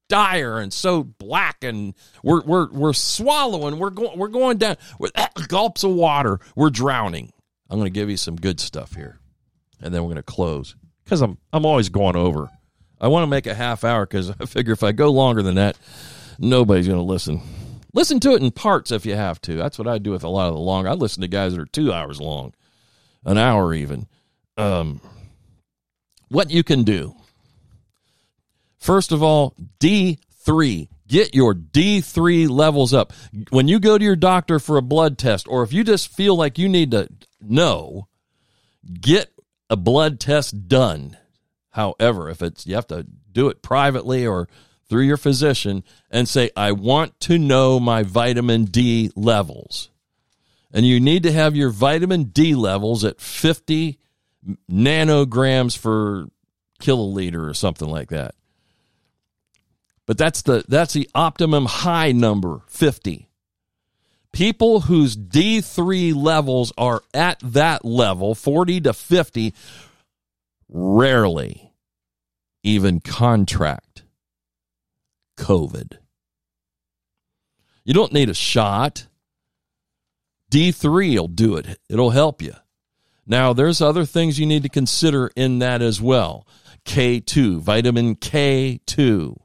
dire 0.09 0.59
and 0.59 0.73
so 0.73 1.05
black 1.05 1.63
and 1.65 1.95
we're 2.23 2.43
we're 2.43 2.71
we're 2.71 2.93
swallowing. 2.93 3.79
We're 3.79 3.91
going 3.91 4.19
we're 4.19 4.29
going 4.29 4.59
down 4.59 4.77
with 4.99 5.13
gulps 5.49 5.83
of 5.83 5.93
water. 5.93 6.41
We're 6.55 6.71
drowning. 6.71 7.33
I'm 7.69 7.79
going 7.79 7.87
to 7.87 7.99
give 7.99 8.11
you 8.11 8.17
some 8.17 8.37
good 8.37 8.61
stuff 8.61 8.95
here. 8.95 9.21
And 9.81 9.95
then 9.95 10.03
we're 10.03 10.09
going 10.09 10.17
to 10.17 10.23
close 10.23 10.77
cuz 11.07 11.21
I'm 11.21 11.39
I'm 11.53 11.67
always 11.67 11.89
going 11.89 12.17
over. 12.17 12.49
I 13.01 13.09
want 13.09 13.25
to 13.25 13.29
make 13.29 13.47
a 13.47 13.55
half 13.55 13.83
hour 13.83 14.07
cuz 14.07 14.31
I 14.31 14.47
figure 14.47 14.73
if 14.73 14.85
I 14.85 14.93
go 14.93 15.11
longer 15.11 15.43
than 15.43 15.57
that, 15.57 15.77
nobody's 16.39 16.87
going 16.87 16.99
to 16.99 17.05
listen. 17.05 17.41
Listen 17.93 18.21
to 18.21 18.35
it 18.35 18.43
in 18.43 18.53
parts 18.53 18.93
if 18.93 19.05
you 19.05 19.17
have 19.17 19.41
to. 19.43 19.57
That's 19.57 19.77
what 19.77 19.89
I 19.89 19.99
do 19.99 20.13
with 20.13 20.23
a 20.23 20.29
lot 20.29 20.47
of 20.47 20.55
the 20.55 20.61
long. 20.61 20.87
I 20.87 20.93
listen 20.93 21.23
to 21.23 21.29
guys 21.29 21.57
that 21.57 21.61
are 21.61 21.67
2 21.67 21.93
hours 21.93 22.21
long 22.21 22.53
an 23.25 23.39
hour 23.39 23.75
even. 23.75 24.07
Um, 24.57 25.01
what 26.29 26.51
you 26.51 26.63
can 26.63 26.85
do. 26.85 27.15
First 28.79 29.13
of 29.13 29.23
all, 29.23 29.55
D3. 29.79 30.89
Get 31.07 31.35
your 31.35 31.55
D3 31.55 32.49
levels 32.49 32.95
up. 32.95 33.13
When 33.51 33.67
you 33.67 33.81
go 33.81 33.99
to 33.99 34.05
your 34.05 34.17
doctor 34.17 34.61
for 34.61 34.77
a 34.77 34.83
blood 34.83 35.19
test, 35.19 35.49
or 35.49 35.63
if 35.65 35.73
you 35.73 35.83
just 35.83 36.09
feel 36.09 36.37
like 36.37 36.57
you 36.57 36.69
need 36.69 36.93
to 36.93 37.09
know, 37.41 38.07
get 39.01 39.31
a 39.69 39.77
blood 39.77 40.21
test 40.21 40.69
done. 40.69 41.17
However, 41.71 42.31
if 42.31 42.43
it's 42.43 42.67
you 42.67 42.77
have 42.77 42.87
to 42.89 43.07
do 43.33 43.49
it 43.49 43.61
privately 43.61 44.27
or 44.27 44.49
through 44.89 45.03
your 45.03 45.17
physician 45.17 45.85
and 46.11 46.29
say, 46.29 46.51
I 46.57 46.73
want 46.73 47.19
to 47.21 47.39
know 47.39 47.81
my 47.81 48.03
vitamin 48.03 48.65
D 48.65 49.11
levels 49.15 49.90
and 50.73 50.87
you 50.87 51.01
need 51.01 51.23
to 51.25 51.33
have 51.33 51.57
your 51.57 51.71
vitamin 51.71 52.25
D 52.25 52.55
levels 52.55 53.05
at 53.05 53.21
50 53.21 53.99
nanograms 54.71 55.77
for 55.77 56.27
kiloliter 56.81 57.49
or 57.49 57.55
something 57.55 57.89
like 57.89 58.09
that. 58.11 58.35
But 60.07 60.19
that's 60.19 60.43
the 60.43 60.65
that's 60.67 60.93
the 60.93 61.09
optimum 61.15 61.67
high 61.67 62.13
number, 62.13 62.63
50. 62.69 63.29
People 64.33 64.81
whose 64.81 65.17
D3 65.17 66.15
levels 66.15 66.73
are 66.79 67.03
at 67.13 67.41
that 67.41 67.85
level, 67.85 68.35
40 68.35 68.81
to 68.83 68.93
50, 68.93 69.55
rarely 70.69 71.73
even 72.63 73.01
contract 73.01 74.05
COVID. 75.37 75.99
You 77.85 77.95
don't 77.95 78.13
need 78.13 78.29
a 78.29 78.35
shot. 78.35 79.07
D3 80.51 81.19
will 81.19 81.29
do 81.29 81.57
it. 81.57 81.79
It'll 81.89 82.11
help 82.11 82.43
you. 82.43 82.55
Now, 83.27 83.53
there's 83.53 83.81
other 83.81 84.05
things 84.05 84.41
you 84.41 84.47
need 84.47 84.65
to 84.65 84.69
consider 84.69 85.31
in 85.37 85.61
that 85.61 85.83
as 85.83 86.01
well. 86.01 86.47
K2, 86.85 87.61
vitamin 87.61 88.17
K2. 88.17 89.37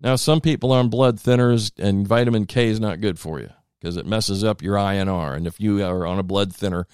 Now, 0.00 0.16
some 0.16 0.40
people 0.40 0.72
are 0.72 0.78
on 0.78 0.88
blood 0.88 1.18
thinners, 1.18 1.72
and 1.78 2.08
vitamin 2.08 2.46
K 2.46 2.68
is 2.68 2.80
not 2.80 3.00
good 3.00 3.18
for 3.18 3.40
you 3.40 3.50
because 3.78 3.96
it 3.96 4.06
messes 4.06 4.42
up 4.42 4.62
your 4.62 4.76
INR. 4.76 5.36
And 5.36 5.46
if 5.46 5.60
you 5.60 5.84
are 5.84 6.06
on 6.06 6.18
a 6.18 6.22
blood 6.22 6.54
thinner, 6.54 6.86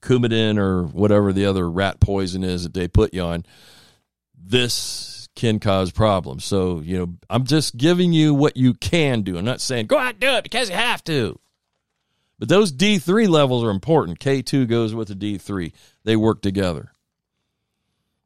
Coumadin 0.00 0.58
or 0.58 0.84
whatever 0.84 1.32
the 1.32 1.46
other 1.46 1.70
rat 1.70 2.00
poison 2.00 2.42
is 2.42 2.64
that 2.64 2.74
they 2.74 2.88
put 2.88 3.14
you 3.14 3.22
on, 3.22 3.44
this 4.36 5.28
can 5.34 5.58
cause 5.58 5.90
problems. 5.90 6.44
So, 6.44 6.80
you 6.80 6.98
know, 6.98 7.14
I'm 7.30 7.44
just 7.44 7.76
giving 7.76 8.12
you 8.12 8.34
what 8.34 8.56
you 8.56 8.74
can 8.74 9.22
do. 9.22 9.36
I'm 9.38 9.44
not 9.44 9.60
saying 9.60 9.86
go 9.86 9.98
out 9.98 10.14
and 10.14 10.20
do 10.20 10.30
it 10.34 10.42
because 10.42 10.68
you 10.68 10.76
have 10.76 11.02
to. 11.04 11.38
But 12.38 12.48
those 12.48 12.72
D3 12.72 13.28
levels 13.28 13.62
are 13.64 13.70
important. 13.70 14.18
K2 14.18 14.68
goes 14.68 14.94
with 14.94 15.08
the 15.08 15.14
D3, 15.14 15.72
they 16.04 16.16
work 16.16 16.42
together. 16.42 16.92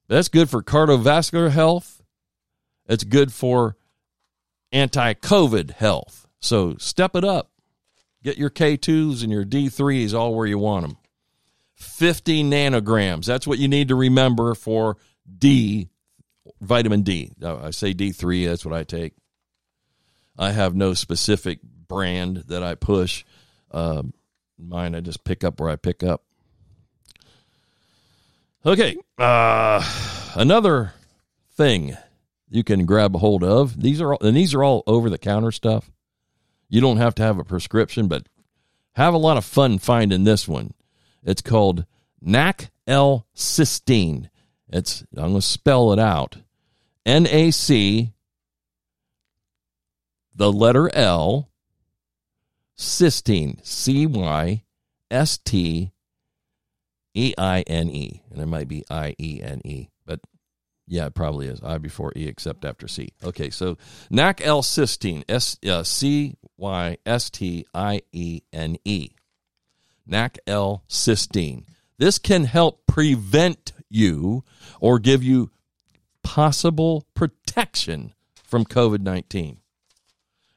That's 0.08 0.28
good 0.28 0.48
for 0.48 0.62
cardiovascular 0.62 1.50
health. 1.50 2.02
It's 2.88 3.04
good 3.04 3.32
for 3.32 3.76
anti 4.72 5.14
COVID 5.14 5.72
health. 5.72 6.26
So 6.40 6.76
step 6.78 7.14
it 7.14 7.24
up. 7.24 7.50
Get 8.22 8.38
your 8.38 8.50
K2s 8.50 9.22
and 9.22 9.30
your 9.30 9.44
D3s 9.44 10.14
all 10.14 10.34
where 10.34 10.46
you 10.46 10.58
want 10.58 10.86
them. 10.86 10.96
50 11.74 12.42
nanograms. 12.44 13.26
That's 13.26 13.46
what 13.46 13.58
you 13.58 13.68
need 13.68 13.88
to 13.88 13.94
remember 13.94 14.54
for 14.54 14.96
D, 15.38 15.88
vitamin 16.60 17.02
D. 17.02 17.32
I 17.44 17.70
say 17.70 17.94
D3, 17.94 18.46
that's 18.46 18.64
what 18.64 18.74
I 18.74 18.82
take. 18.82 19.14
I 20.36 20.52
have 20.52 20.74
no 20.74 20.94
specific 20.94 21.60
brand 21.62 22.44
that 22.48 22.62
I 22.62 22.74
push. 22.74 23.24
Um, 23.70 24.12
mine, 24.58 24.94
I 24.94 25.00
just 25.00 25.24
pick 25.24 25.44
up 25.44 25.60
where 25.60 25.70
I 25.70 25.76
pick 25.76 26.02
up. 26.02 26.22
Okay, 28.66 28.96
uh, 29.18 29.82
another 30.34 30.92
thing 31.52 31.96
you 32.50 32.64
can 32.64 32.86
grab 32.86 33.14
a 33.14 33.18
hold 33.18 33.44
of. 33.44 33.80
These 33.80 34.00
are 34.00 34.12
all, 34.12 34.18
and 34.20 34.36
these 34.36 34.54
are 34.54 34.64
all 34.64 34.82
over 34.86 35.08
the 35.08 35.18
counter 35.18 35.52
stuff. 35.52 35.90
You 36.68 36.80
don't 36.80 36.96
have 36.98 37.14
to 37.16 37.22
have 37.22 37.38
a 37.38 37.44
prescription, 37.44 38.08
but 38.08 38.26
have 38.92 39.14
a 39.14 39.18
lot 39.18 39.36
of 39.36 39.44
fun 39.44 39.78
finding 39.78 40.24
this 40.24 40.48
one. 40.48 40.74
It's 41.22 41.42
called 41.42 41.86
NAC 42.20 42.70
L 42.86 43.26
cysteine. 43.34 44.28
It's 44.68 45.04
I'm 45.16 45.30
going 45.30 45.34
to 45.36 45.42
spell 45.42 45.92
it 45.92 45.98
out. 45.98 46.38
N 47.06 47.26
A 47.26 47.50
C 47.50 48.12
the 50.34 50.52
letter 50.52 50.94
L 50.94 51.50
cysteine, 52.78 53.58
C 53.66 54.06
Y 54.06 54.62
S 55.10 55.38
T 55.38 55.92
E 57.14 57.34
I 57.36 57.62
N 57.66 57.90
E. 57.90 58.22
And 58.30 58.40
it 58.40 58.46
might 58.46 58.68
be 58.68 58.84
I 58.90 59.14
E 59.18 59.40
N 59.42 59.60
E, 59.64 59.88
but 60.06 60.20
yeah, 60.86 61.06
it 61.06 61.14
probably 61.14 61.48
is 61.48 61.60
I 61.62 61.78
before 61.78 62.12
E 62.16 62.26
except 62.26 62.64
after 62.64 62.88
C. 62.88 63.10
Okay, 63.22 63.50
so 63.50 63.76
NAC 64.10 64.40
L 64.44 64.62
cysteine, 64.62 65.24
S 65.28 65.58
uh, 65.68 65.82
C 65.82 66.36
Y 66.56 66.96
S 67.04 67.30
T 67.30 67.66
I 67.74 68.02
E 68.12 68.40
N 68.52 68.78
E. 68.84 69.10
NAC 70.06 70.38
L 70.46 70.84
cysteine. 70.88 71.64
This 71.98 72.18
can 72.18 72.44
help 72.44 72.86
prevent 72.86 73.72
you 73.90 74.44
or 74.80 74.98
give 74.98 75.22
you 75.22 75.50
possible 76.22 77.06
protection 77.14 78.14
from 78.44 78.64
COVID 78.64 79.00
19. 79.00 79.58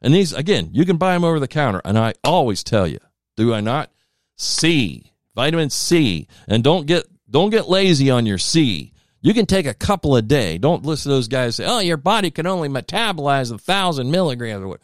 And 0.02 0.14
these, 0.14 0.34
again, 0.34 0.70
you 0.74 0.86
can 0.86 0.98
buy 0.98 1.14
them 1.14 1.24
over 1.24 1.40
the 1.40 1.48
counter. 1.48 1.82
And 1.86 1.98
I 1.98 2.14
always 2.24 2.64
tell 2.64 2.88
you, 2.88 3.00
do 3.38 3.54
I 3.54 3.62
not? 3.62 3.92
C, 4.38 5.12
vitamin 5.36 5.70
C. 5.70 6.28
And 6.48 6.64
don't 6.64 6.88
get 6.88 7.06
don't 7.30 7.50
get 7.50 7.70
lazy 7.70 8.10
on 8.10 8.26
your 8.26 8.38
C. 8.38 8.92
You 9.22 9.34
can 9.34 9.46
take 9.46 9.68
a 9.68 9.74
couple 9.74 10.16
a 10.16 10.22
day. 10.22 10.58
Don't 10.58 10.84
listen 10.84 11.12
to 11.12 11.16
those 11.16 11.28
guys 11.28 11.56
say, 11.56 11.66
oh, 11.66 11.80
your 11.80 11.98
body 11.98 12.32
can 12.32 12.48
only 12.48 12.68
metabolize 12.68 13.54
a 13.54 13.58
thousand 13.58 14.10
milligrams. 14.10 14.78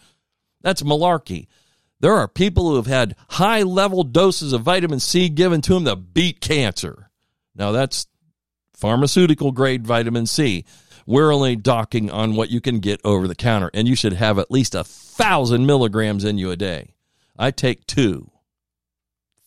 That's 0.62 0.84
malarkey. 0.84 1.48
There 2.00 2.14
are 2.14 2.28
people 2.28 2.70
who 2.70 2.76
have 2.76 2.86
had 2.86 3.16
high 3.30 3.64
level 3.64 4.04
doses 4.04 4.54
of 4.54 4.62
vitamin 4.62 5.00
C 5.00 5.30
given 5.30 5.62
to 5.62 5.74
them 5.74 5.86
to 5.86 5.96
beat 5.96 6.40
cancer. 6.40 7.10
Now 7.56 7.72
that's 7.72 8.06
pharmaceutical 8.76 9.52
grade 9.52 9.86
vitamin 9.86 10.28
C. 10.28 10.66
We're 11.08 11.34
only 11.34 11.56
docking 11.56 12.12
on 12.12 12.36
what 12.36 12.50
you 12.50 12.60
can 12.60 12.80
get 12.80 13.00
over 13.06 13.30
the 13.30 13.36
counter, 13.36 13.72
and 13.74 13.88
you 13.88 13.96
should 13.96 14.14
have 14.14 14.38
at 14.38 14.52
least 14.52 14.76
a 14.76 14.84
thousand 14.84 15.66
milligrams 15.66 16.26
in 16.26 16.38
you 16.38 16.52
a 16.52 16.58
day. 16.58 16.96
I 17.40 17.52
take 17.52 17.88
two 17.88 18.30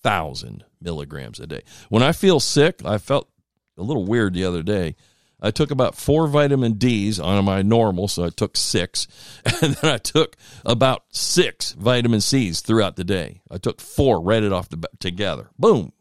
thousand 0.03 0.65
milligrams 0.81 1.39
a 1.39 1.47
day. 1.47 1.63
When 1.91 2.03
I 2.03 2.13
feel 2.13 2.41
sick, 2.41 2.81
I 2.85 2.97
felt 2.97 3.29
a 3.77 3.83
little 3.83 4.07
weird 4.07 4.33
the 4.33 4.45
other 4.45 4.63
day. 4.63 4.97
I 5.43 5.51
took 5.51 5.71
about 5.71 5.97
four 5.97 6.27
vitamin 6.27 6.75
D's 6.75 7.21
on 7.21 7.45
my 7.45 7.61
normal, 7.61 8.09
so 8.09 8.25
I 8.25 8.31
took 8.31 8.57
six, 8.57 9.07
and 9.63 9.75
then 9.75 9.93
I 9.93 9.99
took 9.99 10.37
about 10.65 11.05
six 11.11 11.73
vitamin 11.73 12.23
C's 12.23 12.63
throughout 12.63 12.97
the 12.97 13.05
day. 13.05 13.43
I 13.51 13.59
took 13.59 13.83
four, 13.83 14.23
read 14.23 14.45
it 14.45 14.53
off 14.53 14.71
the 14.71 14.89
together. 14.99 15.51
Boom. 15.59 15.93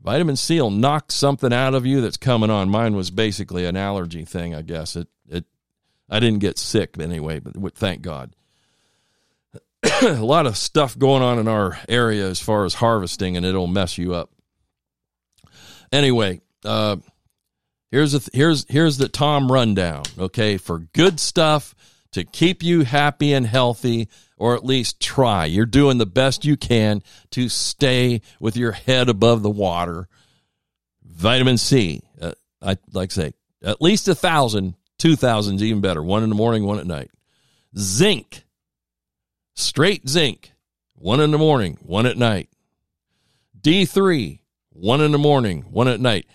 Vitamin 0.00 0.36
C 0.36 0.60
will 0.60 0.70
knock 0.70 1.10
something 1.10 1.52
out 1.52 1.74
of 1.74 1.84
you 1.84 2.00
that's 2.00 2.16
coming 2.16 2.50
on. 2.50 2.70
Mine 2.70 2.94
was 2.94 3.10
basically 3.10 3.64
an 3.64 3.76
allergy 3.76 4.24
thing, 4.24 4.54
I 4.54 4.62
guess. 4.62 4.96
It 4.96 5.08
it 5.28 5.44
I 6.08 6.20
didn't 6.20 6.38
get 6.40 6.58
sick 6.58 6.96
anyway, 7.00 7.40
but 7.40 7.74
thank 7.74 8.02
God. 8.02 8.34
a 10.02 10.14
lot 10.14 10.46
of 10.46 10.56
stuff 10.56 10.98
going 10.98 11.22
on 11.22 11.38
in 11.38 11.48
our 11.48 11.78
area 11.88 12.28
as 12.28 12.40
far 12.40 12.64
as 12.64 12.74
harvesting, 12.74 13.36
and 13.36 13.44
it'll 13.44 13.66
mess 13.66 13.98
you 13.98 14.14
up. 14.14 14.30
Anyway, 15.92 16.40
uh, 16.64 16.96
Here's 17.90 18.12
the 18.12 18.28
here's 18.32 18.66
here's 18.68 18.98
the 18.98 19.08
Tom 19.08 19.50
rundown, 19.50 20.02
okay, 20.18 20.58
for 20.58 20.78
good 20.78 21.18
stuff 21.18 21.74
to 22.18 22.24
keep 22.24 22.62
you 22.62 22.84
happy 22.84 23.32
and 23.32 23.46
healthy 23.46 24.08
or 24.36 24.54
at 24.54 24.64
least 24.64 25.00
try. 25.00 25.44
You're 25.46 25.66
doing 25.66 25.98
the 25.98 26.06
best 26.06 26.44
you 26.44 26.56
can 26.56 27.02
to 27.30 27.48
stay 27.48 28.22
with 28.40 28.56
your 28.56 28.72
head 28.72 29.08
above 29.08 29.42
the 29.42 29.50
water. 29.50 30.08
Vitamin 31.02 31.58
C, 31.58 32.02
uh, 32.20 32.32
I 32.62 32.76
like 32.92 33.10
say 33.10 33.32
at 33.62 33.82
least 33.82 34.08
a 34.08 34.14
thousand, 34.14 34.74
two 34.98 35.16
thousands 35.16 35.62
even 35.62 35.80
better. 35.80 36.02
One 36.02 36.22
in 36.22 36.28
the 36.28 36.36
morning, 36.36 36.64
one 36.64 36.78
at 36.78 36.86
night. 36.86 37.10
Zinc, 37.76 38.44
straight 39.54 40.08
zinc, 40.08 40.52
one 40.94 41.20
in 41.20 41.30
the 41.30 41.38
morning, 41.38 41.78
one 41.82 42.06
at 42.06 42.16
night. 42.16 42.48
D3, 43.60 44.40
one 44.70 45.00
in 45.00 45.10
the 45.10 45.18
morning, 45.18 45.62
one 45.62 45.88
at 45.88 46.00
night. 46.00 46.26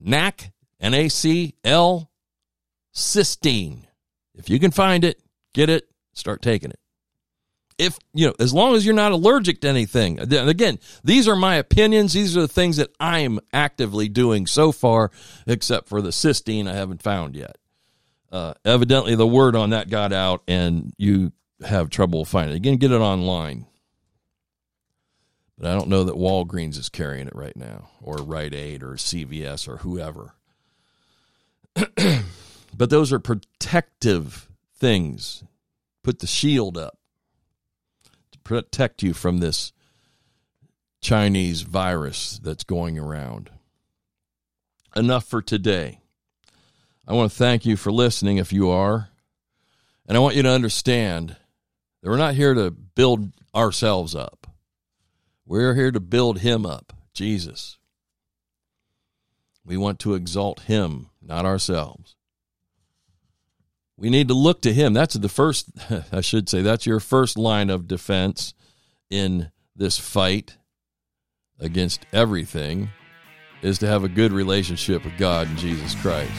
NAC, 0.00 0.52
N-A-C-L, 0.80 2.09
cysteine. 2.94 3.84
If 4.34 4.48
you 4.48 4.58
can 4.58 4.70
find 4.70 5.04
it, 5.04 5.20
get 5.52 5.68
it, 5.68 5.88
start 6.12 6.42
taking 6.42 6.70
it. 6.70 6.78
If, 7.78 7.98
you 8.12 8.26
know, 8.26 8.34
as 8.38 8.52
long 8.52 8.74
as 8.74 8.84
you're 8.84 8.94
not 8.94 9.12
allergic 9.12 9.62
to 9.62 9.68
anything. 9.68 10.20
Again, 10.20 10.78
these 11.02 11.26
are 11.26 11.36
my 11.36 11.54
opinions. 11.56 12.12
These 12.12 12.36
are 12.36 12.42
the 12.42 12.48
things 12.48 12.76
that 12.76 12.90
I'm 13.00 13.40
actively 13.54 14.08
doing 14.08 14.46
so 14.46 14.70
far, 14.70 15.10
except 15.46 15.88
for 15.88 16.02
the 16.02 16.10
cysteine 16.10 16.68
I 16.68 16.74
haven't 16.74 17.02
found 17.02 17.36
yet. 17.36 17.56
Uh, 18.30 18.52
evidently, 18.66 19.14
the 19.14 19.26
word 19.26 19.56
on 19.56 19.70
that 19.70 19.88
got 19.88 20.12
out, 20.12 20.42
and 20.46 20.92
you 20.98 21.32
have 21.66 21.88
trouble 21.90 22.24
finding 22.24 22.54
it. 22.54 22.58
Again, 22.58 22.76
get 22.76 22.92
it 22.92 23.00
online. 23.00 23.66
But 25.58 25.70
I 25.70 25.74
don't 25.74 25.88
know 25.88 26.04
that 26.04 26.14
Walgreens 26.14 26.78
is 26.78 26.88
carrying 26.88 27.26
it 27.26 27.34
right 27.36 27.56
now, 27.56 27.90
or 28.00 28.16
Rite 28.16 28.54
Aid, 28.54 28.82
or 28.82 28.92
CVS, 28.92 29.68
or 29.68 29.78
whoever. 29.78 30.34
but 32.76 32.90
those 32.90 33.12
are 33.12 33.18
protective 33.18 34.50
things. 34.76 35.44
Put 36.02 36.20
the 36.20 36.26
shield 36.26 36.78
up 36.78 36.98
to 38.32 38.38
protect 38.40 39.02
you 39.02 39.12
from 39.12 39.38
this 39.38 39.72
Chinese 41.00 41.62
virus 41.62 42.38
that's 42.42 42.64
going 42.64 42.98
around. 42.98 43.50
Enough 44.96 45.24
for 45.24 45.40
today. 45.40 46.00
I 47.06 47.14
want 47.14 47.30
to 47.30 47.36
thank 47.36 47.64
you 47.64 47.76
for 47.76 47.90
listening 47.90 48.36
if 48.36 48.52
you 48.52 48.70
are. 48.70 49.08
And 50.06 50.16
I 50.16 50.20
want 50.20 50.36
you 50.36 50.42
to 50.42 50.50
understand 50.50 51.36
that 52.00 52.08
we're 52.08 52.16
not 52.16 52.34
here 52.34 52.54
to 52.54 52.70
build 52.70 53.32
ourselves 53.54 54.14
up. 54.14 54.46
We're 55.46 55.74
here 55.74 55.90
to 55.90 56.00
build 56.00 56.40
him 56.40 56.64
up, 56.64 56.92
Jesus. 57.12 57.78
We 59.64 59.76
want 59.76 59.98
to 60.00 60.14
exalt 60.14 60.60
him, 60.60 61.10
not 61.22 61.44
ourselves. 61.44 62.16
We 64.00 64.08
need 64.08 64.28
to 64.28 64.34
look 64.34 64.62
to 64.62 64.72
him. 64.72 64.94
That's 64.94 65.12
the 65.12 65.28
first, 65.28 65.70
I 66.12 66.22
should 66.22 66.48
say, 66.48 66.62
that's 66.62 66.86
your 66.86 67.00
first 67.00 67.36
line 67.36 67.68
of 67.68 67.86
defense 67.86 68.54
in 69.10 69.50
this 69.76 69.98
fight 69.98 70.56
against 71.58 72.06
everything 72.10 72.88
is 73.60 73.78
to 73.80 73.86
have 73.86 74.02
a 74.02 74.08
good 74.08 74.32
relationship 74.32 75.04
with 75.04 75.18
God 75.18 75.48
and 75.48 75.58
Jesus 75.58 75.94
Christ. 75.96 76.32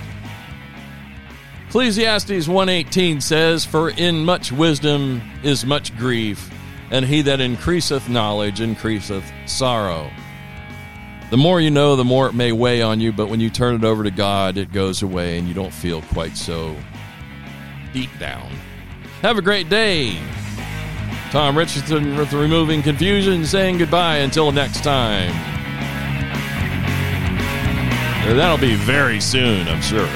Ecclesiastes 1.67 2.47
118 2.47 3.21
says, 3.21 3.63
For 3.63 3.91
in 3.91 4.25
much 4.25 4.51
wisdom 4.51 5.21
is 5.43 5.63
much 5.63 5.95
grief 5.97 6.49
and 6.89 7.05
he 7.05 7.21
that 7.21 7.39
increaseth 7.39 8.09
knowledge 8.09 8.59
increaseth 8.59 9.23
sorrow. 9.45 10.09
The 11.29 11.37
more 11.37 11.61
you 11.61 11.69
know, 11.69 11.95
the 11.95 12.03
more 12.03 12.27
it 12.27 12.33
may 12.33 12.51
weigh 12.51 12.81
on 12.81 12.99
you, 12.99 13.13
but 13.13 13.29
when 13.29 13.39
you 13.39 13.51
turn 13.51 13.75
it 13.75 13.83
over 13.83 14.03
to 14.03 14.11
God, 14.11 14.57
it 14.57 14.73
goes 14.73 15.03
away 15.03 15.37
and 15.37 15.47
you 15.47 15.53
don't 15.53 15.71
feel 15.71 16.01
quite 16.01 16.35
so 16.35 16.75
deep 17.93 18.09
down. 18.19 18.51
Have 19.21 19.37
a 19.37 19.41
great 19.41 19.69
day. 19.69 20.17
Tom 21.31 21.57
Richardson 21.57 22.17
with 22.17 22.33
Removing 22.33 22.81
Confusion 22.81 23.45
saying 23.45 23.77
goodbye 23.77 24.17
until 24.17 24.51
next 24.51 24.83
time. 24.83 25.31
That'll 28.35 28.57
be 28.57 28.75
very 28.75 29.19
soon, 29.19 29.67
I'm 29.67 29.81
sure. 29.81 30.07